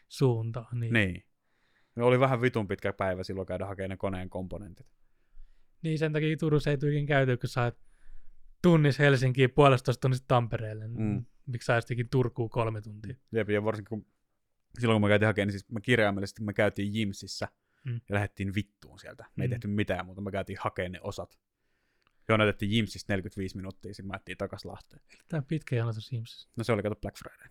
Suunta, 0.08 0.64
niin. 0.72 0.92
niin. 0.92 1.24
No 1.96 2.06
oli 2.06 2.20
vähän 2.20 2.40
vitun 2.40 2.68
pitkä 2.68 2.92
päivä 2.92 3.22
silloin 3.22 3.46
käydä 3.46 3.66
hakemaan 3.66 3.90
ne 3.90 3.96
koneen 3.96 4.30
komponentit. 4.30 4.86
Niin 5.82 5.98
sen 5.98 6.12
takia 6.12 6.36
Turussa 6.36 6.70
ei 6.70 6.78
tyykin 6.78 7.06
käyty, 7.06 7.36
kun 7.36 7.48
sä 7.48 7.62
oot 7.62 7.78
tunnis 8.64 8.98
Helsinkiin 8.98 9.50
puolestoista 9.50 10.00
tunnista 10.00 10.24
Tampereelle. 10.28 10.88
Mm. 10.88 11.24
Miksi 11.46 11.66
sä 11.66 11.80
Turkuun 12.10 12.50
kolme 12.50 12.80
tuntia? 12.80 13.16
Jep, 13.32 13.50
ja 13.50 13.64
varsinkin 13.64 13.88
kun 13.88 14.06
silloin 14.78 14.94
kun 14.96 15.02
me 15.02 15.08
käytiin 15.08 15.26
hakemaan, 15.26 15.46
niin 15.48 15.52
siis 15.60 15.70
me 15.70 15.80
kirjaimellisesti 15.80 16.42
me 16.42 16.52
käytiin 16.52 16.94
Jimsissä 16.94 17.48
Mm. 17.84 18.00
ja 18.08 18.14
lähdettiin 18.14 18.54
vittuun 18.54 18.98
sieltä. 18.98 19.24
Me 19.36 19.44
ei 19.44 19.48
Mm. 19.48 19.50
tehty 19.50 19.68
mitään 19.68 20.06
muuta, 20.06 20.20
me 20.20 20.30
käytiin 20.30 20.58
hakemaan 20.60 20.92
ne 20.92 21.00
osat. 21.02 21.38
Joo, 22.28 22.38
näytettiin 22.38 22.72
Jimsistä 22.72 23.12
45 23.12 23.56
minuuttia, 23.56 23.94
sitten 23.94 24.06
mä 24.10 24.16
ettiin 24.16 24.38
takas 24.38 24.64
Lahteen. 24.64 25.02
Tämä 25.28 25.42
pitkä 25.42 25.76
jonotus 25.76 26.06
Simsissa. 26.06 26.48
No 26.56 26.64
se 26.64 26.72
oli 26.72 26.82
kato 26.82 26.96
Black 26.96 27.18
Friday. 27.18 27.48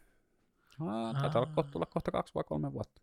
Aa, 0.80 1.14
taitaa 1.14 1.41
olla 1.41 1.49
Aa. 1.49 1.56
kohta 1.56 1.72
tulla 1.72 1.85
kohta 1.85 2.11
kaksi 2.11 2.34
vai 2.35 2.44
kolme 2.44 2.73
vuotta. 2.73 3.02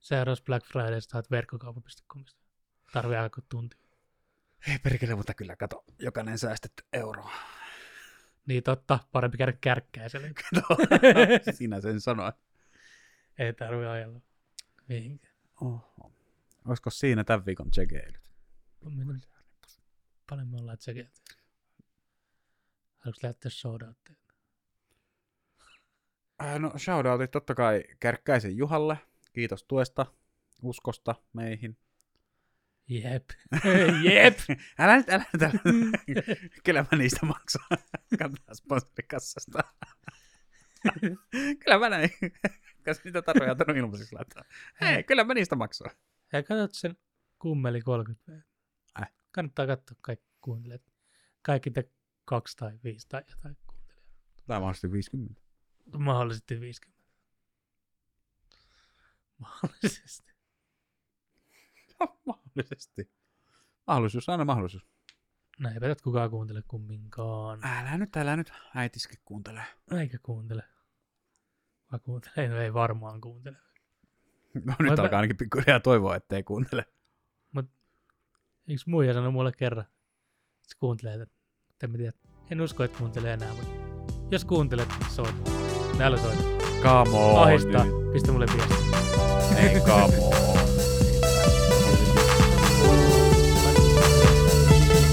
Seuraavassa 0.00 0.44
Black 0.44 0.66
Fridaysta 0.66 1.12
haet 1.12 1.30
verkkokauppa.comista. 1.30 2.40
Tarvii 2.92 3.16
aika 3.16 3.42
tunti. 3.48 3.76
Ei 4.66 4.78
perkele, 4.78 5.14
mutta 5.14 5.34
kyllä 5.34 5.56
kato, 5.56 5.84
jokainen 5.98 6.38
säästetty 6.38 6.84
euro. 6.92 7.30
Niin 8.46 8.62
totta, 8.62 8.98
parempi 9.12 9.38
käydä 9.38 9.52
kärkkäiselle. 9.60 10.30
No, 10.54 10.62
sinä 11.56 11.80
sen 11.80 12.00
sanoit. 12.00 12.36
ei 13.38 13.52
tarvii 13.52 13.86
ajella 13.86 14.20
mihinkään. 14.88 15.34
Oho. 15.60 16.12
Olisiko 16.64 16.90
siinä 16.90 17.24
tämän 17.24 17.46
viikon 17.46 17.70
tsekeilyt? 17.70 18.20
Paljon 20.30 20.48
me 20.48 20.56
ollaan 20.60 20.78
tsekelty. 20.78 21.20
Haluatko 22.98 23.26
lähteä 23.26 23.50
showdownteen? 23.50 24.18
Äh, 26.42 26.58
no 26.58 26.72
shoutoutit 26.78 27.30
totta 27.30 27.54
kai 27.54 27.84
Kärkkäisen 28.00 28.56
Juhalle. 28.56 28.98
Kiitos 29.32 29.64
tuesta, 29.64 30.06
uskosta 30.62 31.14
meihin. 31.32 31.76
Jep. 32.88 33.30
Jep. 34.10 34.38
Älä 34.78 34.96
nyt, 34.96 35.08
älä 35.08 35.24
nyt, 35.32 35.42
älä 35.42 35.52
nyt. 36.06 36.24
Kyllä 36.64 36.84
mä 36.92 36.98
niistä 36.98 37.26
maksan. 37.26 37.78
Kantaa 38.18 38.54
sponsorikassasta. 38.54 39.58
kyllä 41.64 41.78
mä 41.78 41.88
näin. 41.88 42.10
Kas 42.84 43.04
niitä 43.04 43.22
tarvii 43.22 43.48
antanut 43.48 43.76
ilmaiseksi 43.76 44.14
laittaa. 44.14 44.44
Hei, 44.80 45.04
kyllä 45.04 45.24
mä 45.24 45.34
niistä 45.34 45.56
maksan. 45.56 45.90
Ja 46.32 46.42
katsot 46.42 46.74
sen 46.74 46.96
kummeli 47.38 47.80
30 47.80 48.32
v. 48.32 48.40
Äh. 49.02 49.12
Kannattaa 49.30 49.66
katsoa 49.66 49.96
kaikki 50.00 50.28
kuuntelijat. 50.40 50.82
Kaikki 51.42 51.70
te 51.70 51.90
kaksi 52.24 52.56
tai 52.56 52.78
viisi 52.84 53.08
tai 53.08 53.22
jotain 53.30 53.56
kuuntelijaa. 53.66 54.04
Tai 54.46 54.60
mahdollisesti 54.60 54.92
50. 54.92 55.40
Mahdollisesti 55.98 56.60
50. 56.60 57.04
Mahdollisesti. 59.38 60.37
Mahdollisesti. 62.26 63.10
Mahdollisuus, 63.86 64.28
aina 64.28 64.44
mahdollisuus. 64.44 64.86
No 65.58 65.68
eipä 65.68 65.80
tätä 65.88 66.02
kukaan 66.04 66.30
kuuntele 66.30 66.62
kumminkaan. 66.68 67.64
Älä 67.64 67.98
nyt, 67.98 68.16
älä 68.16 68.36
nyt. 68.36 68.52
Äitiski 68.74 69.14
kuuntelee. 69.24 69.64
Eikä 69.98 70.18
kuuntele. 70.22 70.62
Vai 71.92 72.00
kuuntele? 72.00 72.48
No 72.48 72.56
ei 72.56 72.74
varmaan 72.74 73.20
kuuntele. 73.20 73.56
No 74.54 74.74
nyt 74.78 74.88
Voipa- 74.90 75.02
alkaa 75.02 75.18
ainakin 75.18 75.36
pikkuhiljaa 75.36 75.80
toivoa, 75.80 76.16
ettei 76.16 76.42
kuuntele. 76.42 76.84
Eikö 78.68 78.82
muija 78.86 79.14
sanoi 79.14 79.32
mulle 79.32 79.52
kerran, 79.52 79.84
että 80.54 80.76
kuuntelee, 80.80 81.22
että 81.22 81.34
en 81.82 81.90
mä 81.90 81.96
tiedä. 81.96 82.12
En 82.50 82.60
usko, 82.60 82.84
että 82.84 82.98
kuuntelee 82.98 83.32
enää, 83.32 83.54
mutta 83.54 83.70
jos 84.30 84.44
kuuntelet, 84.44 84.88
soita. 85.08 85.50
Näillä 85.98 86.16
soita. 86.16 86.42
Come 86.82 87.10
on 87.18 87.42
Ahistaa. 87.42 87.84
nyt. 87.84 88.12
Pistä 88.12 88.32
mulle 88.32 88.46
viesti. 88.54 88.74
Ei, 89.56 89.80
come 89.80 90.02
on. 90.02 90.47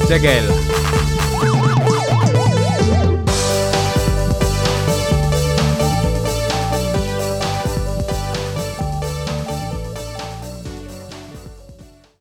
Chequenla. 0.07 0.74